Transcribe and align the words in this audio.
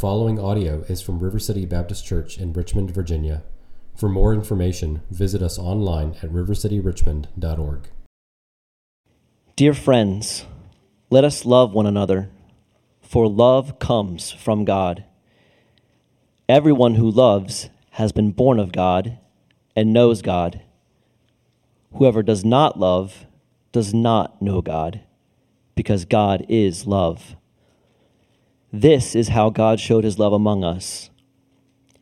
following 0.00 0.40
audio 0.40 0.80
is 0.88 1.02
from 1.02 1.18
River 1.18 1.38
City 1.38 1.66
Baptist 1.66 2.06
Church 2.06 2.38
in 2.38 2.54
Richmond, 2.54 2.90
Virginia. 2.90 3.42
For 3.94 4.08
more 4.08 4.32
information, 4.32 5.02
visit 5.10 5.42
us 5.42 5.58
online 5.58 6.16
at 6.22 6.30
rivercityrichmond.org. 6.30 7.88
Dear 9.56 9.74
friends, 9.74 10.46
let 11.10 11.22
us 11.22 11.44
love 11.44 11.74
one 11.74 11.84
another, 11.84 12.30
for 13.02 13.28
love 13.28 13.78
comes 13.78 14.30
from 14.30 14.64
God. 14.64 15.04
Everyone 16.48 16.94
who 16.94 17.10
loves 17.10 17.68
has 17.90 18.10
been 18.10 18.30
born 18.30 18.58
of 18.58 18.72
God 18.72 19.18
and 19.76 19.92
knows 19.92 20.22
God. 20.22 20.62
Whoever 21.92 22.22
does 22.22 22.42
not 22.42 22.80
love 22.80 23.26
does 23.70 23.92
not 23.92 24.40
know 24.40 24.62
God, 24.62 25.02
because 25.74 26.06
God 26.06 26.46
is 26.48 26.86
love. 26.86 27.36
This 28.72 29.14
is 29.14 29.28
how 29.28 29.50
God 29.50 29.80
showed 29.80 30.04
his 30.04 30.18
love 30.18 30.32
among 30.32 30.64
us. 30.64 31.10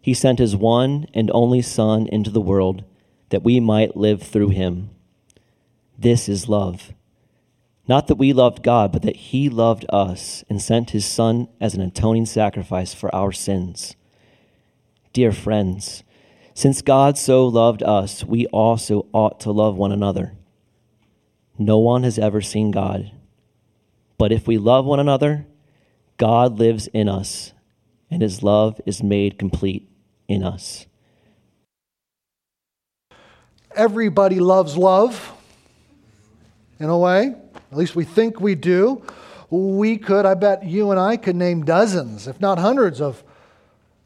He 0.00 0.14
sent 0.14 0.38
his 0.38 0.56
one 0.56 1.06
and 1.14 1.30
only 1.32 1.62
Son 1.62 2.06
into 2.06 2.30
the 2.30 2.40
world 2.40 2.84
that 3.30 3.42
we 3.42 3.60
might 3.60 3.96
live 3.96 4.22
through 4.22 4.50
him. 4.50 4.90
This 5.98 6.28
is 6.28 6.48
love. 6.48 6.92
Not 7.86 8.06
that 8.06 8.16
we 8.16 8.32
loved 8.32 8.62
God, 8.62 8.92
but 8.92 9.02
that 9.02 9.16
he 9.16 9.48
loved 9.48 9.86
us 9.88 10.44
and 10.48 10.60
sent 10.60 10.90
his 10.90 11.06
Son 11.06 11.48
as 11.60 11.74
an 11.74 11.80
atoning 11.80 12.26
sacrifice 12.26 12.92
for 12.92 13.14
our 13.14 13.32
sins. 13.32 13.96
Dear 15.14 15.32
friends, 15.32 16.04
since 16.54 16.82
God 16.82 17.16
so 17.16 17.46
loved 17.46 17.82
us, 17.82 18.24
we 18.24 18.46
also 18.46 19.06
ought 19.12 19.40
to 19.40 19.50
love 19.52 19.76
one 19.76 19.92
another. 19.92 20.34
No 21.58 21.78
one 21.78 22.02
has 22.02 22.18
ever 22.18 22.40
seen 22.40 22.70
God. 22.70 23.10
But 24.18 24.32
if 24.32 24.46
we 24.46 24.58
love 24.58 24.84
one 24.84 25.00
another, 25.00 25.46
God 26.18 26.58
lives 26.58 26.88
in 26.88 27.08
us, 27.08 27.52
and 28.10 28.20
his 28.20 28.42
love 28.42 28.80
is 28.84 29.02
made 29.02 29.38
complete 29.38 29.88
in 30.28 30.42
us. 30.42 30.86
Everybody 33.74 34.40
loves 34.40 34.76
love, 34.76 35.32
in 36.80 36.88
a 36.88 36.98
way. 36.98 37.34
At 37.70 37.76
least 37.76 37.96
we 37.96 38.04
think 38.04 38.40
we 38.40 38.54
do. 38.54 39.02
We 39.50 39.96
could, 39.96 40.26
I 40.26 40.34
bet 40.34 40.64
you 40.64 40.90
and 40.90 41.00
I 41.00 41.16
could 41.16 41.36
name 41.36 41.64
dozens, 41.64 42.26
if 42.26 42.40
not 42.40 42.58
hundreds, 42.58 43.00
of 43.00 43.22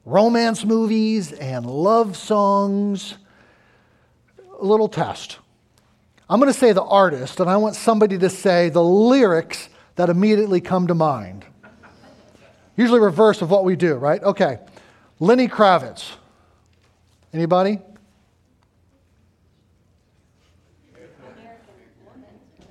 romance 0.04 0.64
movies 0.64 1.32
and 1.32 1.66
love 1.66 2.16
songs. 2.16 3.14
A 4.60 4.64
little 4.64 4.88
test. 4.88 5.38
I'm 6.28 6.40
going 6.40 6.52
to 6.52 6.58
say 6.58 6.72
the 6.72 6.82
artist, 6.82 7.40
and 7.40 7.50
I 7.50 7.56
want 7.56 7.74
somebody 7.74 8.18
to 8.18 8.30
say 8.30 8.68
the 8.68 8.84
lyrics 8.84 9.68
that 9.96 10.08
immediately 10.08 10.60
come 10.60 10.86
to 10.86 10.94
mind. 10.94 11.44
Usually 12.76 13.00
reverse 13.00 13.42
of 13.42 13.50
what 13.50 13.64
we 13.64 13.76
do, 13.76 13.94
right? 13.94 14.22
Okay. 14.22 14.58
Lenny 15.20 15.48
Kravitz. 15.48 16.12
Anybody? 17.32 17.78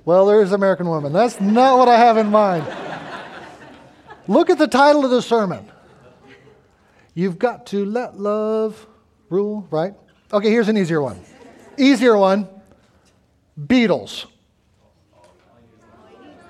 Well, 0.03 0.25
there 0.25 0.41
is 0.41 0.51
American 0.51 0.87
Woman. 0.89 1.13
That's 1.13 1.39
not 1.39 1.77
what 1.77 1.87
I 1.87 1.97
have 1.97 2.17
in 2.17 2.27
mind. 2.31 2.65
Look 4.27 4.49
at 4.49 4.57
the 4.57 4.67
title 4.67 5.05
of 5.05 5.11
the 5.11 5.21
sermon. 5.21 5.69
You've 7.13 7.37
got 7.37 7.67
to 7.67 7.85
let 7.85 8.19
love 8.19 8.87
rule, 9.29 9.67
right? 9.69 9.93
Okay, 10.33 10.49
here's 10.49 10.69
an 10.69 10.77
easier 10.77 11.01
one. 11.01 11.19
Easier 11.77 12.17
one 12.17 12.47
Beatles. 13.59 14.25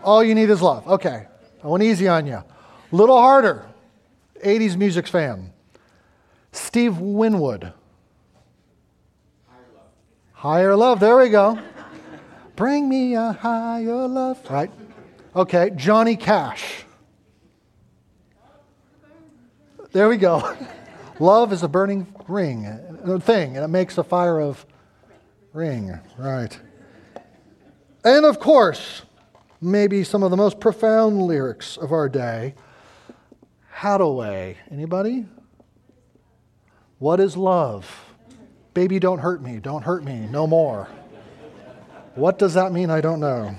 All 0.03 0.23
you 0.23 0.35
need 0.35 0.49
is 0.49 0.61
love. 0.61 0.87
Okay, 0.87 1.27
I 1.63 1.67
went 1.67 1.83
easy 1.83 2.07
on 2.07 2.25
you. 2.25 2.43
Little 2.91 3.17
harder. 3.17 3.67
80s 4.43 4.75
music 4.75 5.07
fan. 5.07 5.53
Steve 6.51 6.97
Winwood. 6.97 7.73
Higher 9.47 9.65
love. 9.73 9.85
Higher 10.33 10.75
love, 10.75 10.99
there 10.99 11.17
we 11.17 11.29
go. 11.29 11.59
Bring 12.55 12.89
me 12.89 13.15
a 13.15 13.31
higher 13.31 14.07
love. 14.07 14.39
Right? 14.49 14.71
Okay. 15.35 15.71
Johnny 15.75 16.15
Cash. 16.15 16.83
There 19.91 20.09
we 20.09 20.17
go. 20.17 20.55
love 21.19 21.53
is 21.53 21.63
a 21.63 21.67
burning 21.67 22.13
ring, 22.27 22.65
uh, 22.65 23.19
thing, 23.19 23.55
and 23.55 23.63
it 23.63 23.69
makes 23.69 23.97
a 23.97 24.03
fire 24.03 24.39
of 24.39 24.65
ring. 25.53 25.97
Right. 26.17 26.59
And 28.03 28.25
of 28.25 28.39
course, 28.39 29.03
maybe 29.61 30.03
some 30.03 30.23
of 30.23 30.31
the 30.31 30.37
most 30.37 30.59
profound 30.59 31.21
lyrics 31.21 31.77
of 31.77 31.91
our 31.91 32.09
day. 32.09 32.55
Haddaway. 33.73 34.57
Anybody? 34.69 35.25
What 36.99 37.19
is 37.19 37.35
love? 37.35 38.13
Baby, 38.75 38.99
don't 38.99 39.19
hurt 39.19 39.41
me. 39.41 39.57
Don't 39.57 39.81
hurt 39.81 40.03
me. 40.03 40.27
No 40.29 40.45
more. 40.45 40.87
What 42.13 42.37
does 42.37 42.53
that 42.53 42.71
mean? 42.71 42.89
I 42.89 43.01
don't 43.01 43.19
know. 43.19 43.55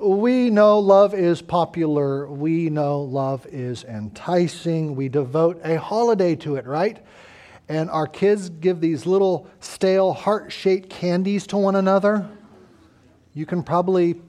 we 0.00 0.50
know 0.50 0.80
love 0.80 1.14
is 1.14 1.40
popular. 1.40 2.28
We 2.30 2.68
know 2.68 3.00
love 3.00 3.46
is 3.46 3.84
enticing. 3.84 4.94
We 4.94 5.08
devote 5.08 5.60
a 5.64 5.78
holiday 5.78 6.36
to 6.36 6.56
it, 6.56 6.66
right? 6.66 7.02
And 7.68 7.88
our 7.88 8.06
kids 8.06 8.50
give 8.50 8.80
these 8.80 9.06
little 9.06 9.46
stale 9.60 10.12
heart 10.12 10.52
shaped 10.52 10.90
candies 10.90 11.46
to 11.46 11.56
one 11.56 11.76
another. 11.76 12.28
You 13.32 13.46
can 13.46 13.62
probably 13.62 14.20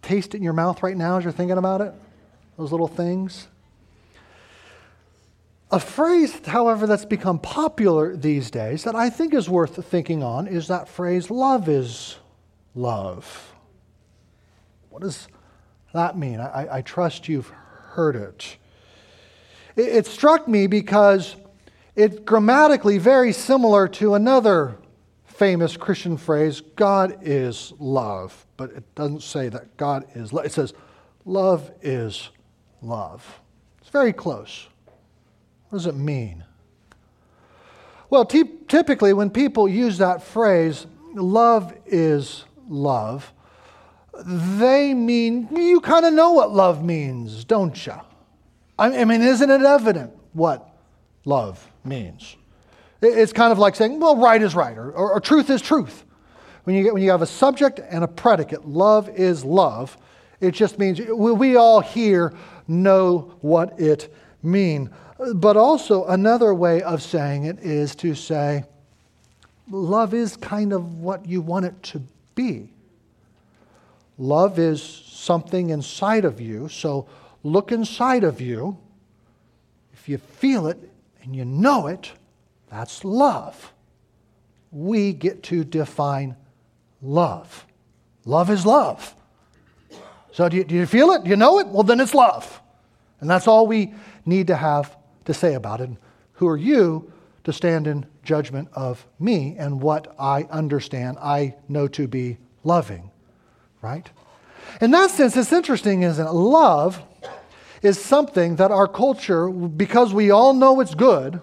taste 0.00 0.34
it 0.34 0.38
in 0.38 0.42
your 0.42 0.52
mouth 0.52 0.82
right 0.82 0.96
now 0.96 1.16
as 1.16 1.24
you're 1.24 1.32
thinking 1.32 1.58
about 1.58 1.80
it 1.80 1.92
those 2.60 2.72
little 2.72 2.88
things. 2.88 3.48
A 5.72 5.80
phrase, 5.80 6.44
however, 6.46 6.86
that's 6.86 7.04
become 7.04 7.38
popular 7.38 8.16
these 8.16 8.50
days 8.50 8.84
that 8.84 8.94
I 8.94 9.08
think 9.08 9.34
is 9.34 9.48
worth 9.48 9.84
thinking 9.86 10.22
on 10.22 10.46
is 10.46 10.68
that 10.68 10.88
phrase, 10.88 11.30
love 11.30 11.68
is 11.68 12.18
love. 12.74 13.54
What 14.90 15.02
does 15.02 15.28
that 15.94 16.18
mean? 16.18 16.40
I, 16.40 16.78
I 16.78 16.82
trust 16.82 17.28
you've 17.28 17.48
heard 17.48 18.16
it. 18.16 18.56
it. 19.76 19.82
It 19.82 20.06
struck 20.06 20.48
me 20.48 20.66
because 20.66 21.36
it's 21.94 22.18
grammatically 22.20 22.98
very 22.98 23.32
similar 23.32 23.88
to 23.88 24.14
another 24.14 24.76
famous 25.24 25.76
Christian 25.76 26.16
phrase, 26.16 26.60
God 26.60 27.20
is 27.22 27.72
love. 27.78 28.44
But 28.56 28.72
it 28.72 28.94
doesn't 28.94 29.22
say 29.22 29.48
that 29.48 29.76
God 29.76 30.04
is 30.14 30.32
love. 30.32 30.44
It 30.44 30.52
says, 30.52 30.74
love 31.24 31.70
is 31.80 32.28
love. 32.82 33.40
It's 33.80 33.90
very 33.90 34.12
close. 34.12 34.68
What 35.68 35.78
does 35.78 35.86
it 35.86 35.96
mean? 35.96 36.44
Well, 38.08 38.24
t- 38.24 38.58
typically, 38.66 39.12
when 39.12 39.30
people 39.30 39.68
use 39.68 39.98
that 39.98 40.22
phrase, 40.22 40.86
love 41.14 41.72
is 41.86 42.44
love, 42.68 43.32
they 44.24 44.94
mean, 44.94 45.48
you 45.54 45.80
kind 45.80 46.04
of 46.04 46.12
know 46.12 46.32
what 46.32 46.52
love 46.52 46.84
means, 46.84 47.44
don't 47.44 47.86
you? 47.86 47.94
I 48.78 49.04
mean, 49.04 49.22
isn't 49.22 49.50
it 49.50 49.62
evident 49.62 50.12
what 50.32 50.68
love 51.24 51.70
means? 51.84 52.36
It's 53.02 53.32
kind 53.32 53.52
of 53.52 53.58
like 53.58 53.76
saying, 53.76 54.00
well, 54.00 54.16
right 54.16 54.42
is 54.42 54.54
right, 54.54 54.76
or, 54.76 54.90
or, 54.90 55.12
or 55.12 55.20
truth 55.20 55.50
is 55.50 55.62
truth. 55.62 56.04
When 56.64 56.76
you, 56.76 56.82
get, 56.82 56.92
when 56.92 57.02
you 57.02 57.10
have 57.10 57.22
a 57.22 57.26
subject 57.26 57.78
and 57.78 58.04
a 58.04 58.08
predicate, 58.08 58.66
love 58.66 59.08
is 59.10 59.44
love, 59.44 59.96
it 60.40 60.52
just 60.52 60.78
means 60.78 60.98
we 60.98 61.56
all 61.56 61.80
here 61.80 62.34
know 62.70 63.34
what 63.40 63.78
it 63.78 64.14
means. 64.42 64.88
But 65.34 65.58
also, 65.58 66.06
another 66.06 66.54
way 66.54 66.80
of 66.80 67.02
saying 67.02 67.44
it 67.44 67.58
is 67.60 67.94
to 67.96 68.14
say, 68.14 68.64
love 69.70 70.14
is 70.14 70.36
kind 70.36 70.72
of 70.72 71.00
what 71.00 71.26
you 71.26 71.42
want 71.42 71.66
it 71.66 71.82
to 71.84 72.02
be. 72.34 72.70
Love 74.16 74.58
is 74.58 74.82
something 74.82 75.70
inside 75.70 76.24
of 76.24 76.40
you, 76.40 76.68
so 76.68 77.06
look 77.42 77.72
inside 77.72 78.24
of 78.24 78.40
you. 78.40 78.78
If 79.92 80.08
you 80.08 80.18
feel 80.18 80.66
it 80.66 80.78
and 81.22 81.36
you 81.36 81.44
know 81.44 81.86
it, 81.86 82.12
that's 82.70 83.04
love. 83.04 83.72
We 84.72 85.12
get 85.12 85.42
to 85.44 85.64
define 85.64 86.36
love. 87.02 87.66
Love 88.24 88.50
is 88.50 88.64
love. 88.64 89.14
So, 90.32 90.48
do 90.48 90.58
you, 90.58 90.64
do 90.64 90.74
you 90.74 90.86
feel 90.86 91.10
it? 91.10 91.24
Do 91.24 91.30
you 91.30 91.36
know 91.36 91.58
it? 91.58 91.66
Well, 91.66 91.82
then 91.82 92.00
it's 92.00 92.14
love. 92.14 92.59
And 93.20 93.28
that's 93.28 93.46
all 93.46 93.66
we 93.66 93.94
need 94.24 94.46
to 94.48 94.56
have 94.56 94.96
to 95.26 95.34
say 95.34 95.54
about 95.54 95.80
it. 95.80 95.90
Who 96.34 96.48
are 96.48 96.56
you 96.56 97.12
to 97.44 97.52
stand 97.52 97.86
in 97.86 98.06
judgment 98.22 98.68
of 98.72 99.06
me 99.18 99.56
and 99.58 99.80
what 99.80 100.14
I 100.18 100.44
understand, 100.44 101.18
I 101.20 101.56
know 101.68 101.88
to 101.88 102.06
be 102.06 102.38
loving, 102.64 103.10
right? 103.82 104.08
In 104.80 104.90
that 104.90 105.10
sense, 105.10 105.36
it's 105.36 105.52
interesting, 105.52 106.02
isn't 106.02 106.26
it? 106.26 106.32
Love 106.32 107.02
is 107.82 107.98
something 107.98 108.56
that 108.56 108.70
our 108.70 108.86
culture, 108.86 109.48
because 109.48 110.12
we 110.12 110.30
all 110.30 110.52
know 110.52 110.80
it's 110.80 110.94
good, 110.94 111.40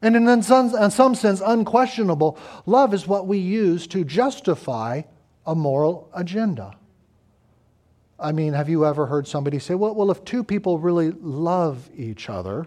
and 0.00 0.14
in 0.14 0.42
some, 0.42 0.74
in 0.76 0.90
some 0.92 1.16
sense 1.16 1.42
unquestionable, 1.44 2.38
love 2.66 2.94
is 2.94 3.08
what 3.08 3.26
we 3.26 3.38
use 3.38 3.88
to 3.88 4.04
justify 4.04 5.02
a 5.44 5.56
moral 5.56 6.08
agenda. 6.14 6.77
I 8.20 8.32
mean, 8.32 8.52
have 8.52 8.68
you 8.68 8.84
ever 8.84 9.06
heard 9.06 9.28
somebody 9.28 9.58
say, 9.58 9.74
well, 9.74 9.94
well 9.94 10.10
if 10.10 10.24
two 10.24 10.42
people 10.42 10.78
really 10.78 11.12
love 11.12 11.88
each 11.94 12.28
other, 12.28 12.66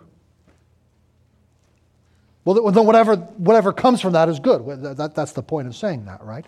well, 2.44 2.72
then 2.72 2.86
whatever, 2.86 3.16
whatever 3.16 3.72
comes 3.72 4.02
from 4.02 4.14
that 4.14 4.28
is 4.28 4.40
good. 4.40 4.66
That, 4.98 5.14
that's 5.14 5.34
the 5.34 5.44
point 5.44 5.68
of 5.68 5.76
saying 5.76 6.06
that, 6.06 6.24
right? 6.24 6.46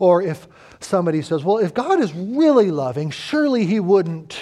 Or 0.00 0.20
if 0.20 0.48
somebody 0.80 1.22
says, 1.22 1.44
well, 1.44 1.58
if 1.58 1.72
God 1.72 2.00
is 2.00 2.12
really 2.12 2.72
loving, 2.72 3.10
surely 3.10 3.64
he 3.64 3.78
wouldn't. 3.78 4.40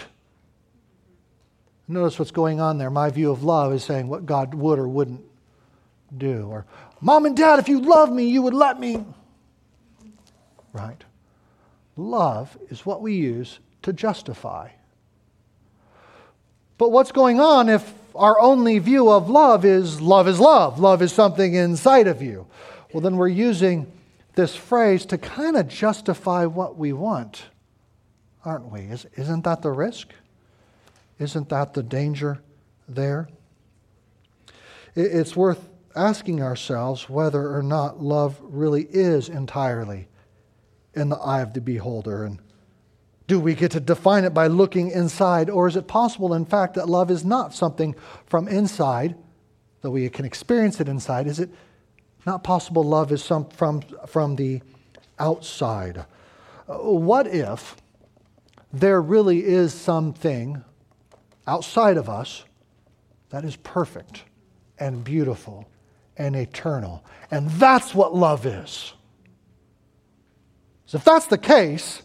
Notice 1.87 2.19
what's 2.19 2.31
going 2.31 2.59
on 2.61 2.79
there. 2.79 2.89
My 2.89 3.11
view 3.11 3.31
of 3.31 3.45
love 3.45 3.75
is 3.75 3.85
saying 3.85 4.09
what 4.09 4.25
God 4.25 4.55
would 4.55 4.79
or 4.79 4.89
wouldn't 4.89 5.21
do. 6.17 6.49
Or, 6.49 6.65
Mom 7.03 7.27
and 7.27 7.37
Dad, 7.37 7.59
if 7.59 7.69
you 7.69 7.81
love 7.81 8.11
me, 8.11 8.29
you 8.29 8.41
would 8.41 8.55
let 8.55 8.81
me. 8.81 9.05
Right? 10.73 11.05
Love 11.97 12.57
is 12.71 12.87
what 12.87 13.03
we 13.03 13.15
use 13.15 13.59
to 13.85 13.93
justify. 13.93 14.71
But 16.77 16.91
what's 16.91 17.13
going 17.13 17.41
on 17.41 17.69
if 17.69 17.95
our 18.15 18.41
only 18.41 18.79
view 18.79 19.11
of 19.11 19.31
love 19.31 19.65
is 19.65 20.01
love 20.01 20.29
is 20.29 20.41
love, 20.41 20.79
love 20.79 21.03
is 21.03 21.13
something 21.13 21.55
inside 21.55 22.07
of 22.09 22.21
you? 22.21 22.47
Well, 22.93 23.01
then 23.01 23.17
we're 23.17 23.29
using 23.29 23.91
this 24.35 24.55
phrase 24.55 25.07
to 25.07 25.19
kind 25.19 25.57
of 25.57 25.69
justify 25.69 26.47
what 26.47 26.77
we 26.77 26.93
want, 26.93 27.45
aren't 28.45 28.71
we? 28.71 28.91
Isn't 29.17 29.45
that 29.45 29.63
the 29.63 29.71
risk? 29.71 30.09
Isn't 31.19 31.49
that 31.51 31.75
the 31.75 31.83
danger 31.83 32.41
there? 32.89 33.29
It's 34.97 35.37
worth 35.37 35.69
asking 35.97 36.43
ourselves 36.43 37.09
whether 37.09 37.55
or 37.55 37.63
not 37.63 38.03
love 38.03 38.39
really 38.43 38.85
is 38.85 39.29
entirely 39.29 40.09
in 40.95 41.09
the 41.09 41.17
eye 41.17 41.41
of 41.41 41.53
the 41.53 41.61
beholder. 41.61 42.25
And 42.25 42.41
do 43.27 43.41
we 43.41 43.55
get 43.55 43.71
to 43.73 43.81
define 43.81 44.25
it 44.25 44.35
by 44.35 44.47
looking 44.47 44.91
inside, 44.91 45.49
or 45.49 45.67
is 45.67 45.77
it 45.77 45.87
possible, 45.87 46.35
in 46.35 46.45
fact, 46.45 46.75
that 46.75 46.89
love 46.89 47.11
is 47.11 47.25
not 47.25 47.55
something 47.55 47.95
from 48.27 48.49
inside, 48.49 49.15
though 49.81 49.91
we 49.91 50.09
can 50.11 50.25
experience 50.25 50.81
it 50.81 50.89
inside? 50.89 51.27
Is 51.27 51.41
it 51.41 51.51
not 52.27 52.45
possible 52.45 52.83
love 52.83 53.13
is 53.13 53.23
some 53.23 53.49
from, 53.49 53.83
from 54.07 54.37
the 54.37 54.61
outside? 55.19 56.05
Uh, 56.69 56.75
what 56.75 57.27
if 57.27 57.77
there 58.73 59.01
really 59.01 59.45
is 59.45 59.73
something 59.73 60.63
outside 61.47 61.97
of 61.97 62.09
us 62.09 62.45
that 63.31 63.45
is 63.45 63.57
perfect 63.57 64.25
and 64.79 65.05
beautiful 65.05 65.69
and 66.17 66.37
eternal. 66.37 67.05
And 67.31 67.51
that's 67.51 67.95
what 67.95 68.15
love 68.15 68.47
is. 68.47 68.93
So 70.87 70.99
if 70.99 71.05
that's 71.05 71.27
the 71.27 71.39
case, 71.39 72.03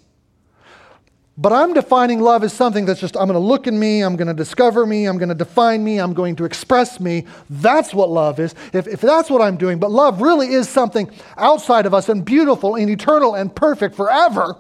but 1.42 1.54
I'm 1.54 1.74
defining 1.74 2.20
love 2.20 2.44
as 2.44 2.52
something 2.52 2.84
that's 2.84 3.00
just, 3.00 3.16
I'm 3.16 3.28
going 3.28 3.40
to 3.40 3.48
look 3.48 3.66
in 3.66 3.80
me, 3.80 4.02
I'm 4.02 4.18
going 4.18 4.28
to 4.28 4.34
discover 4.34 4.86
me, 4.86 5.06
I'm 5.06 5.18
going 5.18 5.30
to 5.30 5.36
define 5.36 5.82
me, 5.86 5.98
I'm 5.98 6.14
going 6.14 6.36
to 6.36 6.44
express 6.44 7.00
me. 7.00 7.28
That's 7.50 7.94
what 7.94 8.10
love 8.10 8.42
is. 8.42 8.54
If, 8.74 8.88
if 8.88 9.00
that's 9.00 9.30
what 9.30 9.42
I'm 9.42 9.56
doing, 9.56 9.80
but 9.80 9.90
love 9.90 10.22
really 10.22 10.48
is 10.48 10.68
something 10.68 11.10
outside 11.38 11.86
of 11.86 11.94
us 11.94 12.10
and 12.10 12.26
beautiful 12.26 12.76
and 12.76 12.90
eternal 12.90 13.36
and 13.36 13.56
perfect 13.56 13.96
forever, 13.96 14.58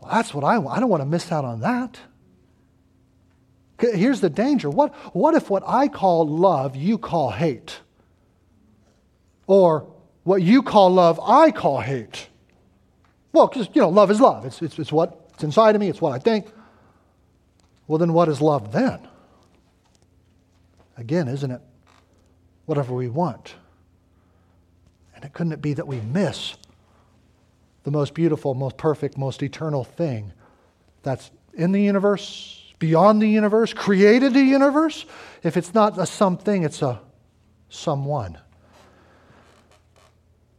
well, 0.00 0.12
that's 0.12 0.32
what 0.32 0.44
I 0.44 0.58
want. 0.58 0.76
I 0.76 0.80
don't 0.80 0.90
want 0.90 1.00
to 1.00 1.08
miss 1.08 1.32
out 1.32 1.44
on 1.44 1.58
that. 1.62 1.98
Here's 3.80 4.20
the 4.20 4.30
danger. 4.30 4.70
What, 4.70 4.94
what 5.12 5.34
if 5.34 5.50
what 5.50 5.64
I 5.66 5.88
call 5.88 6.24
love, 6.28 6.76
you 6.76 6.98
call 6.98 7.32
hate? 7.32 7.80
Or 9.48 9.92
what 10.22 10.40
you 10.40 10.62
call 10.62 10.90
love, 10.90 11.18
I 11.20 11.50
call 11.50 11.80
hate? 11.80 12.28
Well, 13.34 13.48
because, 13.48 13.68
you 13.74 13.80
know, 13.80 13.88
love 13.88 14.12
is 14.12 14.20
love. 14.20 14.44
It's, 14.44 14.62
it's, 14.62 14.78
it's 14.78 14.92
what's 14.92 15.42
inside 15.42 15.74
of 15.74 15.80
me, 15.80 15.88
it's 15.88 16.00
what 16.00 16.12
I 16.12 16.20
think. 16.20 16.46
Well, 17.88 17.98
then 17.98 18.12
what 18.12 18.28
is 18.28 18.40
love 18.40 18.70
then? 18.70 19.00
Again, 20.96 21.26
isn't 21.26 21.50
it 21.50 21.60
whatever 22.66 22.94
we 22.94 23.08
want? 23.08 23.56
And 25.16 25.24
it 25.24 25.32
couldn't 25.32 25.52
it 25.52 25.60
be 25.60 25.74
that 25.74 25.88
we 25.88 26.00
miss 26.00 26.54
the 27.82 27.90
most 27.90 28.14
beautiful, 28.14 28.54
most 28.54 28.76
perfect, 28.76 29.18
most 29.18 29.42
eternal 29.42 29.82
thing 29.82 30.32
that's 31.02 31.32
in 31.54 31.72
the 31.72 31.82
universe, 31.82 32.72
beyond 32.78 33.20
the 33.20 33.28
universe, 33.28 33.72
created 33.72 34.32
the 34.32 34.42
universe. 34.42 35.06
If 35.42 35.56
it's 35.56 35.74
not 35.74 35.98
a 35.98 36.06
something, 36.06 36.62
it's 36.62 36.82
a 36.82 37.00
someone. 37.68 38.38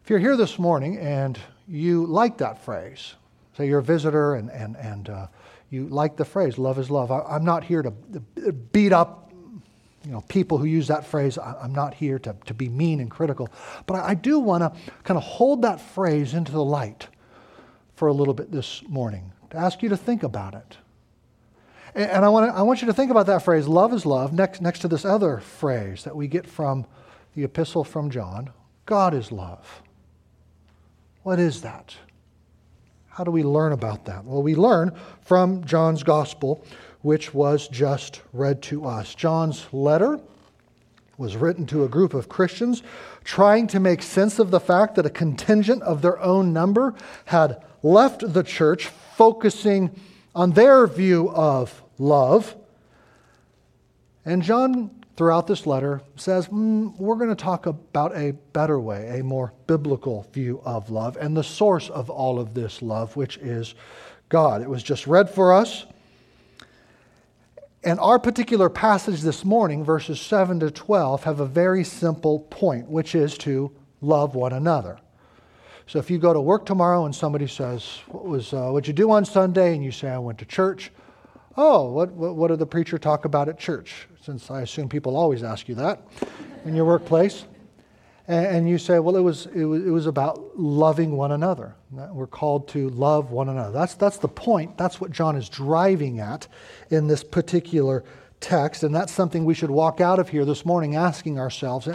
If 0.04 0.10
you're 0.10 0.20
here 0.20 0.36
this 0.36 0.60
morning 0.60 0.98
and 0.98 1.40
you 1.68 2.06
like 2.06 2.38
that 2.38 2.64
phrase, 2.64 3.16
say 3.58 3.68
you're 3.68 3.80
a 3.80 3.84
visitor 3.84 4.36
and, 4.36 4.50
and, 4.50 4.76
and 4.78 5.10
uh, 5.10 5.28
you 5.70 5.88
like 5.88 6.16
the 6.16 6.26
phrase, 6.26 6.58
love 6.58 6.78
is 6.78 6.90
love. 6.90 7.12
I, 7.12 7.36
am 7.36 7.46
not 7.46 7.64
here 7.64 7.82
to 7.82 7.92
beat 7.92 8.94
up 8.94 9.26
you 10.06 10.12
know, 10.12 10.22
people 10.22 10.58
who 10.58 10.66
use 10.66 10.88
that 10.88 11.06
phrase. 11.06 11.38
I, 11.38 11.64
am 11.64 11.74
not 11.74 11.96
here 11.96 12.20
to, 12.20 12.36
to 12.46 12.54
be 12.54 12.70
mean 12.70 13.00
and 13.00 13.10
critical. 13.10 13.50
But 13.88 13.96
I, 13.96 14.10
I 14.10 14.14
do 14.14 14.40
want 14.40 14.62
to 14.62 14.80
kind 15.04 15.18
of 15.18 15.24
hold 15.24 15.64
that 15.64 15.82
phrase 15.82 16.34
into 16.34 16.52
the 16.52 16.64
light 16.64 17.08
for 17.96 18.08
a 18.08 18.14
little 18.14 18.34
bit 18.34 18.52
this 18.52 18.84
morning, 18.88 19.32
to 19.50 19.58
ask 19.58 19.82
you 19.82 19.90
to 19.90 19.98
think 19.98 20.22
about 20.24 20.54
it. 20.54 20.78
And 21.96 22.26
I 22.26 22.30
want, 22.30 22.52
to, 22.52 22.58
I 22.58 22.62
want 22.62 22.82
you 22.82 22.88
to 22.88 22.94
think 22.94 23.10
about 23.10 23.26
that 23.28 23.42
phrase, 23.42 23.70
love 23.70 23.94
is 23.94 24.06
love, 24.06 24.34
next, 24.34 24.62
next 24.62 24.80
to 24.80 24.90
this 24.90 25.06
other 25.06 25.40
phrase 25.40 26.04
that 26.04 26.14
we 26.14 26.28
get 26.28 26.46
from 26.46 26.86
the 27.36 27.46
epistle 27.46 27.84
from 27.84 28.10
John 28.10 28.52
God 28.86 29.16
is 29.16 29.32
love. 29.32 29.82
What 31.26 31.40
is 31.40 31.62
that? 31.64 31.96
How 33.08 33.24
do 33.24 33.32
we 33.32 33.42
learn 33.42 33.72
about 33.72 34.06
that? 34.06 34.26
Well, 34.26 34.44
we 34.44 34.54
learn 34.54 34.92
from 35.22 35.66
John's 35.66 36.04
gospel, 36.04 36.64
which 37.02 37.34
was 37.34 37.68
just 37.68 38.22
read 38.32 38.62
to 38.62 38.86
us. 38.86 39.16
John's 39.16 39.66
letter 39.72 40.20
was 41.18 41.36
written 41.36 41.66
to 41.66 41.84
a 41.84 41.90
group 41.90 42.14
of 42.14 42.30
Christians 42.30 42.84
trying 43.24 43.66
to 43.70 43.80
make 43.80 44.04
sense 44.04 44.38
of 44.38 44.52
the 44.52 44.60
fact 44.60 44.94
that 44.96 45.08
a 45.08 45.10
contingent 45.10 45.82
of 45.82 46.04
their 46.04 46.22
own 46.22 46.54
number 46.54 46.94
had 47.26 47.60
left 47.82 48.32
the 48.32 48.44
church, 48.44 48.90
focusing 49.16 50.00
on 50.36 50.52
their 50.52 50.86
view 50.86 51.32
of 51.32 51.82
love. 51.98 52.56
And 54.26 54.44
John, 54.44 54.92
throughout 55.16 55.48
this 55.48 55.66
letter, 55.66 56.02
says, 56.16 56.48
mm, 56.48 56.96
we're 56.98 57.16
going 57.16 57.30
to 57.30 57.36
talk 57.36 57.66
about 57.66 58.16
a 58.16 58.32
better 58.54 58.80
way, 58.80 59.20
a 59.20 59.24
more 59.24 59.54
biblical 59.68 60.28
view 60.34 60.62
of 60.66 60.90
love, 60.90 61.18
and 61.18 61.36
the 61.36 61.44
source 61.44 61.90
of 61.90 62.10
all 62.10 62.40
of 62.40 62.54
this 62.54 62.82
love, 62.82 63.16
which 63.16 63.38
is 63.38 63.76
God. 64.30 64.62
It 64.62 64.70
was 64.70 64.84
just 64.84 65.08
read 65.08 65.30
for 65.30 65.54
us. 65.54 65.86
And 67.84 68.00
our 68.00 68.20
particular 68.20 68.70
passage 68.70 69.22
this 69.22 69.46
morning, 69.46 69.84
verses 69.84 70.20
7 70.20 70.60
to 70.62 70.72
12, 70.72 71.24
have 71.24 71.40
a 71.40 71.46
very 71.46 71.84
simple 71.84 72.40
point, 72.40 72.90
which 72.90 73.14
is 73.14 73.38
to 73.40 73.72
love 74.02 74.36
one 74.36 74.54
another. 74.54 75.00
So 75.88 76.00
if 76.00 76.10
you 76.10 76.18
go 76.18 76.34
to 76.34 76.42
work 76.42 76.66
tomorrow 76.66 77.06
and 77.06 77.14
somebody 77.14 77.46
says, 77.46 78.00
"What 78.08 78.26
was 78.26 78.54
uh, 78.54 78.70
what 78.72 78.88
you 78.88 78.94
do 78.94 79.12
on 79.12 79.24
Sunday?" 79.24 79.76
and 79.76 79.84
you 79.84 79.92
say, 79.92 80.10
"I 80.10 80.18
went 80.18 80.40
to 80.40 80.46
church," 80.46 80.92
Oh, 81.58 81.90
what, 81.90 82.12
what, 82.12 82.36
what 82.36 82.48
did 82.50 82.60
the 82.60 82.66
preacher 82.66 82.98
talk 82.98 83.24
about 83.24 83.48
at 83.48 83.58
church? 83.58 84.08
Since 84.26 84.50
I 84.50 84.62
assume 84.62 84.90
people 84.90 85.18
always 85.18 85.44
ask 85.44 85.70
you 85.70 85.76
that 85.76 86.02
in 86.66 86.76
your 86.76 86.86
workplace. 86.86 87.46
And, 88.28 88.68
you 88.68 88.80
say, 88.80 88.98
well, 88.98 89.16
it 89.16 89.22
was, 89.22 89.46
it, 89.54 89.66
was, 89.66 89.86
it 89.86 89.92
was 89.92 90.08
about 90.08 90.58
loving 90.58 91.16
one 91.16 91.32
another. 91.32 91.76
We're 91.92 92.26
called 92.26 92.68
to 92.70 92.90
love 92.90 93.30
one 93.30 93.50
another. 93.50 93.72
That's, 93.72 93.94
that's 93.94 94.18
the 94.18 94.28
point. 94.28 94.80
That's 94.80 95.00
what 95.00 95.12
John 95.12 95.36
is 95.36 95.48
driving 95.48 96.20
at 96.20 96.48
in 96.90 97.06
this 97.06 97.24
particular 97.24 98.04
text. 98.40 98.82
And 98.82 98.96
that's 98.96 99.14
something 99.14 99.46
we 99.46 99.54
should 99.54 99.70
walk 99.70 100.02
out 100.02 100.18
of 100.18 100.30
here 100.30 100.44
this 100.44 100.66
morning 100.66 100.96
asking 100.96 101.38
ourselves 101.38 101.88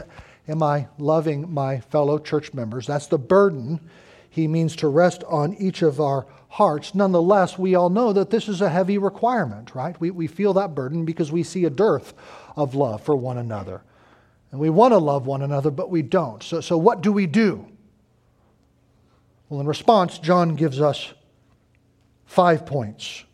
Am 0.47 0.63
I 0.63 0.87
loving 0.99 1.53
my 1.53 1.81
fellow 1.81 2.17
church 2.21 2.55
members? 2.55 2.87
That's 2.87 3.09
the 3.09 3.19
burden 3.19 3.81
he 4.29 4.47
means 4.47 4.77
to 4.77 4.87
rest 4.87 5.25
on 5.25 5.55
each 5.55 5.83
of 5.83 6.01
our 6.01 6.29
hearts. 6.51 6.97
Nonetheless, 6.97 7.57
we 7.57 7.77
all 7.77 7.89
know 7.89 8.13
that 8.13 8.31
this 8.31 8.49
is 8.49 8.61
a 8.61 8.69
heavy 8.69 8.99
requirement, 8.99 9.75
right? 9.75 9.99
We, 10.01 10.11
we 10.11 10.27
feel 10.27 10.53
that 10.55 10.75
burden 10.75 11.05
because 11.05 11.31
we 11.31 11.45
see 11.45 11.65
a 11.65 11.71
dearth 11.71 12.13
of 12.57 12.75
love 12.75 13.03
for 13.03 13.15
one 13.15 13.39
another. 13.39 13.83
And 14.51 14.61
we 14.61 14.69
want 14.69 14.93
to 14.93 14.99
love 14.99 15.27
one 15.27 15.43
another, 15.43 15.71
but 15.71 15.91
we 15.91 16.03
don't. 16.03 16.43
So, 16.43 16.61
so 16.61 16.77
what 16.77 17.03
do 17.03 17.13
we 17.13 17.27
do? 17.27 17.67
Well, 19.49 19.61
in 19.61 19.67
response, 19.67 20.19
John 20.19 20.57
gives 20.57 20.81
us 20.81 21.15
five 22.27 22.67
points, 22.67 23.25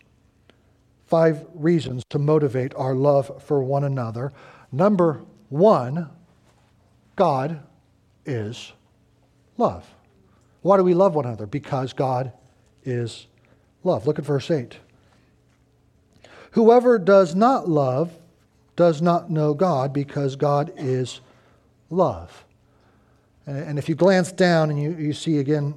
five 1.07 1.47
reasons 1.55 2.05
to 2.11 2.19
motivate 2.19 2.75
our 2.75 2.95
love 2.95 3.43
for 3.43 3.65
one 3.65 3.85
another. 3.85 4.35
Number 4.71 5.25
one, 5.49 6.11
God 7.17 7.63
is 8.27 8.73
love. 9.57 9.87
Why 10.61 10.77
do 10.77 10.85
we 10.85 10.93
love 10.93 11.15
one 11.15 11.25
another? 11.25 11.47
Because 11.47 11.95
God 11.95 12.33
is 12.87 13.27
love. 13.85 14.07
Look 14.07 14.19
at 14.19 14.25
verse 14.25 14.51
8. 14.51 14.77
Whoever 16.53 16.99
does 16.99 17.35
not 17.35 17.69
love 17.69 18.17
does 18.77 19.03
not 19.03 19.31
know 19.31 19.55
God 19.55 19.93
because 19.93 20.37
God 20.37 20.73
is 20.77 21.21
love. 21.91 22.45
And 23.47 23.79
if 23.79 23.89
you 23.89 23.95
glance 23.95 24.33
down 24.33 24.71
and 24.71 24.81
you, 24.81 24.93
you 24.93 25.13
see 25.13 25.39
again 25.39 25.75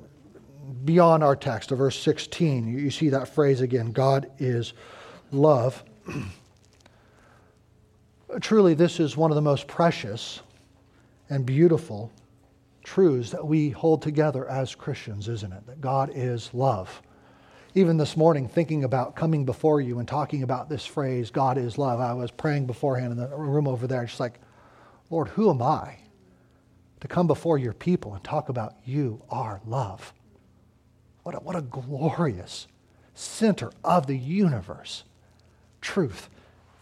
beyond 0.85 1.23
our 1.23 1.35
text, 1.35 1.69
to 1.69 1.75
verse 1.75 1.99
16, 1.99 2.67
you 2.67 2.91
see 2.91 3.09
that 3.09 3.27
phrase 3.27 3.61
again 3.61 3.91
God 3.91 4.29
is 4.39 4.73
love. 5.31 5.83
Truly, 8.41 8.73
this 8.73 8.99
is 8.99 9.17
one 9.17 9.31
of 9.31 9.35
the 9.35 9.41
most 9.41 9.67
precious 9.67 10.41
and 11.29 11.45
beautiful 11.45 12.11
truths 12.89 13.29
that 13.29 13.45
we 13.45 13.69
hold 13.69 14.01
together 14.01 14.49
as 14.49 14.73
Christians, 14.73 15.27
isn't 15.27 15.53
it? 15.53 15.67
That 15.67 15.79
God 15.79 16.09
is 16.11 16.51
love. 16.55 17.03
Even 17.75 17.97
this 17.97 18.17
morning, 18.17 18.47
thinking 18.47 18.83
about 18.83 19.15
coming 19.15 19.45
before 19.45 19.79
you 19.79 19.99
and 19.99 20.07
talking 20.07 20.41
about 20.41 20.69
this 20.69 20.87
phrase, 20.87 21.29
God 21.29 21.59
is 21.59 21.77
love, 21.77 21.99
I 21.99 22.13
was 22.13 22.31
praying 22.31 22.65
beforehand 22.65 23.11
in 23.11 23.19
the 23.19 23.27
room 23.27 23.67
over 23.67 23.85
there, 23.85 24.05
just 24.05 24.19
like, 24.19 24.39
Lord, 25.11 25.27
who 25.27 25.51
am 25.51 25.61
I 25.61 25.97
to 27.01 27.07
come 27.07 27.27
before 27.27 27.59
your 27.59 27.73
people 27.73 28.15
and 28.15 28.23
talk 28.23 28.49
about 28.49 28.73
you 28.83 29.21
are 29.29 29.61
love? 29.67 30.11
What 31.21 31.35
a, 31.35 31.37
what 31.41 31.55
a 31.55 31.61
glorious 31.61 32.65
center 33.13 33.71
of 33.83 34.07
the 34.07 34.17
universe 34.17 35.03
truth 35.79 36.27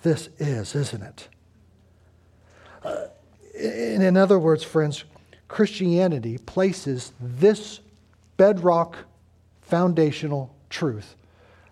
this 0.03 0.29
is, 0.37 0.73
isn't 0.73 1.03
it? 1.03 1.27
Uh, 2.81 3.07
in, 3.53 4.01
in 4.01 4.15
other 4.15 4.39
words, 4.39 4.63
friends, 4.63 5.03
Christianity 5.47 6.37
places 6.37 7.13
this 7.19 7.79
bedrock 8.37 8.97
foundational 9.61 10.55
truth 10.69 11.15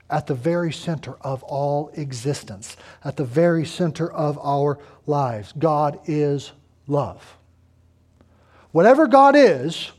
at 0.09 0.27
the 0.27 0.35
very 0.35 0.71
center 0.71 1.15
of 1.21 1.43
all 1.43 1.89
existence, 1.93 2.77
at 3.03 3.17
the 3.17 3.25
very 3.25 3.65
center 3.65 4.11
of 4.11 4.37
our 4.41 4.79
lives. 5.07 5.53
God 5.57 5.99
is 6.05 6.51
love. 6.87 7.37
Whatever 8.71 9.07
God 9.07 9.35
is, 9.35 9.91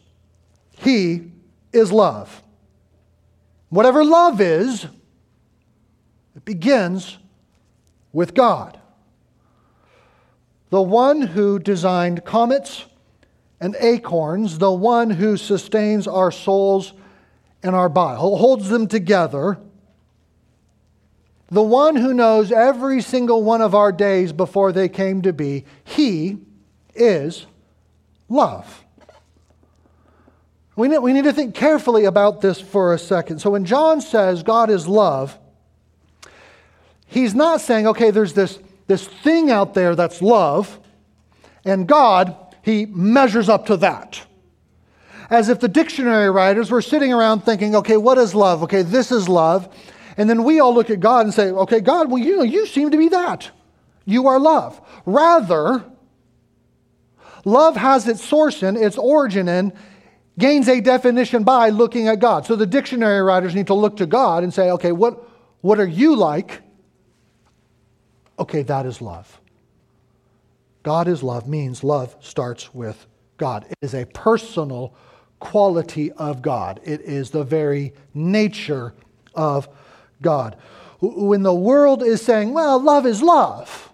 He 0.78 1.32
is 1.72 1.90
love. 1.90 2.42
Whatever 3.68 4.04
love 4.04 4.40
is, 4.40 4.84
it 6.36 6.44
begins 6.44 7.18
with 8.12 8.34
God. 8.34 8.78
The 10.70 10.82
one 10.82 11.20
who 11.22 11.58
designed 11.58 12.24
comets 12.24 12.84
and 13.60 13.76
acorns, 13.80 14.58
the 14.58 14.72
one 14.72 15.10
who 15.10 15.36
sustains 15.36 16.06
our 16.06 16.30
souls 16.30 16.92
and 17.62 17.74
our 17.74 17.88
body, 17.88 18.18
holds 18.18 18.68
them 18.68 18.86
together, 18.86 19.58
the 21.48 21.62
one 21.62 21.96
who 21.96 22.12
knows 22.12 22.50
every 22.50 23.00
single 23.00 23.42
one 23.42 23.60
of 23.60 23.74
our 23.74 23.92
days 23.92 24.32
before 24.32 24.72
they 24.72 24.88
came 24.88 25.22
to 25.22 25.32
be, 25.32 25.64
he 25.84 26.38
is 26.94 27.46
love. 28.28 28.84
We 30.74 30.88
need, 30.88 30.98
we 30.98 31.12
need 31.12 31.24
to 31.24 31.32
think 31.32 31.54
carefully 31.54 32.04
about 32.04 32.40
this 32.40 32.60
for 32.60 32.92
a 32.92 32.98
second. 32.98 33.38
So 33.38 33.50
when 33.50 33.64
John 33.64 34.00
says 34.00 34.42
God 34.42 34.68
is 34.68 34.86
love, 34.86 35.38
he's 37.06 37.34
not 37.34 37.60
saying, 37.60 37.86
okay, 37.86 38.10
there's 38.10 38.34
this, 38.34 38.58
this 38.86 39.06
thing 39.06 39.50
out 39.50 39.72
there 39.72 39.94
that's 39.94 40.20
love, 40.20 40.78
and 41.64 41.88
God 41.88 42.36
he 42.66 42.84
measures 42.84 43.48
up 43.48 43.66
to 43.66 43.76
that. 43.76 44.26
As 45.30 45.48
if 45.48 45.60
the 45.60 45.68
dictionary 45.68 46.28
writers 46.28 46.68
were 46.68 46.82
sitting 46.82 47.12
around 47.12 47.42
thinking, 47.44 47.76
okay, 47.76 47.96
what 47.96 48.18
is 48.18 48.34
love? 48.34 48.64
Okay, 48.64 48.82
this 48.82 49.12
is 49.12 49.28
love. 49.28 49.72
And 50.16 50.28
then 50.28 50.42
we 50.42 50.58
all 50.58 50.74
look 50.74 50.90
at 50.90 50.98
God 50.98 51.26
and 51.26 51.32
say, 51.32 51.50
okay, 51.50 51.78
God, 51.78 52.10
well, 52.10 52.20
you 52.20 52.38
know, 52.38 52.42
you 52.42 52.66
seem 52.66 52.90
to 52.90 52.98
be 52.98 53.08
that. 53.10 53.52
You 54.04 54.26
are 54.26 54.40
love. 54.40 54.80
Rather, 55.04 55.84
love 57.44 57.76
has 57.76 58.08
its 58.08 58.24
source 58.24 58.64
in, 58.64 58.76
its 58.76 58.98
origin 58.98 59.48
in, 59.48 59.72
gains 60.36 60.66
a 60.66 60.80
definition 60.80 61.44
by 61.44 61.68
looking 61.68 62.08
at 62.08 62.18
God. 62.18 62.46
So 62.46 62.56
the 62.56 62.66
dictionary 62.66 63.22
writers 63.22 63.54
need 63.54 63.68
to 63.68 63.74
look 63.74 63.98
to 63.98 64.06
God 64.06 64.42
and 64.42 64.52
say, 64.52 64.72
okay, 64.72 64.90
what, 64.90 65.22
what 65.60 65.78
are 65.78 65.86
you 65.86 66.16
like? 66.16 66.62
Okay, 68.40 68.62
that 68.62 68.86
is 68.86 69.00
love. 69.00 69.40
God 70.86 71.08
is 71.08 71.20
love 71.20 71.48
means 71.48 71.82
love 71.82 72.14
starts 72.20 72.72
with 72.72 73.08
God. 73.38 73.66
It 73.68 73.76
is 73.82 73.92
a 73.92 74.04
personal 74.06 74.94
quality 75.40 76.12
of 76.12 76.42
God, 76.42 76.78
it 76.84 77.00
is 77.00 77.30
the 77.30 77.42
very 77.42 77.92
nature 78.14 78.94
of 79.34 79.68
God. 80.22 80.56
When 81.00 81.42
the 81.42 81.52
world 81.52 82.04
is 82.04 82.22
saying, 82.22 82.54
well, 82.54 82.80
love 82.80 83.04
is 83.04 83.20
love, 83.20 83.92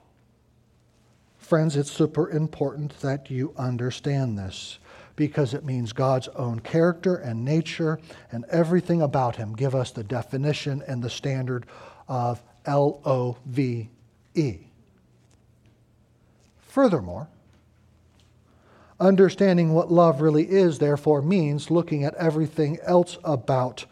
friends, 1.39 1.77
it's 1.77 1.91
super 1.91 2.29
important 2.29 3.01
that 3.01 3.31
you 3.31 3.55
understand 3.57 4.39
this 4.39 4.79
because 5.17 5.55
it 5.55 5.65
means 5.65 5.95
God's 5.95 6.29
own 6.29 6.61
character 6.61 7.17
and 7.17 7.43
nature 7.43 8.01
and 8.33 8.45
everything 8.51 9.01
about 9.01 9.37
Him 9.37 9.55
give 9.55 9.75
us 9.75 9.93
the 9.93 10.05
definition 10.05 10.83
and 10.87 11.03
the 11.03 11.09
standard 11.09 11.65
of 12.07 12.43
L 12.67 13.01
O 13.07 13.39
V 13.47 13.89
E. 14.35 14.72
Furthermore, 16.73 17.29
understanding 18.99 19.75
what 19.75 19.93
love 19.93 20.23
really 20.23 20.49
is, 20.51 20.79
therefore, 20.79 21.21
means 21.21 21.71
looking 21.71 22.03
at 22.03 22.15
everything 22.15 22.79
else 22.83 23.19
about 23.25 23.85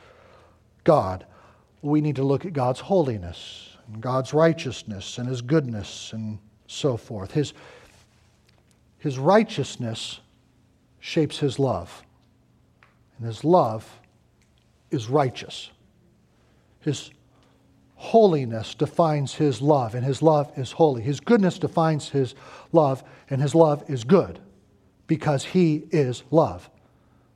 God. 0.83 1.27
We 1.83 2.01
need 2.01 2.17
to 2.17 2.23
look 2.23 2.47
at 2.47 2.55
God's 2.55 2.81
holiness, 2.81 3.77
and 3.87 4.01
God's 4.01 4.33
righteousness, 4.33 5.19
and 5.19 5.29
His 5.29 5.43
goodness, 5.43 6.15
and 6.15 6.39
so 6.69 6.97
forth. 6.97 7.33
His, 7.33 7.53
his 8.97 9.19
righteousness 9.19 10.21
shapes 11.01 11.39
His 11.39 11.59
love, 11.59 12.03
and 13.19 13.27
His 13.27 13.45
love 13.45 14.01
is 14.91 15.11
righteous. 15.11 15.69
His 16.81 17.11
holiness 18.01 18.75
defines 18.75 19.35
his 19.35 19.61
love, 19.61 19.95
and 19.95 20.03
his 20.03 20.23
love 20.23 20.51
is 20.57 20.73
holy. 20.73 21.03
His 21.03 21.21
goodness 21.21 21.59
defines 21.59 22.09
his 22.09 22.35
love, 22.73 23.05
and 23.29 23.43
his 23.43 23.55
love 23.55 23.85
is 23.91 24.05
good 24.05 24.39
because 25.07 25.45
he 25.45 25.85
is 25.91 26.23
love. 26.31 26.71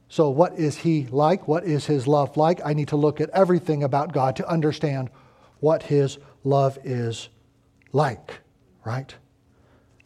So, 0.08 0.30
what 0.30 0.54
is 0.54 0.78
he 0.78 1.06
like? 1.10 1.46
What 1.46 1.64
is 1.64 1.84
his 1.84 2.06
love 2.06 2.38
like? 2.38 2.64
I 2.64 2.72
need 2.72 2.88
to 2.88 2.96
look 2.96 3.20
at 3.20 3.28
everything 3.30 3.82
about 3.82 4.14
God 4.14 4.36
to 4.36 4.48
understand 4.48 5.10
what 5.60 5.82
his 5.82 6.16
love 6.44 6.78
is 6.82 7.28
like, 7.92 8.40
right? 8.86 9.14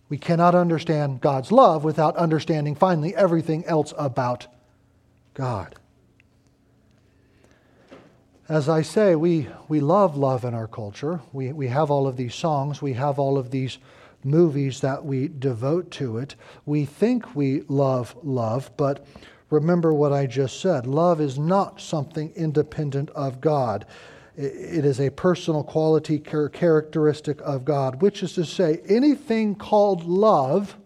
We 0.09 0.19
cannot 0.19 0.57
understand 0.57 1.21
God's 1.21 1.53
love 1.53 1.85
without 1.85 2.17
understanding, 2.17 2.75
finally, 2.75 3.15
everything 3.15 3.65
else 3.67 3.95
about 3.97 4.49
God 5.35 5.77
as 8.49 8.69
I 8.69 8.81
say, 8.81 9.15
we, 9.15 9.49
we 9.69 9.81
love 9.81 10.17
love 10.17 10.45
in 10.45 10.55
our 10.55 10.67
culture. 10.67 11.21
We, 11.33 11.53
we 11.53 11.69
have 11.69 11.91
all 11.91 12.07
of 12.07 12.17
these 12.17 12.35
songs, 12.35 12.81
we 12.81 12.95
have 12.95 13.19
all 13.19 13.37
of 13.37 13.51
these 13.51 13.79
movies 14.25 14.81
that 14.81 15.05
we 15.05 15.29
devote 15.29 15.91
to 15.93 16.19
it. 16.19 16.35
We 16.65 16.85
think 16.85 17.37
we 17.37 17.63
love 17.69 18.17
love, 18.23 18.71
but 18.77 19.07
remember 19.51 19.93
what 19.93 20.13
I 20.13 20.27
just 20.27 20.61
said 20.61 20.87
love 20.87 21.21
is 21.21 21.39
not 21.39 21.81
something 21.81 22.33
independent 22.35 23.11
of 23.11 23.41
God. 23.41 23.87
It 24.37 24.85
is 24.85 25.01
a 25.01 25.11
personal 25.11 25.65
quality 25.65 26.19
characteristic 26.19 27.41
of 27.43 27.65
God, 27.65 28.01
which 28.01 28.23
is 28.23 28.35
to 28.35 28.45
say, 28.45 28.81
anything 28.87 29.57
called 29.57 30.05
love 30.05 30.77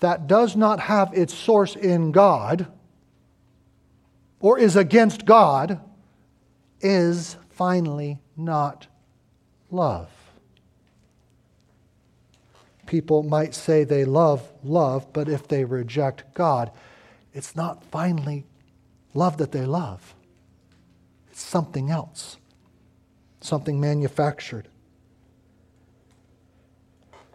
that 0.00 0.26
does 0.26 0.56
not 0.56 0.80
have 0.80 1.14
its 1.14 1.32
source 1.32 1.76
in 1.76 2.10
God 2.12 2.66
or 4.40 4.58
is 4.58 4.76
against 4.76 5.24
God 5.24 5.80
is 6.84 7.36
finally 7.50 8.18
not 8.36 8.86
love. 9.70 10.10
People 12.86 13.22
might 13.22 13.54
say 13.54 13.82
they 13.82 14.04
love 14.04 14.48
love, 14.62 15.12
but 15.12 15.28
if 15.28 15.48
they 15.48 15.64
reject 15.64 16.34
God, 16.34 16.70
it's 17.32 17.56
not 17.56 17.82
finally 17.84 18.44
love 19.14 19.38
that 19.38 19.50
they 19.52 19.64
love. 19.64 20.14
It's 21.30 21.42
something 21.42 21.90
else, 21.90 22.36
something 23.40 23.80
manufactured. 23.80 24.68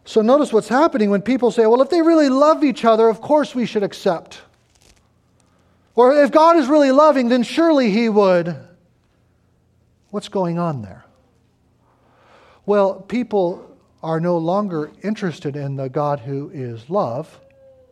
So 0.06 0.22
notice 0.22 0.54
what's 0.54 0.70
happening 0.70 1.10
when 1.10 1.22
people 1.22 1.52
say, 1.52 1.66
well, 1.66 1.82
if 1.82 1.90
they 1.90 2.02
really 2.02 2.30
love 2.30 2.64
each 2.64 2.86
other, 2.86 3.10
of 3.10 3.20
course 3.22 3.54
we 3.54 3.66
should 3.66 3.84
accept. 3.84 4.42
Or 5.96 6.24
if 6.24 6.32
God 6.32 6.56
is 6.58 6.68
really 6.68 6.92
loving, 6.92 7.30
then 7.30 7.44
surely 7.44 7.92
He 7.92 8.08
would. 8.10 8.69
What's 10.12 10.30
going 10.30 10.58
on 10.58 10.82
there? 10.82 11.06
Well, 12.66 12.96
people 13.02 13.78
are 14.02 14.20
no 14.20 14.38
longer 14.38 14.92
interested 15.04 15.56
in 15.56 15.76
the 15.76 15.90
God 15.90 16.22
who 16.22 16.50
is 16.54 16.90
love. 16.90 17.40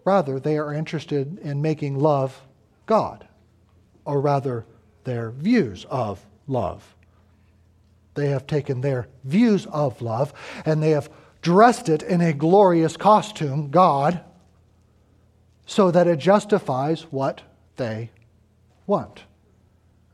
Rather, 0.05 0.39
they 0.39 0.57
are 0.57 0.74
interested 0.74 1.38
in 1.39 1.62
making 1.62 2.00
love 2.00 2.41
God, 2.86 3.27
or 4.05 4.21
rather, 4.21 4.65
their 5.03 5.31
views 5.31 5.86
of 5.89 6.25
love. 6.47 6.95
They 8.15 8.29
have 8.29 8.47
taken 8.47 8.81
their 8.81 9.07
views 9.24 9.65
of 9.67 10.01
love 10.01 10.33
and 10.65 10.81
they 10.81 10.91
have 10.91 11.09
dressed 11.41 11.88
it 11.88 12.01
in 12.01 12.19
a 12.19 12.33
glorious 12.33 12.97
costume, 12.97 13.69
God, 13.69 14.21
so 15.65 15.91
that 15.91 16.07
it 16.07 16.17
justifies 16.17 17.03
what 17.03 17.41
they 17.75 18.09
want. 18.88 19.24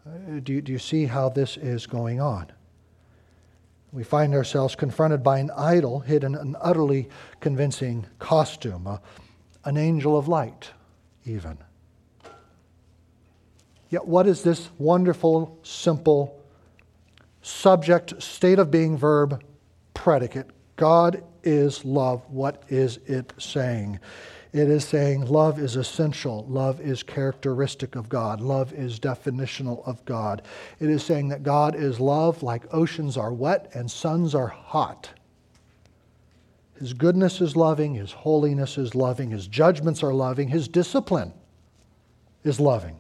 Uh, 0.06 0.40
do, 0.42 0.54
you, 0.54 0.62
do 0.62 0.72
you 0.72 0.80
see 0.80 1.06
how 1.06 1.30
this 1.30 1.56
is 1.56 1.88
going 1.88 2.20
on? 2.20 2.52
We 3.94 4.04
find 4.04 4.34
ourselves 4.34 4.76
confronted 4.76 5.24
by 5.24 5.40
an 5.40 5.52
idol 5.52 6.00
hidden 6.02 6.36
in 6.36 6.42
an 6.42 6.56
utterly 6.60 7.08
convincing 7.40 8.08
costume, 8.20 8.88
uh, 8.88 8.98
an 9.64 9.78
angel 9.78 10.18
of 10.18 10.28
light, 10.28 10.72
even. 11.26 11.58
Yet, 13.90 14.08
what 14.08 14.28
is 14.28 14.42
this 14.42 14.70
wonderful, 14.78 15.60
simple 15.64 16.42
subject, 17.42 18.22
state 18.22 18.60
of 18.60 18.72
being, 18.72 18.98
verb, 18.98 19.42
predicate? 19.94 20.50
God 20.76 21.24
is 21.44 21.86
love. 21.86 22.24
What 22.28 22.64
is 22.68 22.98
it 23.06 23.32
saying? 23.38 24.00
It 24.54 24.70
is 24.70 24.86
saying 24.86 25.26
love 25.26 25.58
is 25.58 25.76
essential. 25.76 26.46
Love 26.48 26.80
is 26.80 27.02
characteristic 27.02 27.96
of 27.96 28.08
God. 28.08 28.40
Love 28.40 28.72
is 28.72 29.00
definitional 29.00 29.86
of 29.88 30.06
God. 30.06 30.44
It 30.80 30.92
is 30.92 31.04
saying 31.04 31.30
that 31.30 31.42
God 31.42 31.76
is 31.76 32.00
love 32.00 32.44
like 32.44 32.72
oceans 32.72 33.18
are 33.18 33.34
wet 33.34 33.72
and 33.74 33.90
suns 33.90 34.36
are 34.36 34.48
hot. 34.48 35.10
His 36.78 36.94
goodness 36.94 37.42
is 37.42 37.56
loving, 37.56 37.96
His 37.96 38.12
holiness 38.12 38.78
is 38.78 38.94
loving, 38.94 39.32
His 39.32 39.48
judgments 39.48 40.04
are 40.04 40.14
loving, 40.14 40.50
His 40.50 40.68
discipline 40.68 41.34
is 42.44 42.60
loving. 42.60 43.00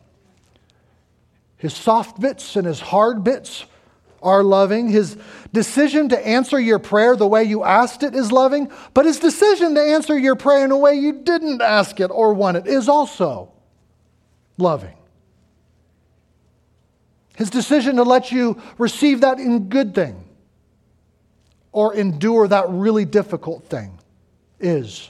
His 1.57 1.75
soft 1.75 2.19
bits 2.19 2.55
and 2.55 2.65
His 2.65 2.79
hard 2.79 3.23
bits 3.23 3.65
are 4.23 4.43
loving. 4.43 4.89
His 4.89 5.17
decision 5.51 6.09
to 6.09 6.27
answer 6.27 6.59
your 6.59 6.79
prayer 6.79 7.15
the 7.15 7.27
way 7.27 7.43
you 7.43 7.63
asked 7.63 8.01
it 8.01 8.15
is 8.15 8.31
loving. 8.31 8.71
But 8.93 9.05
his 9.05 9.19
decision 9.19 9.75
to 9.75 9.81
answer 9.81 10.17
your 10.17 10.35
prayer 10.35 10.65
in 10.65 10.71
a 10.71 10.77
way 10.77 10.95
you 10.95 11.21
didn't 11.21 11.61
ask 11.61 11.99
it 11.99 12.09
or 12.09 12.33
want 12.33 12.57
it 12.57 12.67
is 12.67 12.89
also 12.89 13.51
loving. 14.57 14.95
His 17.35 17.49
decision 17.49 17.97
to 17.97 18.03
let 18.03 18.31
you 18.31 18.61
receive 18.77 19.21
that 19.21 19.39
in 19.39 19.69
good 19.69 19.93
thing 19.93 20.23
or 21.71 21.93
endure 21.93 22.47
that 22.47 22.69
really 22.69 23.05
difficult 23.05 23.65
thing 23.65 23.99
is 24.59 25.09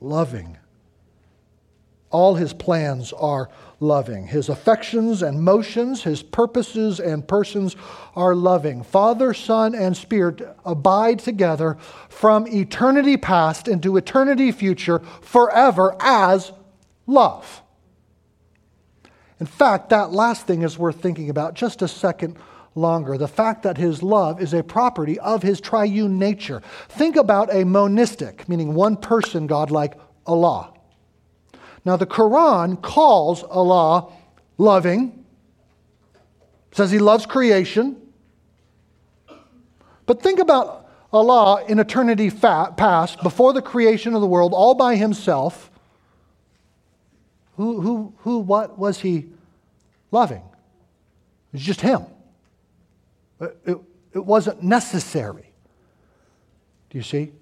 loving. 0.00 0.58
All 2.14 2.36
his 2.36 2.52
plans 2.52 3.12
are 3.12 3.50
loving. 3.80 4.28
His 4.28 4.48
affections 4.48 5.20
and 5.20 5.42
motions, 5.42 6.04
his 6.04 6.22
purposes 6.22 7.00
and 7.00 7.26
persons 7.26 7.74
are 8.14 8.36
loving. 8.36 8.84
Father, 8.84 9.34
Son, 9.34 9.74
and 9.74 9.96
Spirit 9.96 10.40
abide 10.64 11.18
together 11.18 11.76
from 12.08 12.46
eternity 12.46 13.16
past 13.16 13.66
into 13.66 13.96
eternity 13.96 14.52
future 14.52 15.00
forever 15.22 15.96
as 15.98 16.52
love. 17.08 17.62
In 19.40 19.46
fact, 19.46 19.88
that 19.88 20.12
last 20.12 20.46
thing 20.46 20.62
is 20.62 20.78
worth 20.78 21.02
thinking 21.02 21.30
about 21.30 21.54
just 21.54 21.82
a 21.82 21.88
second 21.88 22.36
longer. 22.76 23.18
The 23.18 23.26
fact 23.26 23.64
that 23.64 23.76
his 23.76 24.04
love 24.04 24.40
is 24.40 24.54
a 24.54 24.62
property 24.62 25.18
of 25.18 25.42
his 25.42 25.60
triune 25.60 26.20
nature. 26.20 26.62
Think 26.90 27.16
about 27.16 27.52
a 27.52 27.64
monistic, 27.64 28.48
meaning 28.48 28.72
one 28.72 28.96
person 28.96 29.48
God 29.48 29.72
like 29.72 29.94
Allah. 30.26 30.73
Now, 31.84 31.96
the 31.96 32.06
Quran 32.06 32.80
calls 32.80 33.42
Allah 33.42 34.10
loving, 34.56 35.24
says 36.72 36.90
he 36.90 36.98
loves 36.98 37.26
creation. 37.26 38.00
But 40.06 40.22
think 40.22 40.38
about 40.38 40.88
Allah 41.12 41.64
in 41.68 41.78
eternity 41.78 42.30
past, 42.30 43.22
before 43.22 43.52
the 43.52 43.62
creation 43.62 44.14
of 44.14 44.20
the 44.20 44.26
world, 44.26 44.52
all 44.54 44.74
by 44.74 44.96
himself. 44.96 45.70
Who, 47.56 47.80
who, 47.80 48.14
who, 48.18 48.38
what 48.38 48.78
was 48.78 49.00
he 49.00 49.26
loving? 50.10 50.42
It 50.42 51.52
was 51.52 51.62
just 51.62 51.80
him. 51.80 52.02
It, 53.40 53.56
it, 53.64 53.78
it 54.14 54.24
wasn't 54.24 54.62
necessary. 54.62 55.52
Do 56.90 56.98
you 56.98 57.04
see? 57.04 57.32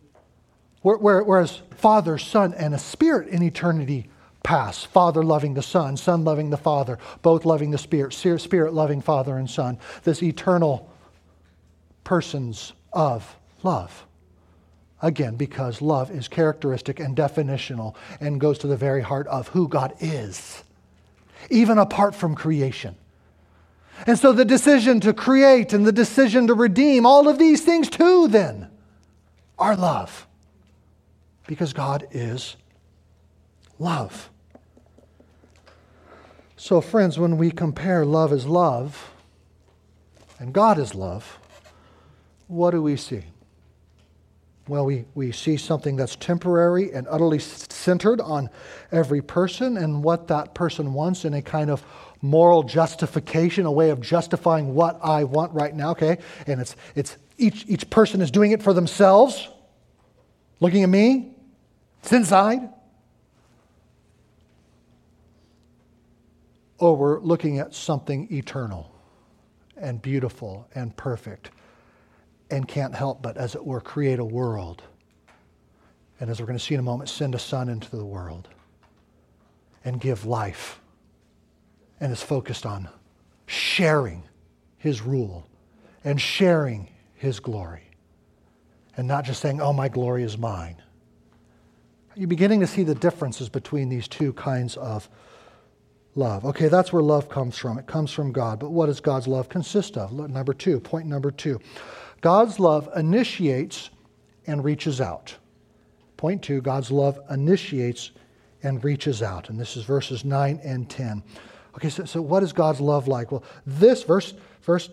Whereas 0.82 1.62
Father, 1.76 2.18
Son, 2.18 2.52
and 2.54 2.74
a 2.74 2.78
Spirit 2.78 3.28
in 3.28 3.42
eternity 3.42 4.08
past. 4.42 4.86
Father 4.88 5.22
loving 5.22 5.54
the 5.54 5.62
Son, 5.62 5.96
Son 5.96 6.24
loving 6.24 6.50
the 6.50 6.56
Father, 6.56 6.98
both 7.22 7.44
loving 7.44 7.70
the 7.70 7.78
Spirit, 7.78 8.12
Spirit 8.12 8.72
loving 8.72 9.00
Father 9.00 9.36
and 9.36 9.48
Son. 9.48 9.78
This 10.04 10.22
eternal 10.22 10.90
persons 12.04 12.72
of 12.92 13.36
love. 13.62 14.06
Again, 15.00 15.36
because 15.36 15.82
love 15.82 16.10
is 16.10 16.28
characteristic 16.28 17.00
and 17.00 17.16
definitional 17.16 17.96
and 18.20 18.40
goes 18.40 18.58
to 18.58 18.66
the 18.66 18.76
very 18.76 19.02
heart 19.02 19.26
of 19.26 19.48
who 19.48 19.66
God 19.66 19.94
is, 20.00 20.62
even 21.50 21.78
apart 21.78 22.14
from 22.14 22.34
creation. 22.34 22.94
And 24.06 24.18
so 24.18 24.32
the 24.32 24.44
decision 24.44 25.00
to 25.00 25.12
create 25.12 25.72
and 25.72 25.86
the 25.86 25.92
decision 25.92 26.46
to 26.46 26.54
redeem, 26.54 27.04
all 27.04 27.28
of 27.28 27.38
these 27.38 27.62
things 27.64 27.88
too, 27.88 28.28
then, 28.28 28.68
are 29.58 29.76
love. 29.76 30.26
Because 31.46 31.72
God 31.72 32.06
is 32.12 32.56
love. 33.78 34.30
So, 36.62 36.80
friends, 36.80 37.18
when 37.18 37.38
we 37.38 37.50
compare 37.50 38.04
love 38.04 38.32
is 38.32 38.46
love 38.46 39.10
and 40.38 40.52
God 40.52 40.78
is 40.78 40.94
love, 40.94 41.40
what 42.46 42.70
do 42.70 42.80
we 42.80 42.94
see? 42.94 43.22
Well, 44.68 44.84
we, 44.84 45.06
we 45.16 45.32
see 45.32 45.56
something 45.56 45.96
that's 45.96 46.14
temporary 46.14 46.92
and 46.92 47.08
utterly 47.10 47.40
centered 47.40 48.20
on 48.20 48.48
every 48.92 49.20
person 49.20 49.76
and 49.76 50.04
what 50.04 50.28
that 50.28 50.54
person 50.54 50.94
wants 50.94 51.24
in 51.24 51.34
a 51.34 51.42
kind 51.42 51.68
of 51.68 51.84
moral 52.20 52.62
justification, 52.62 53.66
a 53.66 53.72
way 53.72 53.90
of 53.90 54.00
justifying 54.00 54.72
what 54.72 55.00
I 55.02 55.24
want 55.24 55.52
right 55.54 55.74
now, 55.74 55.90
okay? 55.90 56.18
And 56.46 56.60
it's, 56.60 56.76
it's 56.94 57.16
each, 57.38 57.64
each 57.66 57.90
person 57.90 58.20
is 58.20 58.30
doing 58.30 58.52
it 58.52 58.62
for 58.62 58.72
themselves, 58.72 59.48
looking 60.60 60.84
at 60.84 60.88
me, 60.88 61.34
it's 62.04 62.12
inside. 62.12 62.68
Or 66.82 66.96
we're 66.96 67.20
looking 67.20 67.60
at 67.60 67.72
something 67.72 68.26
eternal 68.32 68.92
and 69.76 70.02
beautiful 70.02 70.66
and 70.74 70.96
perfect 70.96 71.52
and 72.50 72.66
can't 72.66 72.92
help 72.92 73.22
but, 73.22 73.36
as 73.36 73.54
it 73.54 73.64
were, 73.64 73.80
create 73.80 74.18
a 74.18 74.24
world. 74.24 74.82
And 76.18 76.28
as 76.28 76.40
we're 76.40 76.46
going 76.46 76.58
to 76.58 76.64
see 76.64 76.74
in 76.74 76.80
a 76.80 76.82
moment, 76.82 77.08
send 77.08 77.36
a 77.36 77.38
son 77.38 77.68
into 77.68 77.88
the 77.88 78.04
world 78.04 78.48
and 79.84 80.00
give 80.00 80.26
life. 80.26 80.80
And 82.00 82.10
is 82.10 82.20
focused 82.20 82.66
on 82.66 82.88
sharing 83.46 84.24
his 84.76 85.02
rule 85.02 85.46
and 86.02 86.20
sharing 86.20 86.88
his 87.14 87.38
glory. 87.38 87.86
And 88.96 89.06
not 89.06 89.24
just 89.24 89.40
saying, 89.40 89.60
oh, 89.60 89.72
my 89.72 89.88
glory 89.88 90.24
is 90.24 90.36
mine. 90.36 90.82
Are 92.16 92.20
you 92.20 92.26
beginning 92.26 92.58
to 92.58 92.66
see 92.66 92.82
the 92.82 92.96
differences 92.96 93.48
between 93.48 93.88
these 93.88 94.08
two 94.08 94.32
kinds 94.32 94.76
of 94.76 95.08
love. 96.14 96.44
Okay, 96.44 96.68
that's 96.68 96.92
where 96.92 97.02
love 97.02 97.28
comes 97.28 97.56
from. 97.56 97.78
It 97.78 97.86
comes 97.86 98.12
from 98.12 98.32
God. 98.32 98.58
But 98.58 98.70
what 98.70 98.86
does 98.86 99.00
God's 99.00 99.26
love 99.26 99.48
consist 99.48 99.96
of? 99.96 100.12
Number 100.12 100.54
two, 100.54 100.80
point 100.80 101.06
number 101.06 101.30
two. 101.30 101.60
God's 102.20 102.60
love 102.60 102.88
initiates 102.96 103.90
and 104.46 104.62
reaches 104.64 105.00
out. 105.00 105.34
Point 106.16 106.42
two, 106.42 106.60
God's 106.60 106.90
love 106.90 107.18
initiates 107.30 108.12
and 108.62 108.82
reaches 108.84 109.22
out. 109.22 109.50
And 109.50 109.58
this 109.58 109.76
is 109.76 109.84
verses 109.84 110.24
9 110.24 110.60
and 110.62 110.88
10. 110.88 111.22
Okay, 111.74 111.88
so, 111.88 112.04
so 112.04 112.22
what 112.22 112.42
is 112.42 112.52
God's 112.52 112.80
love 112.80 113.08
like? 113.08 113.32
Well, 113.32 113.42
this 113.66 114.04
verse, 114.04 114.34
verse 114.62 114.90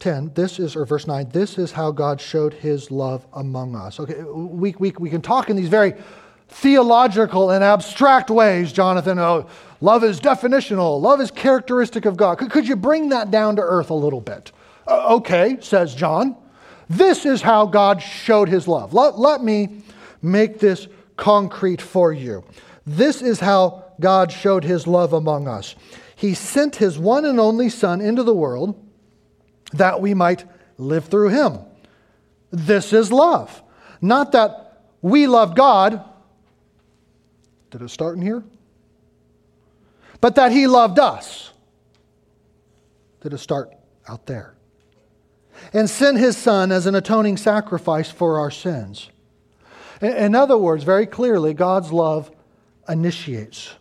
10, 0.00 0.32
this 0.34 0.58
is, 0.58 0.74
or 0.74 0.84
verse 0.84 1.06
9, 1.06 1.28
this 1.28 1.58
is 1.58 1.70
how 1.70 1.92
God 1.92 2.20
showed 2.20 2.54
his 2.54 2.90
love 2.90 3.26
among 3.34 3.76
us. 3.76 4.00
Okay, 4.00 4.22
we, 4.22 4.74
we, 4.78 4.92
we 4.98 5.10
can 5.10 5.22
talk 5.22 5.50
in 5.50 5.56
these 5.56 5.68
very 5.68 5.94
theological 6.50 7.50
and 7.50 7.64
abstract 7.64 8.30
ways, 8.30 8.72
Jonathan. 8.72 9.18
Oh, 9.18 9.46
love 9.80 10.04
is 10.04 10.20
definitional, 10.20 11.00
love 11.00 11.20
is 11.20 11.30
characteristic 11.30 12.04
of 12.04 12.16
God. 12.16 12.38
Could, 12.38 12.50
could 12.50 12.68
you 12.68 12.76
bring 12.76 13.08
that 13.10 13.30
down 13.30 13.56
to 13.56 13.62
earth 13.62 13.90
a 13.90 13.94
little 13.94 14.20
bit? 14.20 14.52
Uh, 14.86 15.14
okay, 15.16 15.56
says 15.60 15.94
John. 15.94 16.36
This 16.88 17.24
is 17.24 17.40
how 17.40 17.66
God 17.66 18.02
showed 18.02 18.48
his 18.48 18.66
love. 18.66 18.92
Let, 18.92 19.16
let 19.16 19.44
me 19.44 19.82
make 20.22 20.58
this 20.58 20.88
concrete 21.16 21.80
for 21.80 22.12
you. 22.12 22.44
This 22.84 23.22
is 23.22 23.38
how 23.38 23.84
God 24.00 24.32
showed 24.32 24.64
his 24.64 24.88
love 24.88 25.12
among 25.12 25.46
us. 25.46 25.76
He 26.16 26.34
sent 26.34 26.76
his 26.76 26.98
one 26.98 27.24
and 27.24 27.38
only 27.38 27.68
Son 27.68 28.00
into 28.00 28.24
the 28.24 28.34
world 28.34 28.74
that 29.72 30.00
we 30.00 30.14
might 30.14 30.44
live 30.78 31.04
through 31.06 31.28
him. 31.28 31.60
This 32.50 32.92
is 32.92 33.12
love. 33.12 33.62
Not 34.00 34.32
that 34.32 34.82
we 35.00 35.28
love 35.28 35.54
God 35.54 36.04
did 37.70 37.82
it 37.82 37.88
start 37.90 38.16
in 38.16 38.22
here? 38.22 38.42
But 40.20 40.34
that 40.34 40.52
he 40.52 40.66
loved 40.66 40.98
us. 40.98 41.50
Did 43.20 43.32
it 43.32 43.38
start 43.38 43.72
out 44.08 44.26
there? 44.26 44.54
And 45.72 45.88
sent 45.88 46.18
his 46.18 46.36
son 46.36 46.72
as 46.72 46.86
an 46.86 46.94
atoning 46.94 47.36
sacrifice 47.36 48.10
for 48.10 48.38
our 48.38 48.50
sins. 48.50 49.10
In 50.00 50.34
other 50.34 50.56
words, 50.56 50.84
very 50.84 51.06
clearly, 51.06 51.52
God's 51.52 51.92
love 51.92 52.30
initiates. 52.88 53.74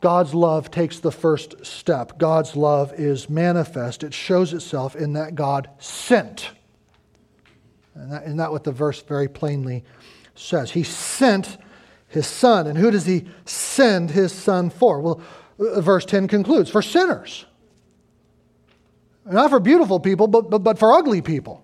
God's 0.00 0.34
love 0.34 0.70
takes 0.70 1.00
the 1.00 1.12
first 1.12 1.64
step. 1.64 2.18
God's 2.18 2.56
love 2.56 2.92
is 2.94 3.28
manifest. 3.28 4.02
It 4.02 4.14
shows 4.14 4.52
itself 4.52 4.94
in 4.96 5.14
that 5.14 5.34
God 5.34 5.70
sent. 5.78 6.50
And 7.94 8.12
that, 8.12 8.24
isn't 8.24 8.36
that 8.36 8.52
what 8.52 8.64
the 8.64 8.72
verse 8.72 9.02
very 9.02 9.28
plainly 9.28 9.84
says? 10.34 10.70
He 10.72 10.82
sent 10.84 11.58
his 12.08 12.26
son. 12.26 12.66
And 12.66 12.76
who 12.76 12.90
does 12.90 13.06
he 13.06 13.26
send 13.44 14.10
his 14.10 14.32
son 14.32 14.70
for? 14.70 15.00
Well, 15.00 15.20
uh, 15.60 15.80
verse 15.80 16.04
10 16.04 16.28
concludes 16.28 16.70
for 16.70 16.82
sinners. 16.82 17.44
Not 19.24 19.50
for 19.50 19.60
beautiful 19.60 20.00
people, 20.00 20.26
but, 20.26 20.50
but, 20.50 20.60
but 20.60 20.78
for 20.78 20.92
ugly 20.92 21.20
people. 21.20 21.62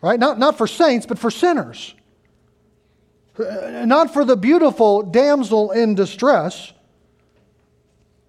Right? 0.00 0.18
Not, 0.18 0.38
not 0.38 0.58
for 0.58 0.66
saints, 0.66 1.06
but 1.06 1.18
for 1.18 1.30
sinners. 1.30 1.94
Uh, 3.38 3.84
not 3.86 4.12
for 4.12 4.24
the 4.24 4.36
beautiful 4.36 5.02
damsel 5.02 5.70
in 5.70 5.94
distress, 5.94 6.72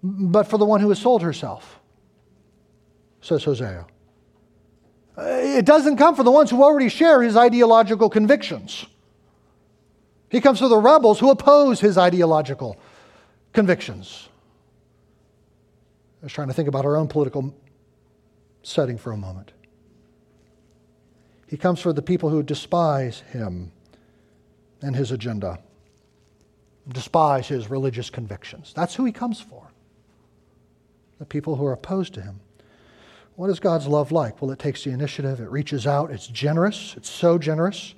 but 0.02 0.44
for 0.44 0.58
the 0.58 0.66
one 0.66 0.82
who 0.82 0.90
has 0.90 1.00
sold 1.00 1.22
herself, 1.22 1.80
says 3.22 3.44
Hosea. 3.44 3.86
Uh, 5.18 5.22
it 5.24 5.66
doesn't 5.66 5.98
come 5.98 6.16
for 6.16 6.24
the 6.24 6.32
ones 6.32 6.50
who 6.50 6.64
already 6.64 6.90
share 6.90 7.22
his 7.22 7.38
ideological 7.38 8.10
convictions. 8.10 8.86
He 10.34 10.42
comes 10.42 10.58
for 10.58 10.68
the 10.68 10.80
rebels 10.80 11.20
who 11.20 11.30
oppose 11.30 11.80
his 11.80 11.96
ideological 11.96 12.76
convictions. 13.54 14.30
I 16.22 16.26
was 16.26 16.34
trying 16.34 16.48
to 16.48 16.56
think 16.56 16.68
about 16.68 16.86
our 16.86 16.98
own 16.98 17.08
political 17.08 17.54
setting 18.64 18.98
for 18.98 19.12
a 19.12 19.18
moment. 19.18 19.52
He 21.46 21.56
comes 21.56 21.80
for 21.80 21.94
the 21.94 22.02
people 22.02 22.30
who 22.30 22.42
despise 22.42 23.20
him 23.32 23.72
and 24.82 24.96
his 24.96 25.12
agenda, 25.12 25.60
despise 26.88 27.48
his 27.48 27.70
religious 27.70 28.10
convictions. 28.10 28.74
That's 28.76 28.96
who 28.96 29.06
he 29.06 29.12
comes 29.12 29.40
for. 29.40 29.70
The 31.20 31.26
people 31.26 31.58
who 31.58 31.66
are 31.68 31.74
opposed 31.74 32.16
to 32.16 32.22
him. 32.24 32.40
What 33.36 33.52
is 33.52 33.60
God's 33.60 33.86
love 33.86 34.12
like? 34.12 34.42
Well, 34.42 34.50
it 34.50 34.58
takes 34.58 34.84
the 34.84 34.90
initiative, 34.90 35.40
it 35.40 35.52
reaches 35.52 35.86
out, 35.86 36.10
it's 36.10 36.26
generous, 36.26 36.96
it's 36.98 37.10
so 37.10 37.38
generous. 37.38 37.94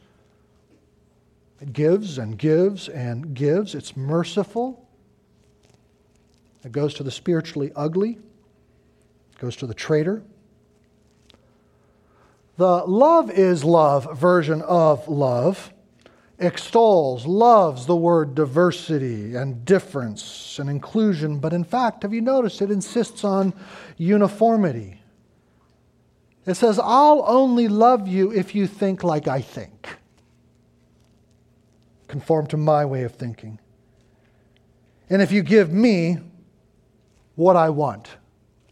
It 1.61 1.73
gives 1.73 2.17
and 2.17 2.37
gives 2.37 2.89
and 2.89 3.33
gives. 3.33 3.75
It's 3.75 3.95
merciful. 3.95 4.87
It 6.63 6.71
goes 6.71 6.93
to 6.95 7.03
the 7.03 7.11
spiritually 7.11 7.71
ugly, 7.75 8.17
it 9.33 9.39
goes 9.39 9.55
to 9.57 9.67
the 9.67 9.73
traitor. 9.73 10.23
The 12.57 12.85
love 12.85 13.29
is 13.29 13.63
love 13.63 14.17
version 14.17 14.61
of 14.61 15.07
love 15.07 15.71
extols, 16.39 17.25
loves 17.25 17.85
the 17.85 17.95
word 17.95 18.35
diversity 18.35 19.35
and 19.35 19.63
difference 19.63 20.59
and 20.59 20.69
inclusion, 20.69 21.39
but 21.39 21.53
in 21.53 21.63
fact, 21.63 22.03
have 22.03 22.13
you 22.13 22.21
noticed 22.21 22.61
it 22.61 22.71
insists 22.71 23.23
on 23.23 23.53
uniformity? 23.97 25.01
It 26.45 26.55
says, 26.55 26.79
I'll 26.79 27.23
only 27.27 27.67
love 27.67 28.07
you 28.07 28.31
if 28.31 28.53
you 28.53 28.67
think 28.67 29.03
like 29.03 29.27
I 29.27 29.41
think 29.41 29.97
conform 32.07 32.47
to 32.47 32.57
my 32.57 32.85
way 32.85 33.03
of 33.03 33.15
thinking. 33.15 33.59
And 35.09 35.21
if 35.21 35.31
you 35.31 35.43
give 35.43 35.71
me 35.71 36.17
what 37.35 37.55
I 37.55 37.69
want 37.69 38.17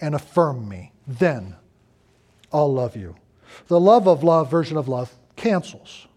and 0.01 0.15
affirm 0.15 0.67
me, 0.67 0.91
then 1.07 1.55
I'll 2.51 2.71
love 2.71 2.95
you. 2.95 3.15
The 3.67 3.79
love 3.79 4.07
of 4.07 4.23
love 4.23 4.49
version 4.49 4.77
of 4.77 4.87
love 4.87 5.13
cancels. 5.35 6.07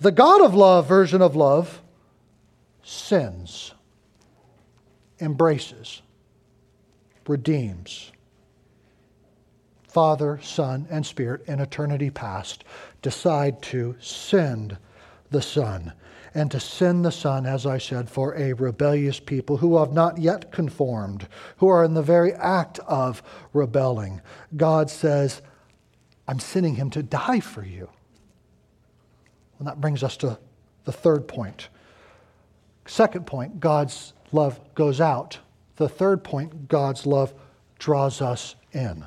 The 0.00 0.12
God 0.12 0.42
of 0.42 0.54
love 0.54 0.86
version 0.86 1.20
of 1.20 1.36
love 1.36 1.82
sins, 2.82 3.72
embraces, 5.20 6.02
redeems. 7.28 8.10
Father, 9.90 10.38
Son, 10.40 10.86
and 10.88 11.04
Spirit 11.04 11.42
in 11.48 11.58
eternity 11.58 12.10
past 12.10 12.62
decide 13.02 13.60
to 13.62 13.96
send 13.98 14.78
the 15.30 15.42
Son. 15.42 15.92
And 16.32 16.48
to 16.52 16.60
send 16.60 17.04
the 17.04 17.10
Son, 17.10 17.44
as 17.44 17.66
I 17.66 17.78
said, 17.78 18.08
for 18.08 18.36
a 18.36 18.52
rebellious 18.52 19.18
people 19.18 19.56
who 19.56 19.78
have 19.78 19.92
not 19.92 20.18
yet 20.18 20.52
conformed, 20.52 21.26
who 21.56 21.66
are 21.66 21.84
in 21.84 21.94
the 21.94 22.02
very 22.02 22.32
act 22.34 22.78
of 22.86 23.20
rebelling. 23.52 24.20
God 24.56 24.90
says, 24.90 25.42
I'm 26.28 26.38
sending 26.38 26.76
him 26.76 26.90
to 26.90 27.02
die 27.02 27.40
for 27.40 27.64
you. 27.64 27.90
And 29.58 29.66
that 29.66 29.80
brings 29.80 30.04
us 30.04 30.16
to 30.18 30.38
the 30.84 30.92
third 30.92 31.26
point. 31.26 31.68
Second 32.86 33.26
point, 33.26 33.58
God's 33.58 34.12
love 34.30 34.60
goes 34.76 35.00
out. 35.00 35.38
The 35.76 35.88
third 35.88 36.22
point, 36.22 36.68
God's 36.68 37.06
love 37.06 37.34
draws 37.80 38.22
us 38.22 38.54
in. 38.72 39.04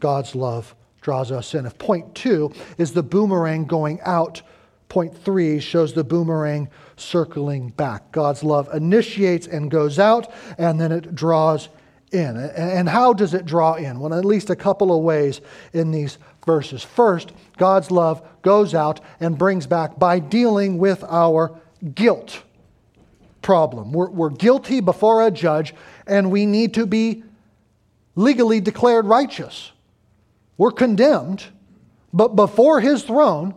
God's 0.00 0.34
love 0.34 0.74
draws 1.00 1.30
us 1.32 1.54
in. 1.54 1.66
If 1.66 1.78
point 1.78 2.14
two 2.14 2.52
is 2.76 2.92
the 2.92 3.02
boomerang 3.02 3.64
going 3.66 4.00
out, 4.04 4.42
point 4.88 5.16
three 5.16 5.60
shows 5.60 5.92
the 5.92 6.04
boomerang 6.04 6.68
circling 6.96 7.70
back. 7.70 8.10
God's 8.12 8.42
love 8.42 8.68
initiates 8.74 9.46
and 9.46 9.70
goes 9.70 9.98
out, 9.98 10.32
and 10.58 10.80
then 10.80 10.92
it 10.92 11.14
draws 11.14 11.68
in. 12.10 12.36
And 12.36 12.88
how 12.88 13.12
does 13.12 13.34
it 13.34 13.44
draw 13.44 13.74
in? 13.74 14.00
Well, 14.00 14.14
at 14.14 14.24
least 14.24 14.50
a 14.50 14.56
couple 14.56 14.96
of 14.96 15.02
ways 15.02 15.40
in 15.72 15.90
these 15.90 16.18
verses. 16.46 16.82
First, 16.82 17.32
God's 17.58 17.90
love 17.90 18.26
goes 18.42 18.74
out 18.74 19.00
and 19.20 19.36
brings 19.36 19.66
back 19.66 19.98
by 19.98 20.18
dealing 20.18 20.78
with 20.78 21.04
our 21.04 21.60
guilt 21.94 22.42
problem. 23.42 23.92
We're, 23.92 24.10
we're 24.10 24.30
guilty 24.30 24.80
before 24.80 25.26
a 25.26 25.30
judge, 25.30 25.74
and 26.06 26.30
we 26.30 26.46
need 26.46 26.74
to 26.74 26.86
be 26.86 27.24
legally 28.16 28.60
declared 28.60 29.04
righteous. 29.04 29.72
We're 30.58 30.72
condemned, 30.72 31.44
but 32.12 32.36
before 32.36 32.80
his 32.80 33.04
throne, 33.04 33.54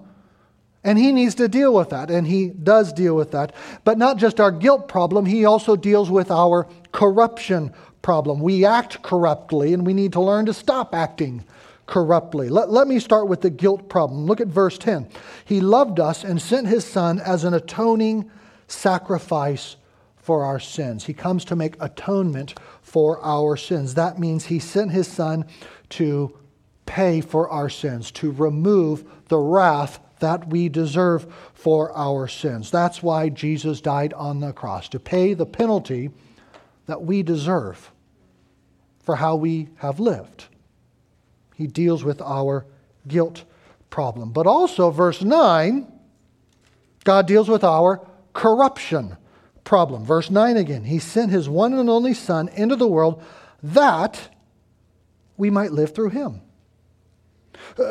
and 0.84 0.98
he 0.98 1.12
needs 1.12 1.36
to 1.36 1.48
deal 1.48 1.74
with 1.74 1.90
that, 1.90 2.10
and 2.10 2.26
he 2.26 2.50
does 2.50 2.94
deal 2.94 3.16
with 3.16 3.32
that. 3.32 3.54
But 3.84 3.98
not 3.98 4.18
just 4.18 4.40
our 4.40 4.52
guilt 4.52 4.88
problem, 4.88 5.26
he 5.26 5.46
also 5.46 5.76
deals 5.76 6.10
with 6.10 6.32
our 6.32 6.68
corruption 6.92 7.74
problem. 8.02 8.40
We 8.40 8.66
act 8.66 9.02
corruptly, 9.02 9.74
and 9.74 9.86
we 9.86 9.94
need 9.94 10.14
to 10.14 10.22
learn 10.22 10.46
to 10.46 10.54
stop 10.54 10.96
acting 10.96 11.44
corruptly. 11.86 12.50
Let, 12.50 12.70
let 12.70 12.88
me 12.88 13.00
start 13.00 13.28
with 13.28 13.42
the 13.42 13.50
guilt 13.50 13.90
problem. 13.90 14.26
Look 14.26 14.42
at 14.42 14.48
verse 14.48 14.78
10. 14.78 15.10
He 15.46 15.60
loved 15.60 16.00
us 16.00 16.24
and 16.24 16.42
sent 16.42 16.68
his 16.68 16.86
son 16.86 17.20
as 17.20 17.44
an 17.44 17.54
atoning 17.54 18.32
sacrifice 18.68 19.76
for 20.16 20.46
our 20.46 20.60
sins. 20.60 21.06
He 21.06 21.14
comes 21.14 21.44
to 21.46 21.56
make 21.56 21.76
atonement 21.80 22.56
for 22.82 23.20
our 23.22 23.58
sins. 23.58 23.96
That 23.96 24.20
means 24.20 24.46
he 24.46 24.60
sent 24.60 24.92
his 24.92 25.08
son 25.08 25.46
to 25.90 26.38
pay 26.92 27.22
for 27.22 27.50
our 27.50 27.70
sins, 27.70 28.12
to 28.12 28.30
remove 28.34 29.10
the 29.30 29.38
wrath 29.38 30.02
that 30.20 30.50
we 30.50 30.68
deserve 30.68 31.26
for 31.54 31.96
our 31.96 32.28
sins. 32.28 32.70
That's 32.70 33.02
why 33.02 33.30
Jesus 33.30 33.80
died 33.80 34.12
on 34.12 34.42
the 34.42 34.52
cross, 34.52 34.90
to 34.90 35.00
pay 35.00 35.34
the 35.34 35.46
penalty 35.46 36.10
that 36.88 37.02
we 37.02 37.24
deserve 37.24 37.92
for 39.00 39.16
how 39.16 39.38
we 39.38 39.70
have 39.78 40.02
lived. 40.02 40.48
He 41.56 41.66
deals 41.66 42.04
with 42.04 42.22
our 42.22 42.66
guilt 43.08 43.46
problem. 43.90 44.34
But 44.34 44.46
also, 44.46 44.92
verse 44.92 45.22
9, 45.22 45.90
God 47.06 47.26
deals 47.26 47.48
with 47.48 47.64
our 47.64 48.06
corruption 48.34 49.16
problem. 49.64 50.04
Verse 50.04 50.30
9 50.30 50.58
again, 50.58 50.84
He 50.84 51.00
sent 51.00 51.32
His 51.32 51.48
one 51.48 51.74
and 51.74 51.90
only 51.90 52.14
Son 52.14 52.50
into 52.50 52.76
the 52.76 52.88
world 52.88 53.24
that 53.64 54.28
we 55.38 55.50
might 55.50 55.72
live 55.72 55.96
through 55.96 56.10
Him. 56.10 56.42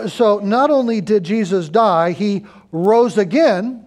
So 0.08 0.38
not 0.38 0.70
only 0.70 1.00
did 1.00 1.24
Jesus 1.24 1.68
die, 1.68 2.12
he 2.12 2.44
rose 2.72 3.18
again, 3.18 3.86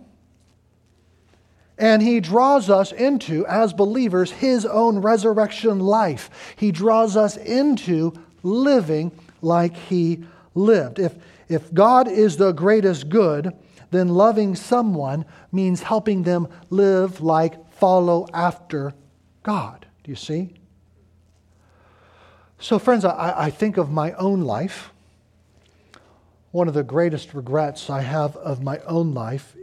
and 1.78 2.02
he 2.02 2.20
draws 2.20 2.70
us 2.70 2.92
into, 2.92 3.46
as 3.48 3.74
believers, 3.74 4.32
his 4.32 4.66
own 4.66 5.00
resurrection 5.00 5.80
life. 5.80 6.30
He 6.56 6.72
draws 6.72 7.18
us 7.18 7.36
into 7.36 8.14
living 8.44 9.12
like 9.42 9.76
he 9.76 10.24
lived. 10.56 11.00
If, 11.00 11.16
if 11.50 11.74
God 11.74 12.08
is 12.08 12.38
the 12.38 12.52
greatest 12.52 13.10
good, 13.10 13.54
then 13.92 14.08
loving 14.08 14.56
someone 14.56 15.26
means 15.52 15.84
helping 15.84 16.24
them 16.24 16.48
live 16.70 17.22
like, 17.22 17.72
follow 17.74 18.28
after 18.34 18.94
God. 19.42 19.86
Do 20.04 20.12
you 20.12 20.16
see? 20.16 20.54
So, 22.60 22.80
friends, 22.80 23.04
I, 23.04 23.34
I 23.46 23.50
think 23.50 23.78
of 23.78 23.92
my 23.92 24.14
own 24.14 24.42
life 24.42 24.93
one 26.54 26.68
of 26.68 26.76
the 26.76 26.84
greatest 26.84 27.34
regrets 27.34 27.90
I 27.90 28.02
have 28.02 28.38
of 28.38 28.62
my 28.62 28.78
own 28.86 29.16
life 29.16 29.56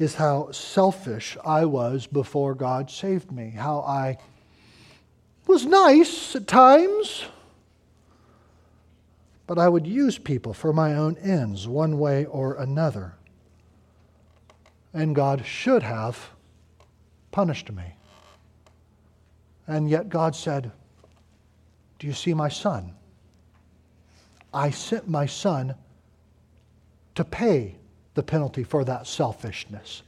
is 0.00 0.16
how 0.16 0.50
selfish 0.50 1.36
I 1.44 1.64
was 1.64 2.08
before 2.08 2.56
God 2.56 2.90
saved 2.90 3.30
me, 3.30 3.50
how 3.50 3.78
I 3.82 4.18
was 5.46 5.64
nice 5.64 6.34
at 6.34 6.48
times, 6.48 7.26
but 9.46 9.60
I 9.60 9.68
would 9.68 9.86
use 9.86 10.18
people 10.18 10.52
for 10.52 10.72
my 10.72 10.96
own 10.96 11.16
ends, 11.18 11.68
one 11.68 12.00
way 12.00 12.24
or 12.24 12.56
another. 12.56 13.14
And 14.92 15.14
God 15.14 15.46
should 15.46 15.84
have 15.84 16.30
punished 17.30 17.70
me. 17.70 17.94
And 19.68 19.88
yet 19.88 20.08
God 20.08 20.34
said, 20.34 20.72
Do 22.00 22.08
you 22.08 22.12
see 22.12 22.34
my 22.34 22.48
son? 22.48 22.95
I 24.56 24.70
sent 24.70 25.06
my 25.06 25.26
son 25.26 25.74
to 27.14 27.24
pay 27.24 27.76
the 28.14 28.22
penalty 28.22 28.64
for 28.64 28.84
that 28.84 29.06
selfishness 29.06 30.02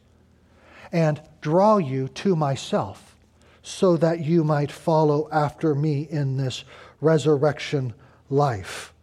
and 0.90 1.20
draw 1.42 1.76
you 1.76 2.08
to 2.08 2.34
myself 2.34 3.14
so 3.62 3.98
that 3.98 4.20
you 4.20 4.42
might 4.44 4.72
follow 4.72 5.28
after 5.30 5.74
me 5.74 6.08
in 6.10 6.38
this 6.38 6.64
resurrection 7.02 7.92
life. 8.30 8.94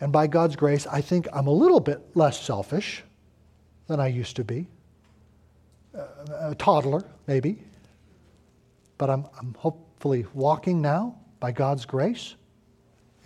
And 0.00 0.10
by 0.10 0.26
God's 0.26 0.56
grace, 0.56 0.88
I 0.88 1.00
think 1.00 1.28
I'm 1.32 1.46
a 1.46 1.52
little 1.52 1.78
bit 1.78 2.00
less 2.16 2.42
selfish 2.42 3.04
than 3.86 4.00
I 4.00 4.08
used 4.08 4.34
to 4.34 4.44
be. 4.44 4.66
Uh, 5.96 6.06
a 6.40 6.54
toddler, 6.56 7.04
maybe. 7.28 7.62
But 8.98 9.10
I'm, 9.10 9.26
I'm 9.38 9.54
hopefully 9.54 10.26
walking 10.34 10.82
now 10.82 11.16
by 11.38 11.52
God's 11.52 11.86
grace 11.86 12.34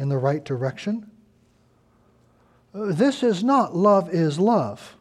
in 0.00 0.08
the 0.08 0.16
right 0.16 0.42
direction. 0.42 1.08
This 2.72 3.22
is 3.22 3.44
not 3.44 3.76
love 3.76 4.08
is 4.08 4.38
love. 4.38 4.96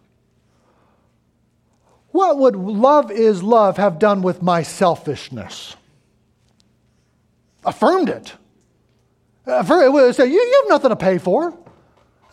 What 2.11 2.37
would 2.37 2.55
love 2.55 3.09
is 3.09 3.41
love 3.41 3.77
have 3.77 3.97
done 3.97 4.21
with 4.21 4.41
my 4.41 4.61
selfishness? 4.61 5.75
Affirmed 7.63 8.09
it. 8.09 8.33
It 9.47 9.93
would 9.93 10.15
say, 10.15 10.25
you, 10.25 10.33
you 10.33 10.61
have 10.63 10.69
nothing 10.69 10.89
to 10.89 10.95
pay 10.95 11.17
for. 11.17 11.57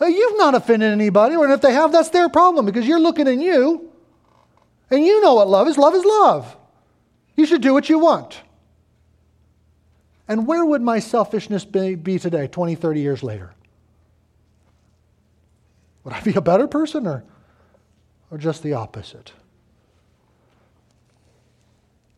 You've 0.01 0.37
not 0.37 0.53
offended 0.53 0.91
anybody, 0.91 1.35
or 1.35 1.49
if 1.49 1.61
they 1.61 1.73
have, 1.73 1.91
that's 1.91 2.09
their 2.09 2.29
problem 2.29 2.65
because 2.65 2.85
you're 2.85 2.99
looking 2.99 3.27
in 3.27 3.39
you. 3.39 3.89
And 4.91 5.05
you 5.05 5.21
know 5.21 5.35
what 5.35 5.47
love 5.47 5.67
is. 5.67 5.77
Love 5.77 5.95
is 5.95 6.05
love. 6.05 6.55
You 7.35 7.45
should 7.45 7.61
do 7.61 7.73
what 7.73 7.89
you 7.89 7.99
want. 7.99 8.41
And 10.27 10.45
where 10.45 10.65
would 10.65 10.81
my 10.81 10.99
selfishness 10.99 11.63
be, 11.63 11.95
be 11.95 12.19
today, 12.19 12.47
20, 12.47 12.75
30 12.75 12.99
years 12.99 13.23
later? 13.23 13.53
Would 16.03 16.13
I 16.13 16.21
be 16.21 16.33
a 16.33 16.41
better 16.41 16.67
person 16.67 17.07
or, 17.07 17.23
or 18.29 18.37
just 18.37 18.63
the 18.63 18.73
opposite? 18.73 19.31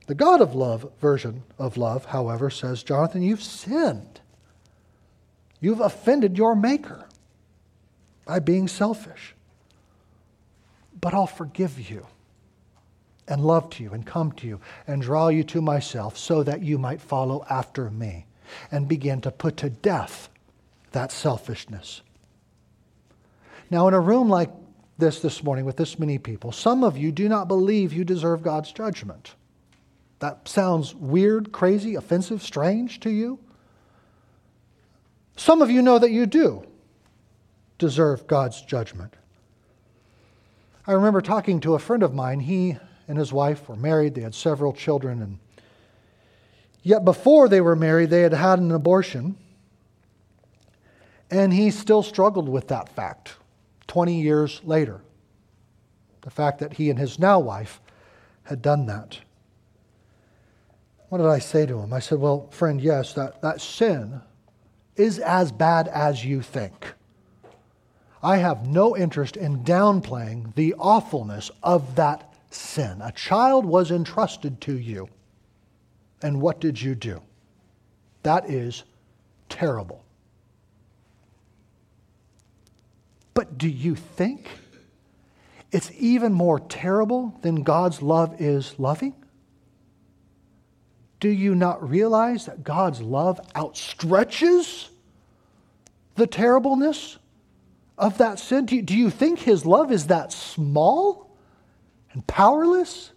The 0.08 0.16
God 0.16 0.42
of 0.42 0.56
love 0.56 0.92
version 1.00 1.44
of 1.60 1.78
love, 1.78 2.06
however, 2.06 2.50
says, 2.50 2.82
Jonathan, 2.82 3.22
you've 3.22 3.44
sinned. 3.44 4.22
You've 5.62 5.82
offended 5.82 6.38
your 6.38 6.56
Maker 6.56 7.06
by 8.26 8.40
being 8.40 8.68
selfish. 8.68 9.36
But 11.00 11.14
I'll 11.14 11.28
forgive 11.28 11.90
you 11.90 12.08
and 13.30 13.46
love 13.46 13.70
to 13.70 13.84
you 13.84 13.94
and 13.94 14.06
come 14.06 14.32
to 14.34 14.48
you 14.48 14.60
and 14.88 15.02
draw 15.02 15.30
you 15.30 15.44
to 15.44 15.62
myself 15.62 16.18
so 16.18 16.44
that 16.44 16.64
you 16.64 16.78
might 16.78 17.00
follow 17.00 17.46
after 17.50 17.90
me 17.90 18.26
and 18.72 18.88
begin 18.88 19.22
to 19.22 19.32
put 19.32 19.56
to 19.58 19.70
death 19.70 20.30
that 20.92 21.12
selfishness. 21.12 22.02
Now, 23.70 23.88
in 23.88 23.94
a 23.94 24.00
room 24.00 24.28
like 24.28 24.50
this 24.98 25.22
this 25.22 25.44
morning 25.44 25.64
with 25.64 25.78
this 25.78 26.00
many 26.00 26.18
people, 26.18 26.52
some 26.52 26.84
of 26.84 26.98
you 26.98 27.12
do 27.12 27.30
not 27.30 27.48
believe 27.48 27.94
you 27.94 28.04
deserve 28.04 28.42
God's 28.42 28.72
judgment. 28.72 29.36
That 30.20 30.48
sounds 30.48 30.96
weird, 30.96 31.52
crazy, 31.52 31.96
offensive, 31.96 32.42
strange 32.42 33.00
to 33.02 33.10
you. 33.10 33.40
Some 35.38 35.62
of 35.62 35.70
you 35.70 35.82
know 35.82 36.00
that 36.00 36.12
you 36.12 36.26
do 36.26 36.66
deserve 37.78 38.28
God's 38.28 38.62
judgment. 38.62 39.14
I 40.86 40.94
remember 40.94 41.22
talking 41.22 41.60
to 41.62 41.76
a 41.76 41.80
friend 41.80 42.04
of 42.04 42.14
mine. 42.14 42.42
He 42.42 42.78
and 43.10 43.18
his 43.18 43.34
wife 43.34 43.68
were 43.68 43.76
married, 43.76 44.14
they 44.14 44.22
had 44.22 44.36
several 44.36 44.72
children, 44.72 45.22
and 45.24 45.40
yet 46.84 47.04
before 47.04 47.50
they 47.50 47.60
were 47.60 47.76
married, 47.76 48.12
they 48.12 48.22
had 48.22 48.34
had 48.34 48.60
an 48.60 48.72
abortion. 48.72 49.36
And 51.32 51.52
he 51.52 51.72
still 51.72 52.04
struggled 52.04 52.48
with 52.48 52.68
that 52.70 52.88
fact 52.88 53.34
20 53.88 54.22
years 54.22 54.62
later. 54.64 55.02
The 56.22 56.30
fact 56.30 56.60
that 56.60 56.74
he 56.74 56.90
and 56.92 57.00
his 57.00 57.18
now 57.18 57.40
wife 57.40 57.82
had 58.44 58.62
done 58.62 58.86
that. 58.86 59.20
What 61.10 61.18
did 61.18 61.28
I 61.28 61.40
say 61.40 61.66
to 61.66 61.80
him? 61.80 61.92
I 61.92 62.00
said, 62.00 62.20
Well, 62.20 62.48
friend, 62.52 62.80
yes, 62.80 63.14
that, 63.14 63.42
that 63.42 63.60
sin 63.60 64.22
is 64.96 65.18
as 65.18 65.52
bad 65.52 65.88
as 65.88 66.24
you 66.24 66.42
think. 66.42 66.94
I 68.22 68.38
have 68.38 68.68
no 68.68 68.96
interest 68.96 69.36
in 69.38 69.64
downplaying 69.64 70.54
the 70.54 70.76
awfulness 70.78 71.50
of 71.64 71.96
that 71.96 72.29
sin. 72.50 73.02
A 73.02 73.12
child 73.12 73.66
was 73.66 73.92
entrusted 73.92 74.60
to 74.62 74.78
you. 74.78 75.10
And 76.22 76.42
what 76.42 76.60
did 76.60 76.82
you 76.82 76.96
do? 76.96 77.22
That 78.24 78.50
is 78.50 78.84
terrible. 79.48 80.04
But 83.34 83.58
do 83.58 83.70
you 83.70 83.96
think 83.96 84.50
it's 85.72 85.92
even 85.98 86.34
more 86.34 86.60
terrible 86.60 87.38
than 87.42 87.64
God's 87.64 88.02
love 88.02 88.42
is 88.42 88.78
loving? 88.78 89.14
Do 91.20 91.30
you 91.30 91.54
not 91.56 91.88
realize 91.88 92.46
that 92.46 92.64
God's 92.64 93.02
love 93.02 93.40
outstretches 93.54 94.90
the 96.16 96.28
terribleness 96.28 97.18
of 97.98 98.18
that 98.18 98.40
sin? 98.40 98.66
Do 98.66 98.78
you, 98.78 98.82
do 98.82 98.98
you 98.98 99.10
think 99.10 99.40
His 99.40 99.66
love 99.66 99.92
is 99.92 100.08
that 100.08 100.32
small 100.32 101.29
and 102.14 102.26
powerless? 102.28 103.12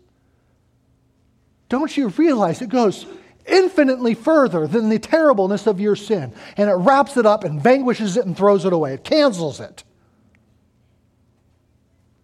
Don't 1.69 1.97
you 1.97 2.09
realize 2.09 2.61
it 2.61 2.69
goes 2.69 3.07
infinitely 3.47 4.15
further 4.15 4.67
than 4.67 4.89
the 4.89 4.99
terribleness 4.99 5.67
of 5.67 5.81
your 5.81 5.97
sin 5.97 6.33
and 6.57 6.71
it 6.71 6.75
wraps 6.75 7.17
it 7.17 7.27
up 7.27 7.45
and 7.45 7.61
vanquishes 7.61 8.17
it 8.17 8.27
and 8.27 8.37
throws 8.37 8.65
it 8.65 8.73
away? 8.73 8.95
It 8.95 9.05
cancels 9.05 9.61
it. 9.61 9.85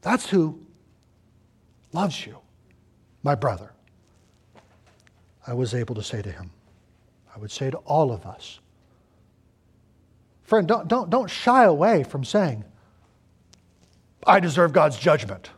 That's 0.03 0.29
who 0.29 0.61
loves 1.93 2.27
you, 2.27 2.39
my 3.23 3.35
brother. 3.35 3.73
I 5.47 5.55
was 5.55 5.75
able 5.75 5.95
to 5.95 6.03
say 6.03 6.21
to 6.21 6.31
him. 6.31 6.51
I 7.35 7.39
would 7.39 7.51
say 7.51 7.71
to 7.71 7.79
all 7.79 8.13
of 8.13 8.27
us. 8.27 8.61
Friend, 10.43 10.67
don't, 10.67 10.89
don't, 10.89 11.11
don't 11.11 11.31
shy 11.31 11.65
away 11.65 12.03
from 12.03 12.25
saying, 12.25 12.65
I 14.27 14.41
deserve 14.41 14.73
God's 14.73 14.99
judgment. 14.99 15.51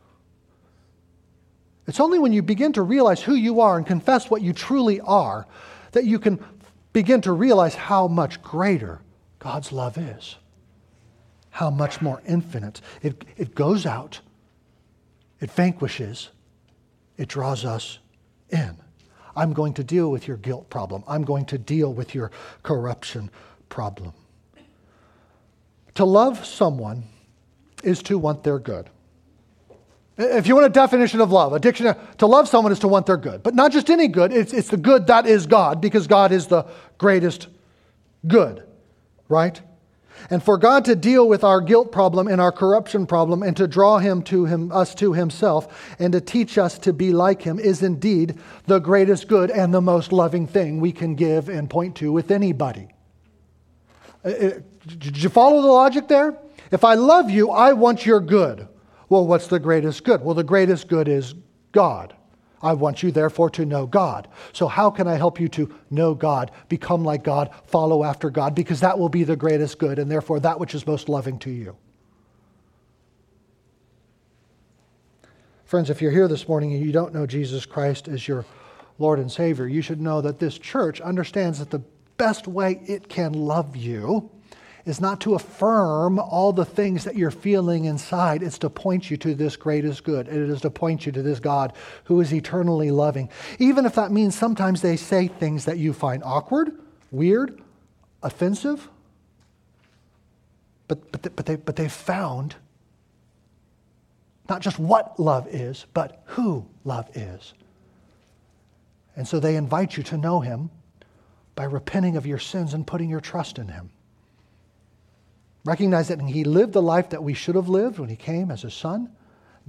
It's 1.91 1.99
only 1.99 2.21
when 2.21 2.33
you 2.33 2.41
begin 2.41 2.73
to 2.75 2.83
realize 2.83 3.21
who 3.21 3.35
you 3.35 3.61
are 3.63 3.77
and 3.77 3.85
confess 3.85 4.31
what 4.31 4.43
you 4.43 4.53
truly 4.53 5.01
are 5.01 5.49
that 5.91 6.05
you 6.05 6.21
can 6.21 6.39
begin 6.93 7.21
to 7.23 7.33
realize 7.33 7.75
how 7.75 8.07
much 8.07 8.41
greater 8.43 9.01
God's 9.41 9.73
love 9.73 9.99
is, 9.99 10.37
how 11.51 11.69
much 11.69 12.01
more 12.01 12.23
infinite. 12.29 12.81
It, 13.03 13.25
it 13.37 13.57
goes 13.57 13.87
out, 13.87 14.21
it 15.41 15.51
vanquishes, 15.51 16.31
it 17.17 17.27
draws 17.27 17.65
us 17.65 17.99
in. 18.51 18.77
I'm 19.35 19.53
going 19.53 19.75
to 19.75 19.83
deal 19.83 20.13
with 20.13 20.29
your 20.29 20.37
guilt 20.37 20.71
problem. 20.71 21.03
I'm 21.09 21.25
going 21.25 21.47
to 21.47 21.59
deal 21.59 21.93
with 21.93 22.15
your 22.15 22.31
corruption 22.63 23.33
problem. 23.69 24.13
To 25.97 26.05
love 26.05 26.47
someone 26.47 27.03
is 27.83 28.01
to 28.05 28.17
want 28.17 28.45
their 28.45 28.61
good. 28.61 28.89
If 30.23 30.47
you 30.47 30.55
want 30.55 30.67
a 30.67 30.71
definition 30.71 31.23
of 31.23 31.33
love, 31.33 31.55
a 31.55 31.59
dictionary, 31.59 31.97
to 32.19 32.27
love 32.27 32.47
someone 32.47 32.73
is 32.73 32.79
to 32.81 32.89
want 32.89 33.07
their 33.07 33.17
good. 33.17 33.43
But 33.43 33.55
not 33.55 33.73
just 33.73 33.89
any 33.89 34.07
good, 34.07 34.35
it's, 34.35 34.53
it's 34.53 34.69
the 34.69 34.77
good 34.77 35.07
that 35.07 35.27
is 35.27 35.47
God, 35.47 35.81
because 35.81 36.07
God 36.07 36.31
is 36.31 36.47
the 36.47 36.67
greatest 36.99 37.49
good, 38.27 38.63
right? 39.31 39.59
And 40.29 40.43
for 40.43 40.59
God 40.59 40.85
to 40.85 40.95
deal 40.95 41.27
with 41.27 41.43
our 41.43 41.63
guilt 41.63 41.91
problem 41.91 42.29
and 42.29 42.39
our 42.39 42.53
corruption 42.53 43.07
problem 43.07 43.43
and 43.43 43.57
to 43.57 43.67
draw 43.67 43.97
him 43.97 44.21
to 44.25 44.45
him, 44.45 44.71
us 44.73 44.95
to 44.97 45.15
himself 45.15 45.97
and 45.99 46.13
to 46.13 46.21
teach 46.21 46.59
us 46.59 46.79
to 46.81 46.93
be 46.93 47.13
like 47.13 47.41
him 47.41 47.59
is 47.59 47.83
indeed 47.83 48.39
the 48.67 48.79
greatest 48.79 49.27
good 49.27 49.51
and 49.51 49.73
the 49.73 49.81
most 49.81 50.13
loving 50.13 50.47
thing 50.47 50.81
we 50.81 50.93
can 50.93 51.15
give 51.15 51.49
and 51.49 51.71
point 51.71 51.97
to 51.97 52.13
with 52.13 52.31
anybody. 52.31 52.89
Uh, 54.23 54.29
uh, 54.29 54.51
did 54.87 55.23
you 55.23 55.31
follow 55.31 55.63
the 55.63 55.69
logic 55.69 56.09
there? 56.09 56.37
If 56.71 56.85
I 56.85 56.93
love 56.93 57.31
you, 57.31 57.51
I 57.51 57.73
want 57.73 58.05
your 58.05 58.21
good. 58.21 58.69
Well, 59.11 59.27
what's 59.27 59.49
the 59.49 59.59
greatest 59.59 60.05
good? 60.05 60.23
Well, 60.23 60.37
the 60.37 60.45
greatest 60.45 60.89
good 60.89 61.09
is 61.09 61.35
God. 61.73 62.15
I 62.63 62.75
want 62.75 63.03
you, 63.03 63.11
therefore, 63.11 63.51
to 63.51 63.67
know 63.67 63.87
God. 63.87 64.29
So, 64.53 64.69
how 64.69 64.91
can 64.91 65.09
I 65.09 65.17
help 65.17 65.41
you 65.41 65.49
to 65.49 65.75
know 65.91 66.15
God, 66.15 66.53
become 66.69 67.05
like 67.05 67.25
God, 67.25 67.51
follow 67.65 68.05
after 68.05 68.31
God? 68.31 68.55
Because 68.55 68.81
that 68.81 68.99
will 68.99 69.09
be 69.09 69.25
the 69.25 69.37
greatest 69.37 69.79
good, 69.79 69.99
and 69.99 70.11
therefore 70.11 70.41
that 70.41 70.61
which 70.61 70.75
is 70.75 70.87
most 70.87 71.09
loving 71.09 71.39
to 71.41 71.51
you. 71.51 71.77
Friends, 75.65 75.91
if 75.91 76.01
you're 76.01 76.13
here 76.13 76.29
this 76.29 76.47
morning 76.49 76.73
and 76.73 76.85
you 76.85 76.93
don't 76.93 77.15
know 77.15 77.27
Jesus 77.27 77.67
Christ 77.67 78.09
as 78.09 78.29
your 78.29 78.45
Lord 78.99 79.19
and 79.19 79.31
Savior, 79.31 79.67
you 79.67 79.83
should 79.83 80.01
know 80.01 80.21
that 80.21 80.39
this 80.39 80.59
church 80.59 81.01
understands 81.01 81.59
that 81.59 81.71
the 81.71 81.83
best 82.17 82.47
way 82.47 82.81
it 82.87 83.09
can 83.09 83.33
love 83.33 83.75
you 83.75 84.31
is 84.85 85.01
not 85.01 85.21
to 85.21 85.35
affirm 85.35 86.19
all 86.19 86.53
the 86.53 86.65
things 86.65 87.05
that 87.05 87.17
you're 87.17 87.31
feeling 87.31 87.85
inside. 87.85 88.43
It's 88.43 88.59
to 88.59 88.71
point 88.71 89.11
you 89.11 89.17
to 89.19 89.35
this 89.35 89.57
greatest 89.57 90.05
good. 90.05 90.29
It 90.29 90.35
is 90.35 90.61
to 90.63 90.71
point 90.71 91.07
you 91.07 91.13
to 91.13 91.23
this 91.23 91.41
God 91.41 91.73
who 92.05 92.21
is 92.21 92.33
eternally 92.33 92.91
loving. 92.91 93.29
Even 93.59 93.87
if 93.87 93.95
that 93.95 94.11
means 94.11 94.35
sometimes 94.35 94.83
they 94.83 94.97
say 94.97 95.29
things 95.29 95.65
that 95.67 95.79
you 95.79 95.93
find 95.93 96.23
awkward, 96.25 96.73
weird, 97.11 97.61
offensive. 98.23 98.89
But, 100.89 101.13
but, 101.13 101.37
but, 101.37 101.47
they, 101.47 101.57
but 101.57 101.77
they 101.77 101.89
found 101.89 102.57
not 104.49 104.61
just 104.61 104.79
what 104.79 105.19
love 105.21 105.47
is, 105.49 105.87
but 105.95 106.23
who 106.27 106.67
love 106.85 107.09
is. 107.17 107.55
And 109.15 109.27
so 109.27 109.39
they 109.39 109.57
invite 109.57 109.97
you 109.97 110.03
to 110.05 110.17
know 110.17 110.41
him 110.41 110.71
by 111.55 111.65
repenting 111.65 112.17
of 112.17 112.27
your 112.27 112.39
sins 112.39 112.75
and 112.75 112.87
putting 112.87 113.09
your 113.09 113.21
trust 113.21 113.59
in 113.59 113.69
him. 113.69 113.91
Recognize 115.65 116.09
that 116.09 116.21
he 116.23 116.45
lived 116.45 116.73
the 116.73 116.83
life 116.83 117.11
that 117.11 117.23
we 117.23 117.35
should 117.35 117.55
have 117.55 117.69
lived 117.69 117.99
when 117.99 118.09
he 118.09 118.17
came 118.17 118.51
as 118.51 118.65
a 118.65 118.71
son, 118.71 119.11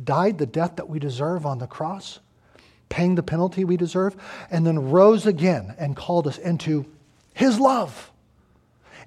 died 0.02 0.38
the 0.38 0.46
death 0.46 0.78
that 0.78 0.90
we 0.90 1.00
deserve 1.00 1.46
on 1.46 1.60
the 1.60 1.68
cross, 1.68 2.20
paying 2.90 3.16
the 3.16 3.24
penalty 3.24 3.66
we 3.66 3.78
deserve, 3.78 4.16
and 4.50 4.66
then 4.66 4.92
rose 4.92 5.26
again 5.26 5.76
and 5.78 5.96
called 5.96 6.28
us 6.28 6.38
into 6.38 6.86
his 7.34 7.60
love, 7.60 8.12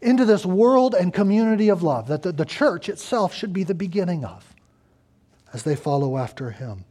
into 0.02 0.24
this 0.24 0.44
world 0.44 0.94
and 0.94 1.12
community 1.12 1.68
of 1.70 1.82
love 1.82 2.08
that 2.08 2.22
the, 2.22 2.32
the 2.32 2.44
church 2.44 2.88
itself 2.88 3.34
should 3.34 3.52
be 3.52 3.64
the 3.64 3.74
beginning 3.74 4.24
of 4.24 4.54
as 5.52 5.62
they 5.62 5.76
follow 5.76 6.18
after 6.18 6.50
him. 6.50 6.84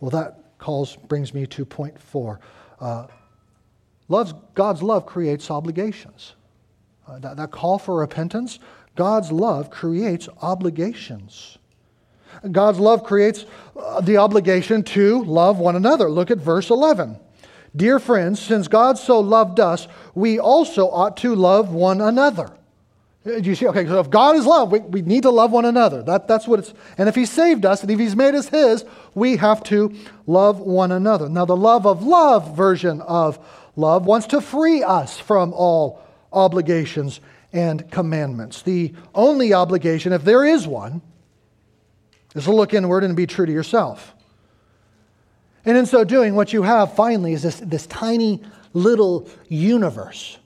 Well, 0.00 0.10
that 0.10 0.58
calls 0.58 0.96
brings 0.96 1.32
me 1.32 1.46
to 1.46 1.64
point 1.64 1.98
four. 1.98 2.40
Uh, 2.80 3.06
love's, 4.08 4.34
God's 4.54 4.82
love 4.82 5.06
creates 5.06 5.50
obligations. 5.50 6.34
Uh, 7.06 7.18
that, 7.20 7.36
that 7.36 7.50
call 7.50 7.78
for 7.78 8.00
repentance, 8.00 8.58
God's 8.96 9.30
love 9.30 9.70
creates 9.70 10.28
obligations. 10.42 11.58
God's 12.50 12.78
love 12.78 13.04
creates 13.04 13.44
uh, 13.76 14.00
the 14.00 14.16
obligation 14.16 14.82
to 14.82 15.22
love 15.24 15.58
one 15.58 15.76
another. 15.76 16.10
Look 16.10 16.30
at 16.30 16.38
verse 16.38 16.70
11. 16.70 17.18
Dear 17.74 17.98
friends, 17.98 18.40
since 18.40 18.68
God 18.68 18.98
so 18.98 19.20
loved 19.20 19.60
us, 19.60 19.86
we 20.14 20.38
also 20.38 20.88
ought 20.88 21.16
to 21.18 21.34
love 21.34 21.72
one 21.72 22.00
another. 22.00 22.50
Uh, 23.24 23.40
do 23.40 23.48
you 23.50 23.54
see? 23.54 23.66
Okay, 23.66 23.86
so 23.86 24.00
if 24.00 24.10
God 24.10 24.36
is 24.36 24.46
love, 24.46 24.72
we, 24.72 24.80
we 24.80 25.02
need 25.02 25.22
to 25.22 25.30
love 25.30 25.52
one 25.52 25.64
another. 25.64 26.02
That, 26.02 26.26
that's 26.26 26.48
what 26.48 26.60
it's. 26.60 26.72
And 26.96 27.08
if 27.08 27.14
He 27.14 27.26
saved 27.26 27.66
us 27.66 27.82
and 27.82 27.90
if 27.90 27.98
He's 27.98 28.16
made 28.16 28.34
us 28.34 28.48
His, 28.48 28.84
we 29.14 29.36
have 29.36 29.62
to 29.64 29.94
love 30.26 30.60
one 30.60 30.92
another. 30.92 31.28
Now, 31.28 31.44
the 31.44 31.56
love 31.56 31.86
of 31.86 32.02
love 32.02 32.56
version 32.56 33.00
of 33.02 33.38
love 33.76 34.06
wants 34.06 34.26
to 34.28 34.40
free 34.40 34.82
us 34.82 35.18
from 35.18 35.52
all 35.52 36.02
obligations 36.36 37.20
and 37.52 37.90
commandments. 37.90 38.62
The 38.62 38.94
only 39.14 39.54
obligation, 39.54 40.12
if 40.12 40.22
there 40.22 40.44
is 40.44 40.66
one, 40.66 41.02
is 42.34 42.44
to 42.44 42.52
look 42.52 42.74
inward 42.74 43.02
and 43.02 43.16
be 43.16 43.26
true 43.26 43.46
to 43.46 43.52
yourself. 43.52 44.14
And 45.64 45.76
in 45.76 45.86
so 45.86 46.04
doing, 46.04 46.34
what 46.34 46.52
you 46.52 46.62
have 46.62 46.94
finally 46.94 47.32
is 47.32 47.42
this, 47.42 47.56
this 47.56 47.86
tiny 47.86 48.42
little 48.72 49.28
universe 49.48 50.38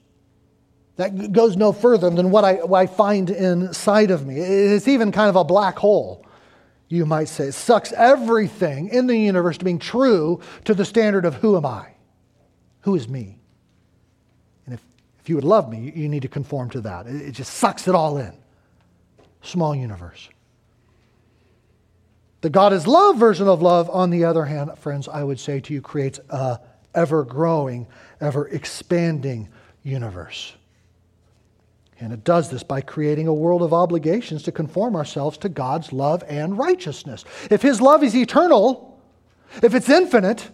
that 0.96 1.33
goes 1.33 1.57
no 1.57 1.72
further 1.72 2.11
than 2.11 2.31
what 2.31 2.44
I, 2.44 2.55
what 2.55 2.79
I 2.79 2.87
find 2.87 3.29
inside 3.29 4.11
of 4.11 4.26
me. 4.26 4.37
It's 4.37 4.87
even 4.87 5.12
kind 5.12 5.29
of 5.29 5.37
a 5.37 5.44
black 5.44 5.79
hole, 5.79 6.24
you 6.88 7.07
might 7.07 7.29
say. 7.29 7.46
It 7.46 7.53
sucks 7.53 7.92
everything 7.92 8.88
in 8.88 9.07
the 9.07 9.16
universe 9.16 9.59
to 9.59 9.64
being 9.64 9.79
true 9.79 10.40
to 10.64 10.74
the 10.74 10.85
standard 10.85 11.24
of 11.24 11.35
who 11.37 11.57
am 11.57 11.66
I? 11.66 11.94
Who 12.83 12.94
is 12.94 13.09
me? 13.09 13.39
You 15.31 15.37
would 15.37 15.45
love 15.45 15.71
me, 15.71 15.93
you 15.95 16.09
need 16.09 16.23
to 16.23 16.29
conform 16.29 16.71
to 16.71 16.81
that. 16.81 17.07
It, 17.07 17.31
just 17.31 17.55
sucks 17.55 17.87
it 17.87 17.95
all 17.95 18.19
in. 18.19 18.33
Small 19.43 19.77
universe. 19.77 20.29
The 22.40 22.51
God 22.51 22.73
is 22.73 22.85
love 22.88 23.16
version 23.16 23.47
of 23.47 23.62
love, 23.62 23.88
on 23.90 24.11
the 24.11 24.25
other 24.25 24.45
hand, 24.45 24.77
friends, 24.77 25.07
I 25.07 25.23
would 25.23 25.38
say 25.38 25.61
to 25.61 25.73
you, 25.73 25.81
creates 25.81 26.19
a 26.31 26.59
ever 26.97 27.23
growing, 27.23 27.87
ever 28.21 28.49
expanding 28.49 29.49
universe. 29.85 30.53
And 32.01 32.12
it 32.12 32.25
does 32.25 32.51
this 32.51 32.64
by 32.64 32.81
creating 32.81 33.29
a 33.29 33.33
world 33.33 33.62
of 33.62 33.73
obligations 33.73 34.43
to 34.43 34.51
conform 34.51 34.97
ourselves 34.97 35.38
to 35.38 35.49
God's 35.49 35.93
love 35.93 36.25
and 36.27 36.59
righteousness. 36.59 37.25
If 37.53 37.62
His 37.62 37.81
love 37.81 38.03
is 38.03 38.16
eternal, 38.16 39.01
if 39.62 39.77
it's 39.77 39.88
infinite, 39.88 40.51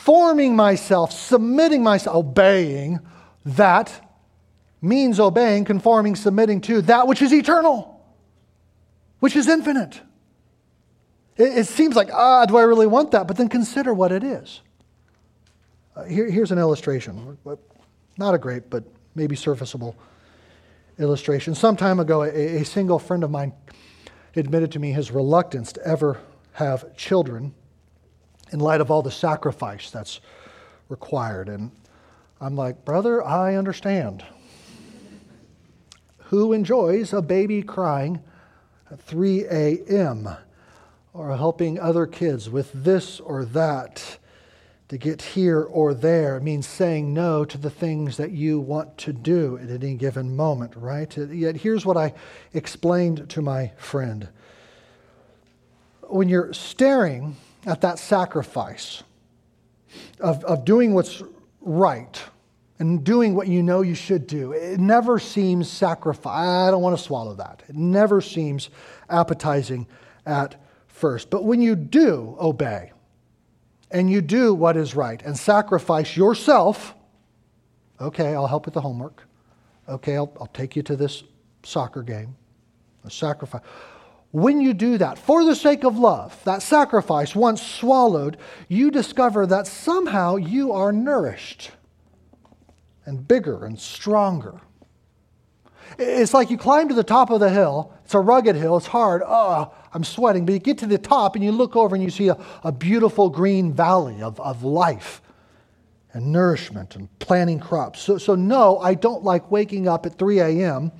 conforming 0.00 0.56
myself, 0.56 1.12
submitting 1.12 1.82
myself, 1.82 2.16
obeying 2.16 2.98
that 3.44 4.16
means 4.80 5.20
obeying, 5.20 5.64
conforming, 5.64 6.16
submitting 6.16 6.60
to 6.62 6.80
that 6.82 7.06
which 7.06 7.20
is 7.20 7.32
eternal, 7.32 8.02
which 9.18 9.36
is 9.36 9.46
infinite. 9.46 10.00
It, 11.36 11.58
it 11.58 11.66
seems 11.66 11.96
like, 11.96 12.08
ah, 12.12 12.46
do 12.46 12.56
I 12.56 12.62
really 12.62 12.86
want 12.86 13.10
that? 13.10 13.26
But 13.26 13.36
then 13.36 13.48
consider 13.48 13.92
what 13.92 14.10
it 14.10 14.24
is. 14.24 14.62
Uh, 15.94 16.04
here, 16.04 16.30
here's 16.30 16.50
an 16.50 16.58
illustration. 16.58 17.36
Not 18.16 18.34
a 18.34 18.38
great, 18.38 18.70
but 18.70 18.84
maybe 19.14 19.36
serviceable 19.36 19.94
illustration. 20.98 21.54
Some 21.54 21.76
time 21.76 22.00
ago, 22.00 22.22
a, 22.22 22.28
a 22.28 22.64
single 22.64 22.98
friend 22.98 23.22
of 23.22 23.30
mine 23.30 23.52
admitted 24.34 24.72
to 24.72 24.78
me 24.78 24.92
his 24.92 25.10
reluctance 25.10 25.72
to 25.74 25.86
ever 25.86 26.18
have 26.52 26.96
children 26.96 27.54
in 28.50 28.60
light 28.60 28.80
of 28.80 28.90
all 28.90 29.02
the 29.02 29.10
sacrifice 29.10 29.90
that's 29.90 30.20
required. 30.88 31.48
And 31.48 31.70
I'm 32.40 32.56
like, 32.56 32.84
brother, 32.84 33.22
I 33.24 33.56
understand. 33.56 34.24
Who 36.24 36.52
enjoys 36.52 37.12
a 37.12 37.22
baby 37.22 37.62
crying 37.62 38.22
at 38.90 39.00
3 39.00 39.44
a.m. 39.44 40.28
or 41.12 41.36
helping 41.36 41.78
other 41.78 42.06
kids 42.06 42.48
with 42.48 42.70
this 42.72 43.20
or 43.20 43.44
that? 43.46 44.18
to 44.90 44.98
get 44.98 45.22
here 45.22 45.62
or 45.62 45.94
there 45.94 46.36
It 46.36 46.42
means 46.42 46.66
saying 46.66 47.14
no 47.14 47.44
to 47.44 47.56
the 47.56 47.70
things 47.70 48.16
that 48.16 48.32
you 48.32 48.58
want 48.58 48.98
to 48.98 49.12
do 49.12 49.56
at 49.56 49.70
any 49.70 49.94
given 49.94 50.34
moment, 50.34 50.74
right? 50.74 51.16
Yet 51.16 51.54
here's 51.58 51.86
what 51.86 51.96
I 51.96 52.12
explained 52.54 53.30
to 53.30 53.40
my 53.40 53.70
friend. 53.76 54.28
When 56.08 56.28
you're 56.28 56.52
staring 56.52 57.36
at 57.66 57.80
that 57.82 57.98
sacrifice 57.98 59.02
of, 60.20 60.44
of 60.44 60.64
doing 60.64 60.94
what's 60.94 61.22
right 61.60 62.22
and 62.78 63.04
doing 63.04 63.34
what 63.34 63.48
you 63.48 63.62
know 63.62 63.82
you 63.82 63.94
should 63.94 64.26
do, 64.26 64.52
it 64.52 64.80
never 64.80 65.18
seems 65.18 65.70
sacrifice. 65.70 66.46
I 66.46 66.70
don't 66.70 66.82
want 66.82 66.96
to 66.96 67.02
swallow 67.02 67.34
that. 67.34 67.62
It 67.68 67.76
never 67.76 68.20
seems 68.20 68.70
appetizing 69.08 69.86
at 70.24 70.56
first. 70.86 71.28
But 71.28 71.44
when 71.44 71.60
you 71.60 71.76
do 71.76 72.36
obey, 72.40 72.92
and 73.90 74.10
you 74.10 74.20
do 74.20 74.54
what 74.54 74.76
is 74.76 74.94
right 74.94 75.20
and 75.22 75.36
sacrifice 75.36 76.16
yourself, 76.16 76.94
okay, 78.00 78.34
I'll 78.34 78.46
help 78.46 78.64
with 78.64 78.74
the 78.74 78.80
homework. 78.80 79.24
Okay, 79.88 80.16
I'll, 80.16 80.32
I'll 80.40 80.46
take 80.48 80.76
you 80.76 80.82
to 80.84 80.96
this 80.96 81.24
soccer 81.62 82.02
game. 82.02 82.36
A 83.04 83.10
sacrifice. 83.10 83.62
When 84.32 84.60
you 84.60 84.74
do 84.74 84.98
that, 84.98 85.18
for 85.18 85.44
the 85.44 85.56
sake 85.56 85.84
of 85.84 85.98
love, 85.98 86.40
that 86.44 86.62
sacrifice, 86.62 87.34
once 87.34 87.60
swallowed, 87.60 88.36
you 88.68 88.90
discover 88.90 89.44
that 89.46 89.66
somehow 89.66 90.36
you 90.36 90.72
are 90.72 90.92
nourished 90.92 91.72
and 93.04 93.26
bigger 93.26 93.64
and 93.64 93.78
stronger. 93.78 94.60
It's 95.98 96.32
like 96.32 96.50
you 96.50 96.56
climb 96.56 96.88
to 96.88 96.94
the 96.94 97.02
top 97.02 97.30
of 97.30 97.40
the 97.40 97.50
hill. 97.50 97.92
It's 98.04 98.14
a 98.14 98.20
rugged 98.20 98.54
hill. 98.54 98.76
It's 98.76 98.86
hard. 98.86 99.22
Oh, 99.26 99.72
I'm 99.92 100.04
sweating. 100.04 100.46
But 100.46 100.52
you 100.52 100.58
get 100.60 100.78
to 100.78 100.86
the 100.86 100.98
top 100.98 101.34
and 101.34 101.44
you 101.44 101.50
look 101.50 101.74
over 101.74 101.96
and 101.96 102.04
you 102.04 102.10
see 102.10 102.28
a, 102.28 102.38
a 102.62 102.70
beautiful 102.70 103.28
green 103.30 103.72
valley 103.72 104.22
of, 104.22 104.38
of 104.40 104.62
life 104.62 105.20
and 106.12 106.32
nourishment 106.32 106.94
and 106.94 107.08
planting 107.18 107.58
crops. 107.58 108.00
So, 108.00 108.18
so, 108.18 108.34
no, 108.34 108.78
I 108.78 108.94
don't 108.94 109.24
like 109.24 109.50
waking 109.50 109.88
up 109.88 110.06
at 110.06 110.18
3 110.18 110.40
a.m. 110.40 110.92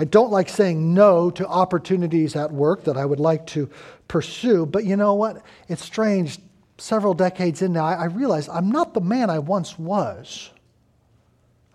I 0.00 0.04
don't 0.04 0.30
like 0.30 0.48
saying 0.48 0.94
no 0.94 1.30
to 1.32 1.46
opportunities 1.46 2.34
at 2.34 2.50
work 2.50 2.84
that 2.84 2.96
I 2.96 3.04
would 3.04 3.20
like 3.20 3.46
to 3.48 3.68
pursue. 4.08 4.64
But 4.64 4.86
you 4.86 4.96
know 4.96 5.12
what? 5.12 5.42
It's 5.68 5.84
strange. 5.84 6.38
Several 6.78 7.12
decades 7.12 7.60
in 7.60 7.74
now, 7.74 7.84
I, 7.84 7.92
I 7.92 8.04
realize 8.06 8.48
I'm 8.48 8.70
not 8.70 8.94
the 8.94 9.02
man 9.02 9.28
I 9.28 9.40
once 9.40 9.78
was. 9.78 10.52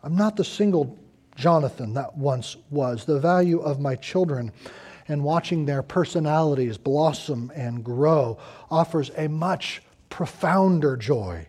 I'm 0.02 0.16
not 0.16 0.38
the 0.38 0.44
single 0.44 0.98
Jonathan 1.36 1.94
that 1.94 2.18
once 2.18 2.58
was. 2.72 3.06
The 3.06 3.20
value 3.20 3.60
of 3.60 3.80
my 3.80 3.96
children 3.96 4.52
and 5.08 5.24
watching 5.24 5.64
their 5.64 5.84
personalities 5.84 6.80
blossom 6.80 7.52
and 7.56 7.84
grow 7.84 8.40
offers 8.72 9.12
a 9.18 9.30
much 9.30 9.84
profounder 10.10 10.98
joy 10.98 11.46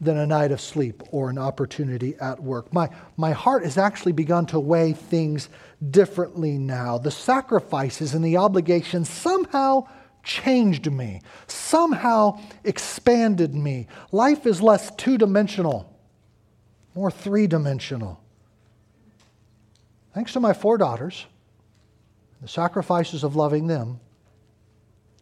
than 0.00 0.16
a 0.16 0.26
night 0.26 0.52
of 0.52 0.60
sleep 0.60 1.02
or 1.10 1.28
an 1.28 1.38
opportunity 1.38 2.14
at 2.20 2.40
work. 2.42 2.72
My, 2.72 2.88
my 3.16 3.32
heart 3.32 3.64
has 3.64 3.76
actually 3.76 4.12
begun 4.12 4.46
to 4.46 4.60
weigh 4.60 4.92
things 4.92 5.48
differently 5.90 6.56
now. 6.56 6.98
The 6.98 7.10
sacrifices 7.10 8.14
and 8.14 8.24
the 8.24 8.36
obligations 8.36 9.08
somehow 9.08 9.88
changed 10.22 10.90
me, 10.92 11.22
somehow 11.46 12.40
expanded 12.64 13.54
me. 13.54 13.86
Life 14.12 14.46
is 14.46 14.60
less 14.62 14.94
two 14.96 15.18
dimensional, 15.18 15.92
more 16.94 17.10
three 17.10 17.46
dimensional. 17.46 18.20
thanks 20.14 20.32
to 20.32 20.40
my 20.40 20.52
four 20.52 20.78
daughters, 20.78 21.26
the 22.42 22.48
sacrifices 22.48 23.24
of 23.24 23.36
loving 23.36 23.66
them, 23.66 24.00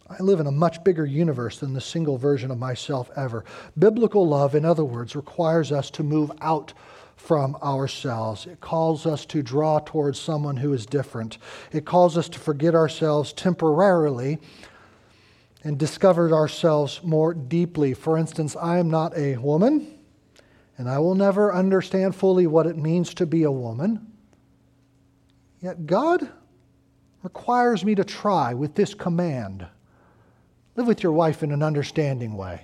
I 0.09 0.23
live 0.23 0.39
in 0.39 0.47
a 0.47 0.53
much 0.53 0.85
bigger 0.85 1.05
universe 1.05 1.59
than 1.59 1.75
the 1.75 1.81
single 1.81 2.17
version 2.17 2.51
of 2.51 2.59
myself 2.59 3.11
ever. 3.17 3.45
Biblical 3.77 4.27
love, 4.27 4.55
in 4.55 4.65
other 4.65 4.85
words, 4.85 5.17
requires 5.17 5.73
us 5.73 5.91
to 5.93 6.05
move 6.05 6.31
out 6.41 6.73
from 7.17 7.57
ourselves. 7.57 8.47
It 8.47 8.61
calls 8.61 9.05
us 9.05 9.27
to 9.27 9.43
draw 9.43 9.81
towards 9.81 10.21
someone 10.21 10.59
who 10.59 10.73
is 10.73 10.87
different. 10.87 11.39
It 11.73 11.85
calls 11.85 12.17
us 12.17 12.29
to 12.29 12.39
forget 12.39 12.75
ourselves 12.75 13.33
temporarily 13.33 14.39
and 15.65 15.77
discover 15.77 16.33
ourselves 16.33 17.01
more 17.03 17.35
deeply. 17.35 17.93
For 17.93 18.17
instance, 18.17 18.55
I 18.55 18.79
am 18.79 18.89
not 18.89 19.17
a 19.17 19.37
woman, 19.39 19.99
and 20.79 20.89
I 20.89 21.01
will 21.01 21.17
never 21.17 21.53
understand 21.53 22.15
fully 22.15 22.47
what 22.47 22.67
it 22.67 22.77
means 22.77 23.13
to 23.15 23.27
be 23.27 23.43
a 23.43 23.51
woman. 23.51 24.13
Yet 25.61 25.87
God 25.87 26.29
requires 27.25 27.85
me 27.85 27.97
to 27.97 28.05
try 28.05 28.55
with 28.55 28.77
this 28.77 28.95
command 28.95 29.67
live 30.77 30.87
with 30.87 31.03
your 31.03 31.13
wife 31.13 31.43
in 31.43 31.53
an 31.53 31.63
understanding 31.63 32.37
way. 32.37 32.63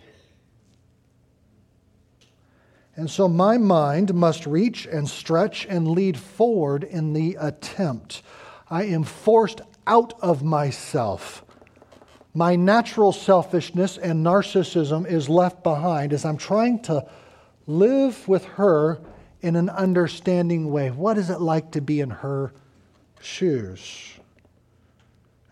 And 2.94 3.10
so 3.10 3.26
my 3.26 3.56
mind 3.56 4.12
must 4.12 4.46
reach 4.46 4.86
and 4.86 5.08
stretch 5.08 5.66
and 5.66 5.88
lead 5.88 6.18
forward 6.18 6.84
in 6.84 7.14
the 7.14 7.38
attempt. 7.40 8.22
I 8.68 8.84
am 8.84 9.02
forced 9.02 9.62
out 9.86 10.12
of 10.20 10.42
myself. 10.42 11.42
My 12.34 12.54
natural 12.54 13.12
selfishness 13.12 13.96
and 13.96 14.24
narcissism 14.24 15.06
is 15.06 15.28
left 15.28 15.62
behind 15.62 16.12
as 16.12 16.24
I'm 16.24 16.36
trying 16.36 16.82
to 16.82 17.06
live 17.66 18.28
with 18.28 18.44
her 18.44 19.00
in 19.40 19.56
an 19.56 19.70
understanding 19.70 20.70
way. 20.70 20.90
What 20.90 21.16
is 21.16 21.30
it 21.30 21.40
like 21.40 21.72
to 21.72 21.80
be 21.80 22.00
in 22.00 22.10
her 22.10 22.52
shoes? 23.20 24.18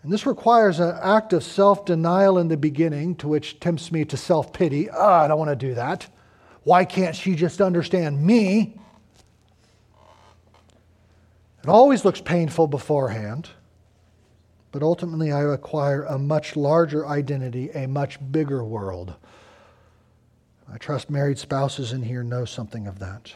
And 0.03 0.11
this 0.11 0.25
requires 0.25 0.79
an 0.79 0.97
act 1.01 1.31
of 1.33 1.43
self 1.43 1.85
denial 1.85 2.37
in 2.37 2.47
the 2.47 2.57
beginning, 2.57 3.15
to 3.17 3.27
which 3.27 3.59
tempts 3.59 3.91
me 3.91 4.03
to 4.05 4.17
self 4.17 4.51
pity. 4.51 4.89
Oh, 4.89 4.95
ah, 4.97 5.23
I 5.23 5.27
don't 5.27 5.37
want 5.37 5.51
to 5.51 5.55
do 5.55 5.75
that. 5.75 6.07
Why 6.63 6.85
can't 6.85 7.15
she 7.15 7.35
just 7.35 7.61
understand 7.61 8.23
me? 8.23 8.77
It 11.63 11.69
always 11.69 12.03
looks 12.03 12.21
painful 12.21 12.67
beforehand, 12.67 13.49
but 14.71 14.81
ultimately 14.81 15.31
I 15.31 15.43
acquire 15.53 16.03
a 16.03 16.17
much 16.17 16.55
larger 16.55 17.05
identity, 17.05 17.69
a 17.71 17.87
much 17.87 18.17
bigger 18.31 18.63
world. 18.63 19.13
I 20.71 20.77
trust 20.77 21.09
married 21.09 21.37
spouses 21.37 21.93
in 21.93 22.03
here 22.03 22.23
know 22.23 22.45
something 22.45 22.87
of 22.87 22.97
that. 22.99 23.33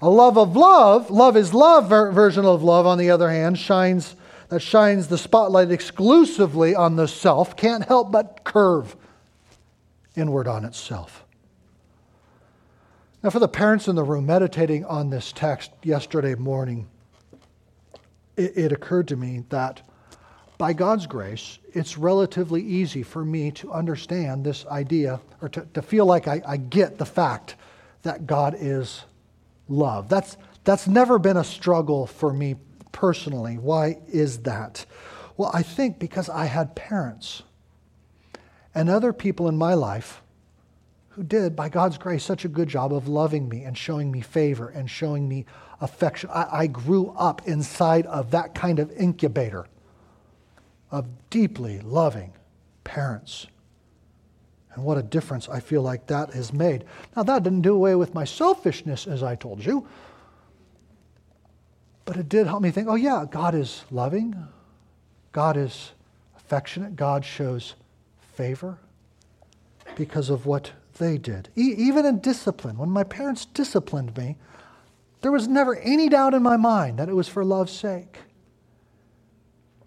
A 0.00 0.08
love 0.08 0.36
of 0.36 0.54
love, 0.54 1.10
love 1.10 1.36
is 1.36 1.54
love 1.54 1.88
ver- 1.88 2.12
version 2.12 2.44
of 2.44 2.62
love, 2.62 2.86
on 2.86 2.98
the 2.98 3.10
other 3.10 3.30
hand, 3.30 3.58
shines 3.58 4.14
that 4.48 4.60
shines 4.60 5.08
the 5.08 5.18
spotlight 5.18 5.70
exclusively 5.70 6.74
on 6.74 6.96
the 6.96 7.08
self 7.08 7.56
can't 7.56 7.84
help 7.84 8.12
but 8.12 8.44
curve 8.44 8.96
inward 10.16 10.46
on 10.46 10.64
itself. 10.64 11.24
Now, 13.22 13.30
for 13.30 13.38
the 13.38 13.48
parents 13.48 13.88
in 13.88 13.96
the 13.96 14.04
room 14.04 14.26
meditating 14.26 14.84
on 14.84 15.08
this 15.08 15.32
text 15.32 15.70
yesterday 15.82 16.34
morning, 16.34 16.88
it, 18.36 18.56
it 18.56 18.72
occurred 18.72 19.08
to 19.08 19.16
me 19.16 19.44
that 19.48 19.80
by 20.58 20.72
God's 20.72 21.06
grace, 21.06 21.58
it's 21.72 21.98
relatively 21.98 22.62
easy 22.62 23.02
for 23.02 23.24
me 23.24 23.50
to 23.52 23.72
understand 23.72 24.44
this 24.44 24.66
idea 24.66 25.20
or 25.40 25.48
to, 25.48 25.66
to 25.74 25.82
feel 25.82 26.06
like 26.06 26.28
I, 26.28 26.42
I 26.46 26.56
get 26.58 26.98
the 26.98 27.06
fact 27.06 27.56
that 28.02 28.26
God 28.26 28.54
is 28.58 29.04
love. 29.68 30.08
That's, 30.08 30.36
that's 30.62 30.86
never 30.86 31.18
been 31.18 31.36
a 31.36 31.44
struggle 31.44 32.06
for 32.06 32.32
me 32.32 32.56
personally. 32.94 33.58
Why 33.58 33.98
is 34.08 34.38
that? 34.38 34.86
Well, 35.36 35.50
I 35.52 35.62
think 35.62 35.98
because 35.98 36.30
I 36.30 36.46
had 36.46 36.74
parents 36.74 37.42
and 38.74 38.88
other 38.88 39.12
people 39.12 39.48
in 39.48 39.58
my 39.58 39.74
life 39.74 40.22
who 41.10 41.22
did, 41.22 41.54
by 41.54 41.68
God's 41.68 41.98
grace, 41.98 42.24
such 42.24 42.44
a 42.44 42.48
good 42.48 42.68
job 42.68 42.92
of 42.92 43.06
loving 43.06 43.48
me 43.48 43.64
and 43.64 43.76
showing 43.76 44.10
me 44.10 44.20
favor 44.20 44.68
and 44.68 44.90
showing 44.90 45.28
me 45.28 45.44
affection. 45.80 46.30
I, 46.32 46.48
I 46.50 46.66
grew 46.66 47.10
up 47.10 47.46
inside 47.46 48.06
of 48.06 48.30
that 48.30 48.54
kind 48.54 48.78
of 48.78 48.90
incubator 48.92 49.66
of 50.90 51.06
deeply 51.30 51.80
loving 51.80 52.32
parents. 52.84 53.46
And 54.74 54.84
what 54.84 54.98
a 54.98 55.02
difference 55.02 55.48
I 55.48 55.60
feel 55.60 55.82
like 55.82 56.06
that 56.08 56.32
has 56.32 56.52
made. 56.52 56.84
Now, 57.16 57.22
that 57.24 57.42
didn't 57.44 57.62
do 57.62 57.74
away 57.74 57.94
with 57.94 58.14
my 58.14 58.24
selfishness, 58.24 59.06
as 59.06 59.22
I 59.22 59.36
told 59.36 59.64
you. 59.64 59.86
But 62.04 62.16
it 62.16 62.28
did 62.28 62.46
help 62.46 62.62
me 62.62 62.70
think 62.70 62.88
oh, 62.88 62.94
yeah, 62.94 63.24
God 63.30 63.54
is 63.54 63.84
loving, 63.90 64.36
God 65.32 65.56
is 65.56 65.92
affectionate, 66.36 66.96
God 66.96 67.24
shows 67.24 67.74
favor 68.34 68.78
because 69.96 70.30
of 70.30 70.46
what 70.46 70.72
they 70.98 71.18
did. 71.18 71.48
E- 71.56 71.74
even 71.76 72.04
in 72.04 72.20
discipline, 72.20 72.76
when 72.76 72.90
my 72.90 73.04
parents 73.04 73.46
disciplined 73.46 74.16
me, 74.16 74.36
there 75.22 75.32
was 75.32 75.48
never 75.48 75.76
any 75.76 76.08
doubt 76.08 76.34
in 76.34 76.42
my 76.42 76.56
mind 76.56 76.98
that 76.98 77.08
it 77.08 77.14
was 77.14 77.28
for 77.28 77.44
love's 77.44 77.72
sake. 77.72 78.18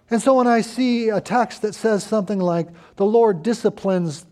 And 0.10 0.22
so 0.22 0.36
when 0.36 0.48
I 0.48 0.62
see 0.62 1.10
a 1.10 1.22
text 1.22 1.62
that 1.62 1.76
says 1.76 2.04
something 2.04 2.40
like, 2.40 2.70
the 2.96 3.06
Lord 3.06 3.44
disciplines 3.44 4.26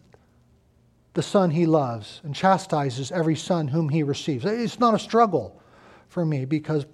the 1.14 1.22
son 1.22 1.52
he 1.52 1.66
loves 1.66 2.22
and 2.24 2.34
chastises 2.34 3.12
every 3.12 3.36
son 3.36 3.68
whom 3.68 3.90
he 3.90 4.04
receives, 4.04 4.46
it's 4.46 4.80
not 4.80 4.94
a 4.94 5.00
struggle 5.00 5.62
for 6.08 6.26
me 6.26 6.46
because 6.46 6.86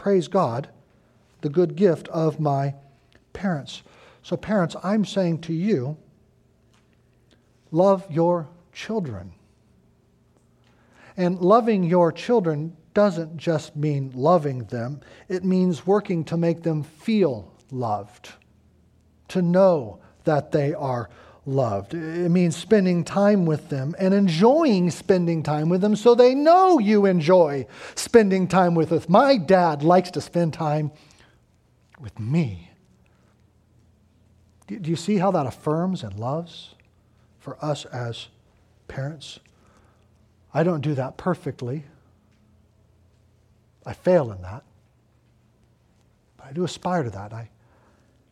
praise 0.00 0.28
God, 0.28 0.66
the 1.42 1.50
good 1.50 1.76
gift 1.76 2.08
of 2.08 2.40
my 2.40 2.74
parents. 3.34 3.82
So, 4.22 4.34
parents, 4.34 4.74
I'm 4.82 5.04
saying 5.04 5.42
to 5.42 5.52
you, 5.52 5.98
love 7.70 8.10
your 8.10 8.48
children. 8.72 9.32
And 11.18 11.38
loving 11.38 11.84
your 11.84 12.12
children 12.12 12.74
doesn't 12.94 13.36
just 13.36 13.76
mean 13.76 14.10
loving 14.14 14.64
them, 14.64 15.02
it 15.28 15.44
means 15.44 15.86
working 15.86 16.24
to 16.24 16.38
make 16.38 16.62
them 16.62 16.82
feel 16.82 17.52
loved, 17.70 18.30
to 19.28 19.42
know 19.42 20.00
that 20.24 20.50
they 20.50 20.72
are 20.72 21.10
loved. 21.50 21.94
It 21.94 22.30
means 22.30 22.56
spending 22.56 23.04
time 23.04 23.44
with 23.44 23.68
them 23.68 23.94
and 23.98 24.14
enjoying 24.14 24.90
spending 24.90 25.42
time 25.42 25.68
with 25.68 25.80
them 25.80 25.96
so 25.96 26.14
they 26.14 26.34
know 26.34 26.78
you 26.78 27.06
enjoy 27.06 27.66
spending 27.94 28.48
time 28.48 28.74
with 28.74 28.92
us. 28.92 29.08
My 29.08 29.36
dad 29.36 29.82
likes 29.82 30.10
to 30.12 30.20
spend 30.20 30.54
time 30.54 30.92
with 32.00 32.18
me. 32.18 32.70
Do 34.66 34.88
you 34.88 34.96
see 34.96 35.18
how 35.18 35.32
that 35.32 35.46
affirms 35.46 36.04
and 36.04 36.18
loves 36.18 36.74
for 37.38 37.62
us 37.64 37.84
as 37.86 38.28
parents? 38.86 39.40
I 40.54 40.62
don't 40.62 40.80
do 40.80 40.94
that 40.94 41.16
perfectly. 41.16 41.84
I 43.84 43.92
fail 43.92 44.30
in 44.30 44.42
that. 44.42 44.62
But 46.36 46.46
I 46.46 46.52
do 46.52 46.64
aspire 46.64 47.02
to 47.02 47.10
that. 47.10 47.32
I 47.32 47.50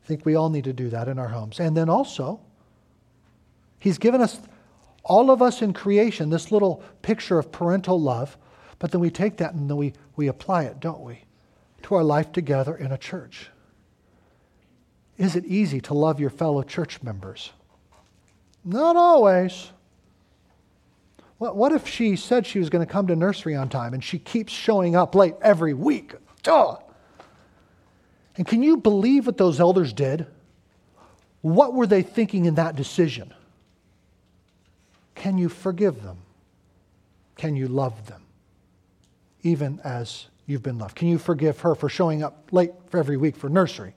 think 0.05 0.25
we 0.25 0.37
all 0.37 0.49
need 0.49 0.65
to 0.65 0.73
do 0.73 0.89
that 0.91 1.09
in 1.09 1.19
our 1.19 1.29
homes. 1.29 1.59
And 1.59 1.77
then 1.77 1.89
also, 1.89 2.41
He's 3.79 3.99
given 3.99 4.21
us, 4.21 4.41
all 5.05 5.31
of 5.31 5.41
us 5.41 5.63
in 5.63 5.73
creation, 5.73 6.31
this 6.31 6.51
little 6.51 6.83
picture 7.03 7.39
of 7.39 7.53
parental 7.53 8.01
love, 8.01 8.37
but 8.79 8.91
then 8.91 9.01
we 9.01 9.11
take 9.11 9.37
that 9.39 9.55
and 9.55 9.69
then 9.69 9.77
we, 9.77 9.93
we 10.17 10.29
apply 10.29 10.65
it, 10.65 10.81
don't 10.81 11.01
we, 11.01 11.25
to 11.83 11.95
our 11.95 12.05
life 12.05 12.33
together 12.33 12.77
in 12.77 12.93
a 12.93 12.99
church. 12.99 13.51
Is 15.17 15.35
it 15.35 15.45
easy 15.47 15.81
to 15.83 15.95
love 15.95 16.21
your 16.21 16.31
fellow 16.31 16.63
church 16.63 17.03
members? 17.03 17.53
Not 18.65 18.97
always. 18.97 19.73
What, 21.39 21.57
what 21.57 21.73
if 21.73 21.89
she 21.89 22.17
said 22.17 22.47
she 22.47 22.59
was 22.59 22.71
going 22.71 22.87
to 22.87 22.93
come 22.93 23.07
to 23.09 23.17
nursery 23.17 23.55
on 23.55 23.69
time 23.69 23.95
and 23.95 24.03
she 24.03 24.19
keeps 24.19 24.53
showing 24.53 24.95
up 24.95 25.15
late 25.15 25.35
every 25.41 25.75
week? 25.75 26.15
Duh. 26.43 26.77
And 28.37 28.47
can 28.47 28.63
you 28.63 28.77
believe 28.77 29.27
what 29.27 29.37
those 29.37 29.59
elders 29.59 29.93
did? 29.93 30.27
What 31.41 31.75
were 31.75 31.87
they 31.87 32.03
thinking 32.03 32.45
in 32.45 32.55
that 32.57 32.77
decision? 32.77 33.35
Can 35.19 35.37
you 35.37 35.49
forgive 35.49 36.03
them? 36.03 36.19
Can 37.37 37.57
you 37.57 37.67
love 37.69 38.07
them? 38.07 38.23
Even 39.43 39.81
as 39.83 40.29
you've 40.47 40.63
been 40.63 40.79
loved. 40.79 40.95
Can 40.95 41.09
you 41.09 41.19
forgive 41.19 41.61
her 41.61 41.75
for 41.75 41.89
showing 41.89 42.23
up 42.23 42.49
late 42.53 42.71
for 42.87 42.99
every 42.99 43.17
week 43.17 43.37
for 43.37 43.49
nursery? 43.49 43.95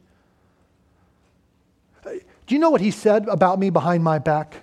Do 2.04 2.56
you 2.56 2.60
know 2.60 2.72
what 2.72 2.82
he 2.82 2.92
said 2.92 3.28
about 3.28 3.60
me 3.60 3.70
behind 3.70 4.04
my 4.04 4.18
back? 4.18 4.56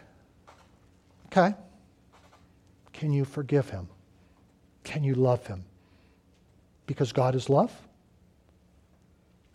Okay. 1.26 1.54
Can 2.92 3.12
you 3.12 3.24
forgive 3.24 3.70
him? 3.70 3.88
Can 4.82 5.04
you 5.04 5.14
love 5.14 5.46
him? 5.46 5.64
Because 6.86 7.12
God 7.12 7.34
is 7.36 7.48
love? 7.48 7.72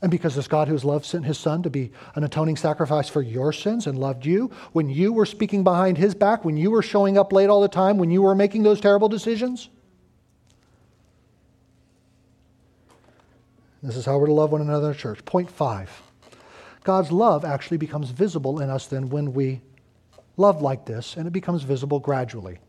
And 0.04 0.12
because 0.12 0.36
this 0.36 0.50
God 0.50 0.68
who 0.68 0.74
has 0.74 0.84
loved 0.84 1.06
sent 1.06 1.24
his 1.24 1.40
son 1.40 1.64
to 1.64 1.70
be 1.70 1.90
an 2.16 2.26
atoning 2.26 2.58
sacrifice 2.58 3.08
for 3.08 3.22
your 3.22 3.54
sins 3.54 3.88
and 3.88 3.98
loved 3.98 4.26
you 4.26 4.52
when 4.74 4.90
you 4.90 5.14
were 5.14 5.26
speaking 5.26 5.64
behind 5.64 5.98
his 5.98 6.14
back, 6.14 6.44
when 6.44 6.58
you 6.58 6.72
were 6.72 6.82
showing 6.82 7.18
up 7.18 7.32
late 7.32 7.50
all 7.50 7.62
the 7.62 7.70
time, 7.70 7.98
when 7.98 8.12
you 8.12 8.22
were 8.22 8.36
making 8.36 8.64
those 8.64 8.82
terrible 8.82 9.08
decisions? 9.08 9.70
This 13.82 13.96
is 13.96 14.06
how 14.06 14.18
we're 14.18 14.28
to 14.28 14.34
love 14.34 14.52
one 14.52 14.60
another 14.60 14.92
in 14.92 14.98
church. 14.98 15.24
Point 15.24 15.50
five 15.50 15.90
God's 16.84 17.14
love 17.14 17.46
actually 17.46 17.78
becomes 17.78 18.10
visible 18.10 18.60
in 18.60 18.70
us 18.70 18.88
then 18.88 19.10
when 19.10 19.34
we 19.34 19.62
love 20.36 20.62
like 20.62 20.86
this, 20.86 21.16
and 21.16 21.28
it 21.28 21.32
becomes 21.32 21.64
visible 21.64 22.02
gradually. 22.02 22.60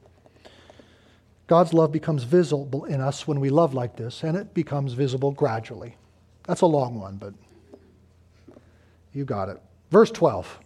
God's 1.48 1.74
love 1.74 1.90
becomes 1.90 2.22
visible 2.22 2.84
in 2.84 3.00
us 3.00 3.26
when 3.26 3.40
we 3.40 3.50
love 3.50 3.74
like 3.74 3.96
this, 3.96 4.22
and 4.22 4.36
it 4.36 4.54
becomes 4.54 4.92
visible 4.92 5.32
gradually. 5.32 5.96
That's 6.46 6.60
a 6.60 6.66
long 6.66 7.00
one, 7.00 7.16
but 7.16 7.34
you 9.12 9.24
got 9.24 9.48
it. 9.48 9.60
Verse 9.90 10.10
12 10.10 10.58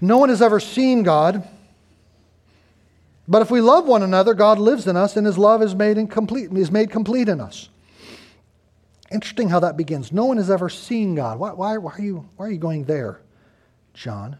No 0.00 0.18
one 0.18 0.28
has 0.28 0.42
ever 0.42 0.60
seen 0.60 1.02
God. 1.02 1.48
But 3.28 3.40
if 3.40 3.50
we 3.50 3.60
love 3.60 3.86
one 3.86 4.02
another, 4.02 4.34
God 4.34 4.58
lives 4.58 4.86
in 4.88 4.96
us, 4.96 5.16
and 5.16 5.24
his 5.24 5.38
love 5.38 5.62
is 5.62 5.74
made, 5.74 6.10
complete, 6.10 6.52
is 6.52 6.72
made 6.72 6.90
complete 6.90 7.28
in 7.28 7.40
us. 7.40 7.68
Interesting 9.12 9.48
how 9.48 9.60
that 9.60 9.76
begins. 9.76 10.10
No 10.10 10.24
one 10.24 10.38
has 10.38 10.50
ever 10.50 10.68
seen 10.68 11.14
God. 11.14 11.38
Why, 11.38 11.52
why, 11.52 11.76
why, 11.78 11.92
are, 11.92 12.00
you, 12.00 12.28
why 12.36 12.46
are 12.46 12.50
you 12.50 12.58
going 12.58 12.84
there, 12.84 13.20
John? 13.94 14.38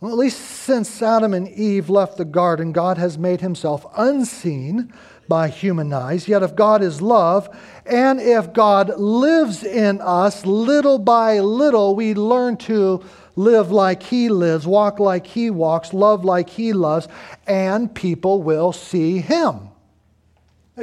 Well, 0.00 0.12
at 0.12 0.18
least 0.18 0.40
since 0.40 1.02
Adam 1.02 1.34
and 1.34 1.46
Eve 1.46 1.90
left 1.90 2.16
the 2.16 2.24
garden, 2.24 2.72
God 2.72 2.96
has 2.96 3.18
made 3.18 3.42
himself 3.42 3.84
unseen 3.96 4.94
by 5.30 5.48
human 5.48 5.90
eyes. 5.94 6.28
Yet, 6.28 6.42
if 6.42 6.54
God 6.54 6.82
is 6.82 7.00
love, 7.00 7.48
and 7.86 8.20
if 8.20 8.52
God 8.52 8.98
lives 8.98 9.64
in 9.64 10.02
us, 10.02 10.44
little 10.44 10.98
by 10.98 11.38
little, 11.38 11.94
we 11.96 12.12
learn 12.12 12.58
to 12.58 13.02
live 13.36 13.70
like 13.70 14.02
he 14.02 14.28
lives, 14.28 14.66
walk 14.66 15.00
like 15.00 15.26
he 15.26 15.48
walks, 15.48 15.94
love 15.94 16.24
like 16.24 16.50
he 16.50 16.74
loves, 16.74 17.08
and 17.46 17.94
people 17.94 18.42
will 18.42 18.72
see 18.72 19.18
him. 19.18 19.68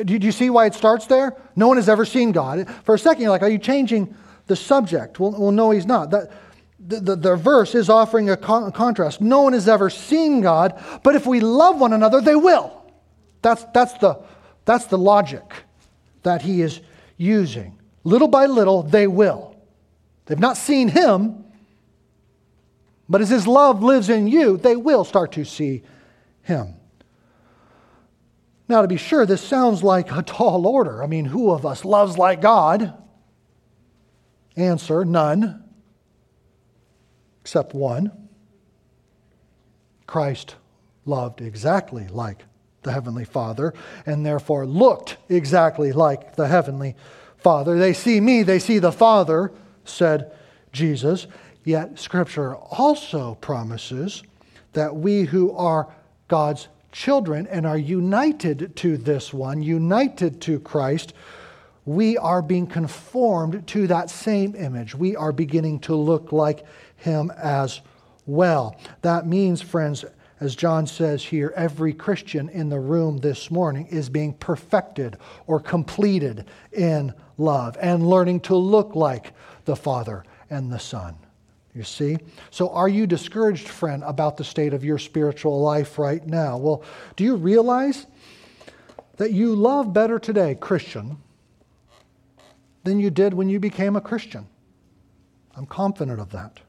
Do 0.03 0.15
you 0.15 0.31
see 0.31 0.49
why 0.49 0.65
it 0.65 0.73
starts 0.73 1.07
there? 1.07 1.35
No 1.55 1.67
one 1.67 1.77
has 1.77 1.89
ever 1.89 2.05
seen 2.05 2.31
God. 2.31 2.67
For 2.85 2.95
a 2.95 2.99
second, 2.99 3.21
you're 3.21 3.31
like, 3.31 3.41
are 3.41 3.49
you 3.49 3.59
changing 3.59 4.15
the 4.47 4.55
subject? 4.55 5.19
Well, 5.19 5.31
well 5.31 5.51
no, 5.51 5.71
he's 5.71 5.85
not. 5.85 6.11
That, 6.11 6.31
the, 6.79 6.99
the, 6.99 7.15
the 7.15 7.35
verse 7.35 7.75
is 7.75 7.89
offering 7.89 8.29
a, 8.29 8.37
con- 8.37 8.63
a 8.63 8.71
contrast. 8.71 9.19
No 9.19 9.41
one 9.41 9.53
has 9.53 9.67
ever 9.67 9.89
seen 9.89 10.41
God, 10.41 10.81
but 11.03 11.15
if 11.15 11.25
we 11.25 11.41
love 11.41 11.79
one 11.79 11.91
another, 11.91 12.21
they 12.21 12.35
will. 12.35 12.73
That's, 13.41 13.65
that's, 13.73 13.93
the, 13.93 14.19
that's 14.67 14.85
the 14.87 14.97
logic 14.97 15.63
that 16.23 16.41
he 16.41 16.61
is 16.61 16.81
using. 17.15 17.79
Little 18.03 18.27
by 18.27 18.47
little, 18.47 18.83
they 18.83 19.07
will. 19.07 19.55
They've 20.25 20.37
not 20.37 20.57
seen 20.57 20.89
him, 20.89 21.45
but 23.07 23.21
as 23.21 23.29
his 23.29 23.47
love 23.47 23.81
lives 23.81 24.09
in 24.09 24.27
you, 24.27 24.57
they 24.57 24.75
will 24.75 25.05
start 25.05 25.31
to 25.31 25.45
see 25.45 25.83
him. 26.41 26.73
Now, 28.67 28.81
to 28.81 28.89
be 28.89 28.97
sure, 28.97 29.25
this 29.25 29.41
sounds 29.41 29.83
like 29.83 30.11
a 30.11 30.21
tall 30.21 30.67
order. 30.67 31.01
I 31.01 31.07
mean, 31.07 31.23
who 31.23 31.51
of 31.51 31.65
us 31.65 31.85
loves 31.85 32.17
like 32.17 32.41
God? 32.41 32.93
Answer 34.57 35.05
none, 35.05 35.63
except 37.39 37.73
one. 37.73 38.11
Christ 40.07 40.55
loved 41.05 41.39
exactly 41.39 42.07
like 42.09 42.43
the 42.83 42.91
Heavenly 42.91 43.25
Father 43.25 43.73
and 44.05 44.25
therefore 44.25 44.65
looked 44.65 45.17
exactly 45.29 45.91
like 45.91 46.35
the 46.35 46.47
Heavenly 46.47 46.95
Father. 47.37 47.77
They 47.77 47.93
see 47.93 48.19
me, 48.19 48.43
they 48.43 48.59
see 48.59 48.79
the 48.79 48.91
Father, 48.91 49.51
said 49.85 50.31
Jesus. 50.71 51.27
Yet, 51.63 51.99
Scripture 51.99 52.55
also 52.55 53.35
promises 53.35 54.23
that 54.73 54.95
we 54.95 55.23
who 55.23 55.51
are 55.53 55.87
God's 56.27 56.67
children 56.91 57.47
and 57.47 57.65
are 57.65 57.77
united 57.77 58.75
to 58.77 58.97
this 58.97 59.33
one, 59.33 59.61
united 59.61 60.41
to 60.41 60.59
Christ, 60.59 61.13
we 61.85 62.17
are 62.17 62.41
being 62.41 62.67
conformed 62.67 63.65
to 63.67 63.87
that 63.87 64.09
same 64.09 64.55
image. 64.55 64.93
We 64.93 65.15
are 65.15 65.31
beginning 65.31 65.79
to 65.81 65.95
look 65.95 66.31
like 66.31 66.65
him 66.97 67.31
as 67.37 67.81
well. 68.25 68.75
That 69.01 69.25
means, 69.25 69.61
friends, 69.61 70.03
as 70.39 70.55
John 70.55 70.85
says 70.85 71.23
here, 71.23 71.51
every 71.55 71.93
Christian 71.93 72.47
in 72.49 72.69
the 72.69 72.79
room 72.79 73.17
this 73.17 73.49
morning 73.49 73.87
is 73.87 74.07
being 74.07 74.33
perfected 74.33 75.17
or 75.47 75.59
completed 75.59 76.45
in 76.71 77.13
love 77.37 77.75
and 77.81 78.07
learning 78.07 78.41
to 78.41 78.55
look 78.55 78.95
like 78.95 79.33
the 79.65 79.75
Father 79.75 80.23
and 80.49 80.71
the 80.71 80.79
Son. 80.79 81.15
You 81.73 81.83
see? 81.83 82.17
So, 82.51 82.69
are 82.69 82.89
you 82.89 83.07
discouraged, 83.07 83.67
friend, 83.67 84.03
about 84.03 84.37
the 84.37 84.43
state 84.43 84.73
of 84.73 84.83
your 84.83 84.97
spiritual 84.97 85.61
life 85.61 85.99
right 85.99 86.25
now? 86.25 86.57
Well, 86.57 86.83
do 87.15 87.23
you 87.23 87.35
realize 87.35 88.07
that 89.17 89.31
you 89.31 89.55
love 89.55 89.93
better 89.93 90.17
today, 90.19 90.55
Christian, 90.55 91.17
than 92.83 92.99
you 92.99 93.09
did 93.09 93.33
when 93.33 93.49
you 93.49 93.59
became 93.59 93.95
a 93.95 94.01
Christian? 94.01 94.47
I'm 95.55 95.65
confident 95.65 96.19
of 96.19 96.31
that. 96.31 96.59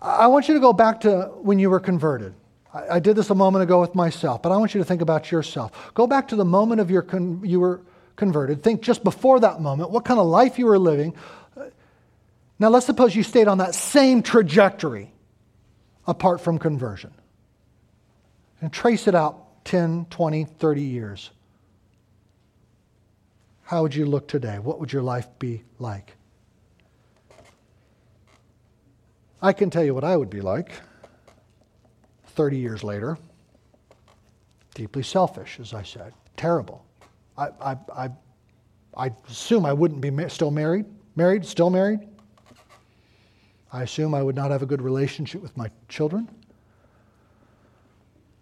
I 0.00 0.26
want 0.26 0.48
you 0.48 0.54
to 0.54 0.60
go 0.60 0.72
back 0.72 1.00
to 1.00 1.32
when 1.36 1.58
you 1.58 1.70
were 1.70 1.80
converted. 1.80 2.34
I, 2.74 2.98
did 2.98 3.14
this 3.14 3.30
a 3.30 3.34
moment 3.34 3.62
ago 3.62 3.80
with 3.80 3.94
myself, 3.94 4.42
but 4.42 4.50
I 4.50 4.56
want 4.56 4.74
you 4.74 4.80
to 4.80 4.84
think 4.84 5.00
about 5.00 5.30
yourself. 5.30 5.92
Go 5.94 6.08
back 6.08 6.28
to 6.28 6.36
the 6.36 6.44
moment 6.44 6.80
of 6.80 6.90
your 6.90 7.02
con- 7.02 7.40
you 7.44 7.60
were 7.60 7.80
converted. 8.16 8.64
Think 8.64 8.82
just 8.82 9.04
before 9.04 9.38
that 9.40 9.60
moment, 9.60 9.90
what 9.90 10.04
kind 10.04 10.18
of 10.18 10.26
life 10.26 10.58
you 10.58 10.66
were 10.66 10.78
living, 10.78 11.14
now, 12.58 12.68
let's 12.68 12.86
suppose 12.86 13.16
you 13.16 13.22
stayed 13.22 13.48
on 13.48 13.58
that 13.58 13.74
same 13.74 14.22
trajectory 14.22 15.12
apart 16.06 16.40
from 16.40 16.58
conversion. 16.58 17.12
And 18.60 18.72
trace 18.72 19.08
it 19.08 19.14
out 19.14 19.64
10, 19.64 20.06
20, 20.10 20.44
30 20.44 20.82
years. 20.82 21.30
How 23.62 23.82
would 23.82 23.94
you 23.94 24.06
look 24.06 24.28
today? 24.28 24.58
What 24.58 24.78
would 24.78 24.92
your 24.92 25.02
life 25.02 25.26
be 25.38 25.64
like? 25.78 26.16
I 29.42 29.52
can 29.52 29.68
tell 29.68 29.84
you 29.84 29.94
what 29.94 30.04
I 30.04 30.16
would 30.16 30.30
be 30.30 30.40
like 30.40 30.72
30 32.34 32.58
years 32.58 32.84
later. 32.84 33.16
Deeply 34.74 35.02
selfish, 35.02 35.58
as 35.60 35.72
I 35.72 35.82
said. 35.82 36.12
Terrible. 36.36 36.84
I, 37.38 37.48
I, 37.60 37.76
I, 37.96 38.10
I 38.96 39.10
assume 39.28 39.64
I 39.64 39.72
wouldn't 39.72 40.00
be 40.00 40.10
ma- 40.10 40.28
still 40.28 40.50
married. 40.50 40.86
Married? 41.16 41.44
Still 41.44 41.70
married? 41.70 42.00
I 43.72 43.82
assume 43.82 44.14
I 44.14 44.22
would 44.22 44.36
not 44.36 44.50
have 44.50 44.62
a 44.62 44.66
good 44.66 44.82
relationship 44.82 45.42
with 45.42 45.56
my 45.56 45.70
children. 45.88 46.28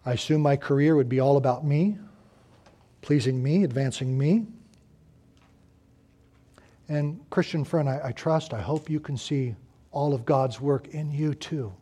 I 0.05 0.13
assume 0.13 0.41
my 0.41 0.55
career 0.55 0.95
would 0.95 1.09
be 1.09 1.19
all 1.19 1.37
about 1.37 1.65
me, 1.65 1.97
pleasing 3.01 3.41
me, 3.41 3.63
advancing 3.63 4.17
me. 4.17 4.45
And, 6.89 7.19
Christian 7.29 7.63
friend, 7.63 7.87
I, 7.87 8.01
I, 8.05 8.11
trust, 8.11 8.53
I 8.53 8.61
hope 8.61 8.89
you 8.89 8.99
can 8.99 9.17
see 9.17 9.55
all 9.91 10.13
of 10.13 10.25
God's 10.25 10.59
work 10.59 10.89
in 10.89 11.11
you 11.11 11.33
too, 11.33 11.73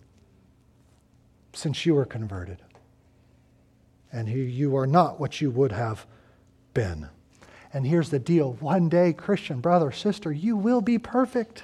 since 1.54 1.86
you 1.86 1.96
were 1.96 2.06
converted. 2.06 2.58
And 4.12 4.28
you 4.28 4.76
are 4.76 4.88
not 4.88 5.20
what 5.20 5.42
you 5.42 5.50
would 5.52 5.72
have 5.72 6.06
been. 6.74 7.10
And 7.74 7.88
here's 7.88 8.10
the 8.10 8.20
deal 8.20 8.54
one 8.54 8.90
day, 8.90 9.14
Christian 9.14 9.62
brother, 9.62 9.92
sister, 9.92 10.32
you 10.32 10.58
will 10.58 10.82
be 10.82 10.98
perfect. 10.98 11.64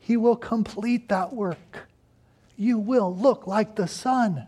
He 0.00 0.16
will 0.16 0.36
complete 0.36 1.08
that 1.08 1.32
work. 1.32 1.88
You 2.56 2.78
will 2.78 3.14
look 3.14 3.46
like 3.46 3.74
the 3.74 3.88
Son. 3.88 4.46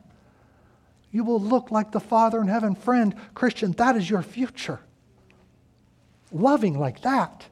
You 1.11 1.25
will 1.25 1.41
look 1.41 1.71
like 1.71 1.93
the 1.93 2.01
Father 2.01 2.41
in 2.41 2.49
heaven. 2.49 2.75
Friend, 2.75 3.15
Christian, 3.35 3.73
that 3.73 3.97
is 3.97 4.09
your 4.09 4.23
future. 4.23 4.81
Loving 6.33 6.79
like 6.79 7.03
that. 7.03 7.47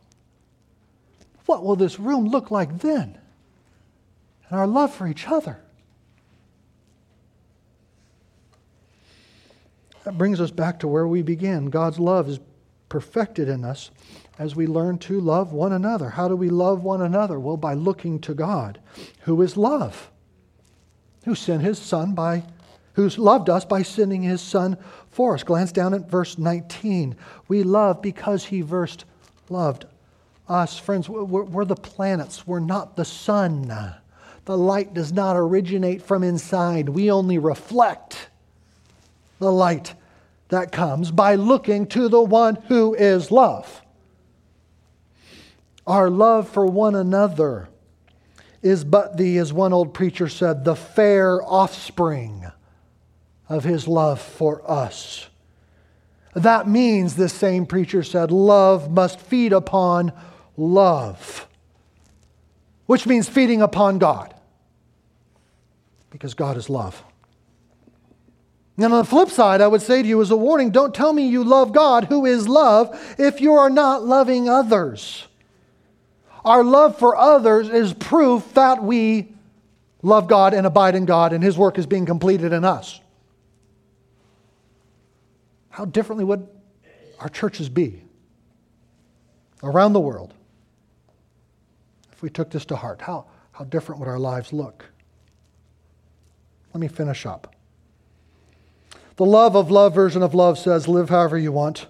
What 1.46 1.64
will 1.64 1.76
this 1.76 1.98
room 1.98 2.26
look 2.26 2.50
like 2.50 2.78
then? 2.78 3.18
And 4.48 4.58
our 4.58 4.66
love 4.66 4.92
for 4.94 5.06
each 5.06 5.28
other. 5.28 5.61
That 10.04 10.18
brings 10.18 10.40
us 10.40 10.50
back 10.50 10.80
to 10.80 10.88
where 10.88 11.06
we 11.06 11.22
began. 11.22 11.66
God's 11.66 11.98
love 11.98 12.28
is 12.28 12.40
perfected 12.88 13.48
in 13.48 13.64
us 13.64 13.90
as 14.38 14.56
we 14.56 14.66
learn 14.66 14.98
to 14.98 15.20
love 15.20 15.52
one 15.52 15.72
another. 15.72 16.10
How 16.10 16.28
do 16.28 16.36
we 16.36 16.50
love 16.50 16.82
one 16.82 17.02
another? 17.02 17.38
Well, 17.38 17.56
by 17.56 17.74
looking 17.74 18.18
to 18.20 18.34
God, 18.34 18.80
who 19.20 19.40
is 19.42 19.56
love, 19.56 20.10
who 21.24 21.34
sent 21.34 21.62
his 21.62 21.78
son 21.78 22.14
by 22.14 22.44
who's 22.94 23.18
loved 23.18 23.48
us 23.48 23.64
by 23.64 23.82
sending 23.82 24.22
his 24.22 24.40
son 24.40 24.76
for 25.10 25.34
us. 25.34 25.42
Glance 25.42 25.72
down 25.72 25.94
at 25.94 26.10
verse 26.10 26.38
19. 26.38 27.16
We 27.48 27.62
love 27.62 28.02
because 28.02 28.44
he 28.44 28.62
first 28.62 29.04
loved 29.48 29.86
us. 30.48 30.78
Friends, 30.78 31.08
we're, 31.08 31.24
we're, 31.24 31.64
the 31.64 31.74
planets, 31.74 32.46
we're 32.46 32.60
not 32.60 32.96
the 32.96 33.04
sun. 33.04 33.94
The 34.44 34.58
light 34.58 34.92
does 34.92 35.12
not 35.12 35.36
originate 35.36 36.02
from 36.02 36.22
inside, 36.22 36.88
we 36.88 37.10
only 37.10 37.38
reflect 37.38 38.28
the 39.42 39.52
light 39.52 39.94
that 40.48 40.72
comes 40.72 41.10
by 41.10 41.34
looking 41.34 41.86
to 41.88 42.08
the 42.08 42.22
one 42.22 42.56
who 42.68 42.94
is 42.94 43.30
love. 43.30 43.82
Our 45.86 46.08
love 46.08 46.48
for 46.48 46.64
one 46.64 46.94
another 46.94 47.68
is 48.62 48.84
but 48.84 49.16
the, 49.16 49.38
as 49.38 49.52
one 49.52 49.72
old 49.72 49.92
preacher 49.92 50.28
said, 50.28 50.64
the 50.64 50.76
fair 50.76 51.42
offspring 51.42 52.46
of 53.48 53.64
his 53.64 53.88
love 53.88 54.20
for 54.20 54.62
us. 54.70 55.28
That 56.34 56.68
means, 56.68 57.16
this 57.16 57.32
same 57.32 57.66
preacher 57.66 58.02
said, 58.02 58.30
love 58.30 58.90
must 58.90 59.20
feed 59.20 59.52
upon 59.52 60.12
love, 60.56 61.48
which 62.86 63.06
means 63.06 63.28
feeding 63.28 63.60
upon 63.60 63.98
God, 63.98 64.32
because 66.10 66.34
God 66.34 66.56
is 66.56 66.70
love. 66.70 67.02
And 68.76 68.86
on 68.86 68.90
the 68.90 69.04
flip 69.04 69.28
side, 69.28 69.60
I 69.60 69.66
would 69.66 69.82
say 69.82 70.02
to 70.02 70.08
you 70.08 70.20
as 70.22 70.30
a 70.30 70.36
warning 70.36 70.70
don't 70.70 70.94
tell 70.94 71.12
me 71.12 71.28
you 71.28 71.44
love 71.44 71.72
God, 71.72 72.04
who 72.04 72.24
is 72.24 72.48
love, 72.48 72.98
if 73.18 73.40
you 73.40 73.54
are 73.54 73.70
not 73.70 74.04
loving 74.04 74.48
others. 74.48 75.26
Our 76.44 76.64
love 76.64 76.98
for 76.98 77.16
others 77.16 77.68
is 77.68 77.92
proof 77.92 78.54
that 78.54 78.82
we 78.82 79.32
love 80.02 80.26
God 80.26 80.54
and 80.54 80.66
abide 80.66 80.94
in 80.94 81.04
God, 81.04 81.32
and 81.32 81.44
His 81.44 81.56
work 81.56 81.78
is 81.78 81.86
being 81.86 82.06
completed 82.06 82.52
in 82.52 82.64
us. 82.64 83.00
How 85.70 85.84
differently 85.84 86.24
would 86.24 86.48
our 87.20 87.28
churches 87.28 87.68
be 87.68 88.02
around 89.62 89.92
the 89.92 90.00
world 90.00 90.34
if 92.12 92.22
we 92.22 92.30
took 92.30 92.50
this 92.50 92.64
to 92.66 92.76
heart? 92.76 93.00
How, 93.00 93.26
how 93.52 93.64
different 93.64 94.00
would 94.00 94.08
our 94.08 94.18
lives 94.18 94.52
look? 94.52 94.84
Let 96.74 96.80
me 96.80 96.88
finish 96.88 97.24
up. 97.26 97.51
The 99.16 99.26
love 99.26 99.56
of 99.56 99.70
love 99.70 99.94
version 99.94 100.22
of 100.22 100.34
love 100.34 100.58
says, 100.58 100.88
live 100.88 101.10
however 101.10 101.38
you 101.38 101.52
want. 101.52 101.86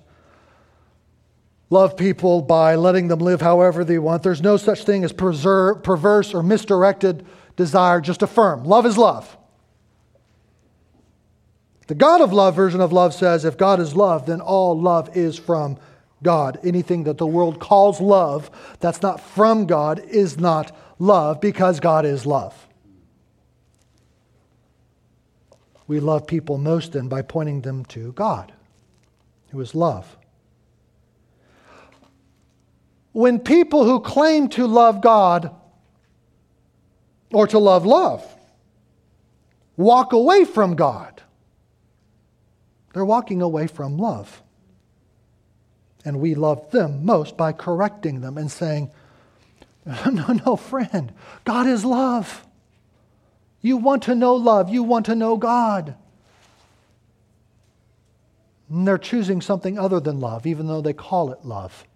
Love 1.70 1.96
people 1.96 2.42
by 2.42 2.74
letting 2.74 3.08
them 3.08 3.20
live 3.20 3.40
however 3.40 3.84
they 3.84 3.98
want. 3.98 4.22
There's 4.22 4.42
no 4.42 4.56
such 4.56 4.84
thing 4.84 5.04
as 5.04 5.12
perverse 5.12 6.34
or 6.34 6.42
misdirected 6.42 7.24
desire. 7.56 8.00
Just 8.00 8.22
affirm. 8.22 8.64
Love 8.64 8.84
is 8.84 8.98
love. 8.98 9.36
The 11.86 11.94
God 11.94 12.20
of 12.20 12.32
love 12.32 12.54
version 12.54 12.80
of 12.80 12.92
love 12.92 13.14
says, 13.14 13.44
if 13.44 13.56
God 13.56 13.80
is 13.80 13.96
love, 13.96 14.26
then 14.26 14.40
all 14.40 14.78
love 14.78 15.16
is 15.16 15.38
from 15.38 15.78
God. 16.22 16.58
Anything 16.62 17.04
that 17.04 17.18
the 17.18 17.26
world 17.26 17.58
calls 17.58 18.00
love 18.00 18.50
that's 18.80 19.02
not 19.02 19.20
from 19.20 19.66
God 19.66 19.98
is 19.98 20.38
not 20.38 20.76
love 20.98 21.40
because 21.40 21.80
God 21.80 22.04
is 22.04 22.26
love. 22.26 22.68
We 25.92 26.00
love 26.00 26.26
people 26.26 26.56
most 26.56 26.92
then 26.92 27.08
by 27.08 27.20
pointing 27.20 27.60
them 27.60 27.84
to 27.90 28.12
God, 28.12 28.50
who 29.50 29.60
is 29.60 29.74
love. 29.74 30.16
When 33.12 33.38
people 33.38 33.84
who 33.84 34.00
claim 34.00 34.48
to 34.56 34.66
love 34.66 35.02
God 35.02 35.54
or 37.30 37.46
to 37.46 37.58
love 37.58 37.84
love 37.84 38.26
walk 39.76 40.14
away 40.14 40.46
from 40.46 40.76
God, 40.76 41.20
they're 42.94 43.04
walking 43.04 43.42
away 43.42 43.66
from 43.66 43.98
love. 43.98 44.42
And 46.06 46.20
we 46.20 46.34
love 46.34 46.70
them 46.70 47.04
most 47.04 47.36
by 47.36 47.52
correcting 47.52 48.22
them 48.22 48.38
and 48.38 48.50
saying, 48.50 48.90
No, 49.84 50.28
no, 50.46 50.56
friend, 50.56 51.12
God 51.44 51.66
is 51.66 51.84
love. 51.84 52.46
You 53.62 53.76
want 53.76 54.02
to 54.04 54.14
know 54.14 54.34
love, 54.34 54.68
you 54.68 54.82
want 54.82 55.06
to 55.06 55.14
know 55.14 55.36
God. 55.36 55.94
And 58.68 58.86
they're 58.86 58.98
choosing 58.98 59.40
something 59.40 59.78
other 59.78 60.00
than 60.00 60.20
love, 60.20 60.46
even 60.46 60.66
though 60.66 60.80
they 60.80 60.92
call 60.92 61.30
it 61.30 61.44
love. 61.44 61.86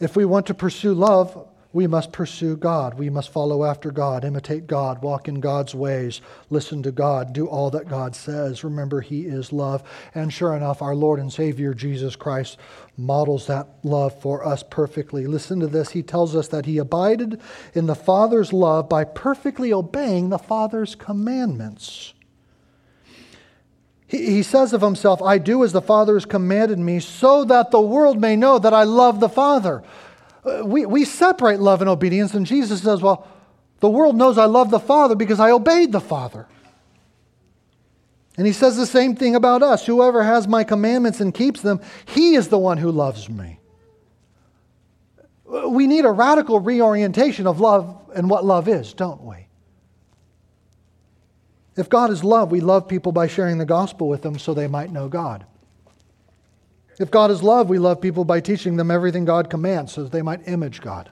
If 0.00 0.16
we 0.16 0.24
want 0.24 0.46
to 0.46 0.54
pursue 0.54 0.94
love, 0.94 1.46
we 1.76 1.86
must 1.86 2.10
pursue 2.10 2.56
God. 2.56 2.94
We 2.94 3.10
must 3.10 3.28
follow 3.28 3.62
after 3.62 3.90
God, 3.90 4.24
imitate 4.24 4.66
God, 4.66 5.02
walk 5.02 5.28
in 5.28 5.40
God's 5.40 5.74
ways, 5.74 6.22
listen 6.48 6.82
to 6.84 6.90
God, 6.90 7.34
do 7.34 7.46
all 7.46 7.68
that 7.72 7.86
God 7.86 8.16
says. 8.16 8.64
Remember, 8.64 9.02
He 9.02 9.26
is 9.26 9.52
love. 9.52 9.82
And 10.14 10.32
sure 10.32 10.56
enough, 10.56 10.80
our 10.80 10.94
Lord 10.94 11.20
and 11.20 11.30
Savior 11.30 11.74
Jesus 11.74 12.16
Christ 12.16 12.56
models 12.96 13.46
that 13.48 13.68
love 13.82 14.18
for 14.22 14.42
us 14.42 14.62
perfectly. 14.62 15.26
Listen 15.26 15.60
to 15.60 15.66
this. 15.66 15.90
He 15.90 16.02
tells 16.02 16.34
us 16.34 16.48
that 16.48 16.64
He 16.64 16.78
abided 16.78 17.42
in 17.74 17.84
the 17.84 17.94
Father's 17.94 18.54
love 18.54 18.88
by 18.88 19.04
perfectly 19.04 19.70
obeying 19.70 20.30
the 20.30 20.38
Father's 20.38 20.94
commandments. 20.94 22.14
He, 24.06 24.42
says 24.44 24.72
of 24.72 24.80
himself, 24.80 25.20
I 25.20 25.36
do 25.36 25.64
as 25.64 25.72
the 25.72 25.82
Father 25.82 26.14
has 26.14 26.24
commanded 26.24 26.78
me, 26.78 27.00
so 27.00 27.44
that 27.44 27.70
the 27.70 27.80
world 27.80 28.18
may 28.20 28.36
know 28.36 28.58
that 28.58 28.72
I 28.72 28.84
love 28.84 29.18
the 29.18 29.28
Father. 29.28 29.82
Uh, 30.46 30.64
we, 30.64 30.86
we 30.86 31.04
separate 31.04 31.58
love 31.58 31.80
and 31.80 31.90
obedience, 31.90 32.34
and 32.34 32.46
Jesus 32.46 32.82
says, 32.82 33.02
Well, 33.02 33.26
the 33.80 33.90
world 33.90 34.16
knows 34.16 34.38
I 34.38 34.44
love 34.44 34.70
the 34.70 34.80
Father 34.80 35.14
because 35.14 35.40
I 35.40 35.50
obeyed 35.50 35.92
the 35.92 36.00
Father. 36.00 36.46
And 38.36 38.46
he 38.46 38.52
says 38.52 38.76
the 38.76 38.86
same 38.86 39.16
thing 39.16 39.34
about 39.34 39.62
us. 39.62 39.86
Whoever 39.86 40.22
has 40.22 40.46
my 40.46 40.62
commandments 40.62 41.20
and 41.20 41.34
keeps 41.34 41.62
them, 41.62 41.80
he 42.04 42.34
is 42.34 42.48
the 42.48 42.58
one 42.58 42.78
who 42.78 42.90
loves 42.90 43.28
me. 43.28 43.58
We 45.46 45.86
need 45.86 46.04
a 46.04 46.10
radical 46.10 46.60
reorientation 46.60 47.46
of 47.46 47.60
love 47.60 47.98
and 48.14 48.28
what 48.28 48.44
love 48.44 48.68
is, 48.68 48.92
don't 48.92 49.22
we? 49.22 49.46
If 51.76 51.88
God 51.88 52.10
is 52.10 52.24
love, 52.24 52.50
we 52.50 52.60
love 52.60 52.88
people 52.88 53.12
by 53.12 53.26
sharing 53.26 53.58
the 53.58 53.64
gospel 53.64 54.08
with 54.08 54.22
them 54.22 54.38
so 54.38 54.54
they 54.54 54.66
might 54.66 54.90
know 54.90 55.08
God. 55.08 55.46
If 56.98 57.10
God 57.10 57.30
is 57.30 57.42
love, 57.42 57.68
we 57.68 57.78
love 57.78 58.00
people 58.00 58.24
by 58.24 58.40
teaching 58.40 58.76
them 58.76 58.90
everything 58.90 59.24
God 59.24 59.50
commands 59.50 59.92
so 59.92 60.02
that 60.02 60.12
they 60.12 60.22
might 60.22 60.48
image 60.48 60.80
God. 60.80 61.10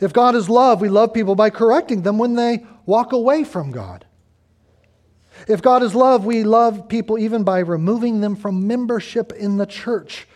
If 0.00 0.12
God 0.12 0.34
is 0.34 0.48
love, 0.48 0.80
we 0.80 0.88
love 0.88 1.12
people 1.12 1.34
by 1.34 1.50
correcting 1.50 2.02
them 2.02 2.18
when 2.18 2.34
they 2.34 2.64
walk 2.86 3.12
away 3.12 3.44
from 3.44 3.70
God. 3.70 4.04
If 5.46 5.62
God 5.62 5.82
is 5.82 5.94
love, 5.94 6.24
we 6.24 6.42
love 6.42 6.88
people 6.88 7.18
even 7.18 7.44
by 7.44 7.60
removing 7.60 8.20
them 8.20 8.34
from 8.34 8.66
membership 8.66 9.32
in 9.32 9.56
the 9.56 9.66
church 9.66 10.26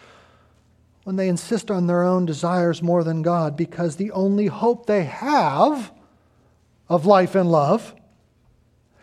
when 1.05 1.17
they 1.17 1.29
insist 1.29 1.71
on 1.71 1.89
their 1.89 2.05
own 2.05 2.25
desires 2.27 2.81
more 2.83 3.03
than 3.03 3.23
God, 3.23 3.57
because 3.57 3.97
the 3.97 4.13
only 4.13 4.47
hope 4.47 4.87
they 4.87 5.03
have 5.05 5.93
of 6.89 7.07
life 7.07 7.35
and 7.35 7.51
love 7.51 7.95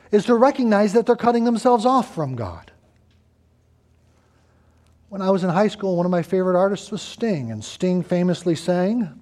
is 0.10 0.26
to 0.26 0.36
recognize 0.36 0.94
that 0.94 1.06
they're 1.06 1.18
cutting 1.18 1.44
themselves 1.44 1.86
off 1.86 2.16
from 2.16 2.36
God. 2.36 2.69
When 5.10 5.24
I 5.24 5.32
was 5.32 5.44
in 5.44 5.50
high 5.50 5.70
school, 5.70 5.96
one 5.96 6.06
of 6.06 6.12
my 6.12 6.22
favorite 6.22 6.56
artists 6.56 6.92
was 6.92 7.02
Sting, 7.02 7.52
and 7.52 7.64
Sting 7.66 8.04
famously 8.04 8.54
sang, 8.54 9.20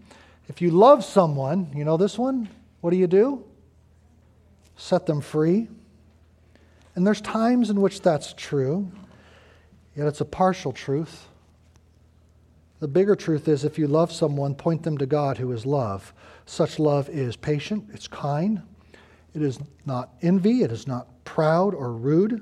If 0.49 0.61
you 0.61 0.69
love 0.69 1.05
someone, 1.05 1.71
you 1.73 1.85
know 1.85 1.95
this 1.95 2.17
one? 2.17 2.49
What 2.81 2.91
do 2.91 2.97
you 2.97 3.07
do? 3.07 3.45
Set 4.75 5.05
them 5.05 5.21
free. 5.21 5.69
And 6.95 7.07
there's 7.07 7.21
times 7.21 7.69
in 7.69 7.79
which 7.79 8.01
that's 8.01 8.33
true, 8.33 8.91
yet 9.95 10.07
it's 10.07 10.19
a 10.19 10.25
partial 10.25 10.73
truth. 10.73 11.29
The 12.81 12.87
bigger 12.89 13.15
truth 13.15 13.47
is 13.47 13.63
if 13.63 13.79
you 13.79 13.87
love 13.87 14.11
someone, 14.11 14.55
point 14.55 14.83
them 14.83 14.97
to 14.97 15.05
God 15.05 15.37
who 15.37 15.53
is 15.53 15.65
love. 15.65 16.13
Such 16.45 16.79
love 16.79 17.07
is 17.07 17.37
patient, 17.37 17.89
it's 17.93 18.09
kind, 18.09 18.61
it 19.33 19.41
is 19.41 19.57
not 19.85 20.09
envy, 20.21 20.63
it 20.63 20.71
is 20.71 20.85
not 20.85 21.07
proud 21.23 21.73
or 21.73 21.93
rude. 21.93 22.41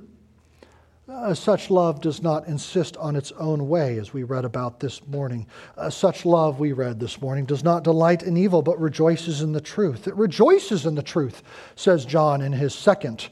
Uh, 1.08 1.36
such 1.36 1.70
love 1.70 2.02
does 2.02 2.24
not 2.24 2.48
insist 2.48 2.98
on 2.98 3.16
its 3.16 3.32
own 3.34 3.70
way, 3.70 4.00
as 4.00 4.12
we 4.12 4.24
read 4.24 4.44
about 4.44 4.80
this 4.80 5.06
morning. 5.06 5.46
Uh, 5.78 5.88
such 5.88 6.26
love, 6.26 6.60
we 6.60 6.72
read 6.72 7.00
this 7.00 7.22
morning, 7.22 7.46
does 7.46 7.64
not 7.64 7.84
delight 7.84 8.24
in 8.24 8.36
evil, 8.36 8.64
but 8.64 8.80
rejoices 8.80 9.42
in 9.42 9.52
the 9.52 9.62
truth. 9.62 10.08
It 10.08 10.16
rejoices 10.16 10.88
in 10.88 10.96
the 10.96 11.04
truth, 11.04 11.44
says 11.76 12.06
John 12.06 12.42
in 12.42 12.54
his 12.54 12.74
second 12.74 13.30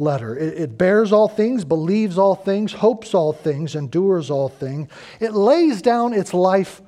letter. 0.00 0.36
It, 0.36 0.54
it 0.54 0.78
bears 0.78 1.12
all 1.12 1.28
things, 1.28 1.64
believes 1.64 2.18
all 2.18 2.34
things, 2.34 2.72
hopes 2.72 3.14
all 3.14 3.32
things, 3.32 3.76
endures 3.76 4.28
all 4.28 4.48
things. 4.48 4.88
It 5.20 5.32
lays 5.32 5.80
down 5.80 6.14
its 6.14 6.34
life 6.34 6.82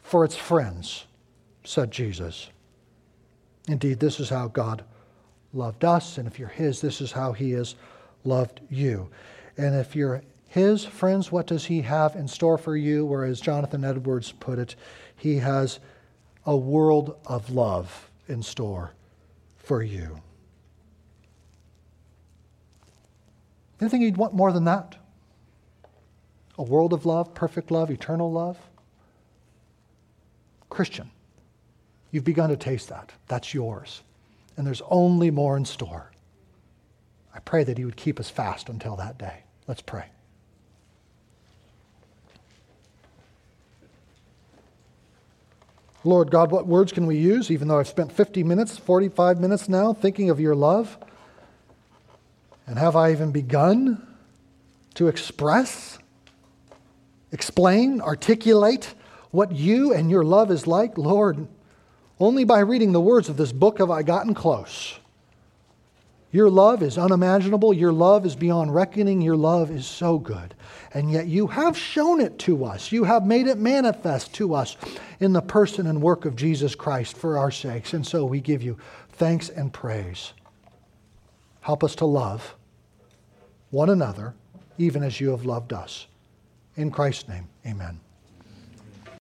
for 0.00 0.24
its 0.24 0.36
friends, 0.36 1.04
said 1.62 1.90
Jesus. 1.90 2.48
Indeed, 3.68 4.00
this 4.00 4.18
is 4.18 4.30
how 4.30 4.48
God 4.48 4.82
loved 5.52 5.84
us, 5.84 6.16
and 6.16 6.26
if 6.26 6.38
you're 6.38 6.48
His, 6.48 6.80
this 6.80 7.02
is 7.02 7.12
how 7.12 7.32
He 7.34 7.50
has 7.50 7.74
loved 8.24 8.60
you. 8.70 9.10
And 9.58 9.74
if 9.74 9.96
you're 9.96 10.22
his 10.48 10.84
friends, 10.84 11.30
what 11.30 11.46
does 11.46 11.66
he 11.66 11.82
have 11.82 12.14
in 12.14 12.28
store 12.28 12.56
for 12.56 12.76
you? 12.76 13.06
Or 13.06 13.24
as 13.24 13.40
Jonathan 13.40 13.84
Edwards 13.84 14.32
put 14.32 14.58
it, 14.58 14.76
he 15.16 15.38
has 15.38 15.80
a 16.46 16.56
world 16.56 17.18
of 17.26 17.50
love 17.50 18.10
in 18.28 18.42
store 18.42 18.92
for 19.56 19.82
you. 19.82 20.22
Anything 23.80 24.02
you'd 24.02 24.16
want 24.16 24.32
more 24.32 24.52
than 24.52 24.64
that? 24.64 24.96
A 26.56 26.62
world 26.62 26.92
of 26.92 27.04
love, 27.04 27.34
perfect 27.34 27.70
love, 27.70 27.90
eternal 27.90 28.32
love? 28.32 28.58
Christian, 30.70 31.10
you've 32.10 32.24
begun 32.24 32.50
to 32.50 32.56
taste 32.56 32.88
that. 32.88 33.12
That's 33.26 33.54
yours. 33.54 34.02
And 34.56 34.66
there's 34.66 34.82
only 34.88 35.30
more 35.30 35.56
in 35.56 35.64
store. 35.64 36.10
I 37.34 37.40
pray 37.40 37.62
that 37.64 37.78
He 37.78 37.84
would 37.84 37.96
keep 37.96 38.18
us 38.18 38.30
fast 38.30 38.68
until 38.68 38.96
that 38.96 39.18
day. 39.18 39.44
Let's 39.68 39.82
pray. 39.82 40.06
Lord 46.04 46.30
God, 46.30 46.50
what 46.50 46.66
words 46.66 46.90
can 46.90 47.06
we 47.06 47.18
use, 47.18 47.50
even 47.50 47.68
though 47.68 47.78
I've 47.78 47.88
spent 47.88 48.10
50 48.10 48.42
minutes, 48.44 48.78
45 48.78 49.40
minutes 49.40 49.68
now, 49.68 49.92
thinking 49.92 50.30
of 50.30 50.40
your 50.40 50.54
love? 50.54 50.96
And 52.66 52.78
have 52.78 52.96
I 52.96 53.12
even 53.12 53.30
begun 53.30 54.06
to 54.94 55.08
express, 55.08 55.98
explain, 57.30 58.00
articulate 58.00 58.94
what 59.32 59.52
you 59.52 59.92
and 59.92 60.10
your 60.10 60.24
love 60.24 60.50
is 60.50 60.66
like? 60.66 60.96
Lord, 60.96 61.46
only 62.18 62.44
by 62.44 62.60
reading 62.60 62.92
the 62.92 63.00
words 63.00 63.28
of 63.28 63.36
this 63.36 63.52
book 63.52 63.78
have 63.78 63.90
I 63.90 64.02
gotten 64.02 64.32
close. 64.32 64.98
Your 66.30 66.50
love 66.50 66.82
is 66.82 66.98
unimaginable. 66.98 67.72
Your 67.72 67.92
love 67.92 68.26
is 68.26 68.36
beyond 68.36 68.74
reckoning. 68.74 69.22
Your 69.22 69.36
love 69.36 69.70
is 69.70 69.86
so 69.86 70.18
good. 70.18 70.54
And 70.92 71.10
yet 71.10 71.26
you 71.26 71.46
have 71.46 71.76
shown 71.76 72.20
it 72.20 72.38
to 72.40 72.64
us. 72.64 72.92
You 72.92 73.04
have 73.04 73.24
made 73.24 73.46
it 73.46 73.58
manifest 73.58 74.34
to 74.34 74.54
us 74.54 74.76
in 75.20 75.32
the 75.32 75.40
person 75.40 75.86
and 75.86 76.02
work 76.02 76.26
of 76.26 76.36
Jesus 76.36 76.74
Christ 76.74 77.16
for 77.16 77.38
our 77.38 77.50
sakes. 77.50 77.94
And 77.94 78.06
so 78.06 78.24
we 78.26 78.40
give 78.40 78.62
you 78.62 78.76
thanks 79.12 79.48
and 79.48 79.72
praise. 79.72 80.34
Help 81.60 81.82
us 81.82 81.94
to 81.96 82.04
love 82.04 82.54
one 83.70 83.90
another, 83.90 84.34
even 84.76 85.02
as 85.02 85.20
you 85.20 85.30
have 85.30 85.44
loved 85.44 85.72
us. 85.72 86.06
In 86.76 86.90
Christ's 86.90 87.28
name, 87.28 87.48
amen. 87.66 88.00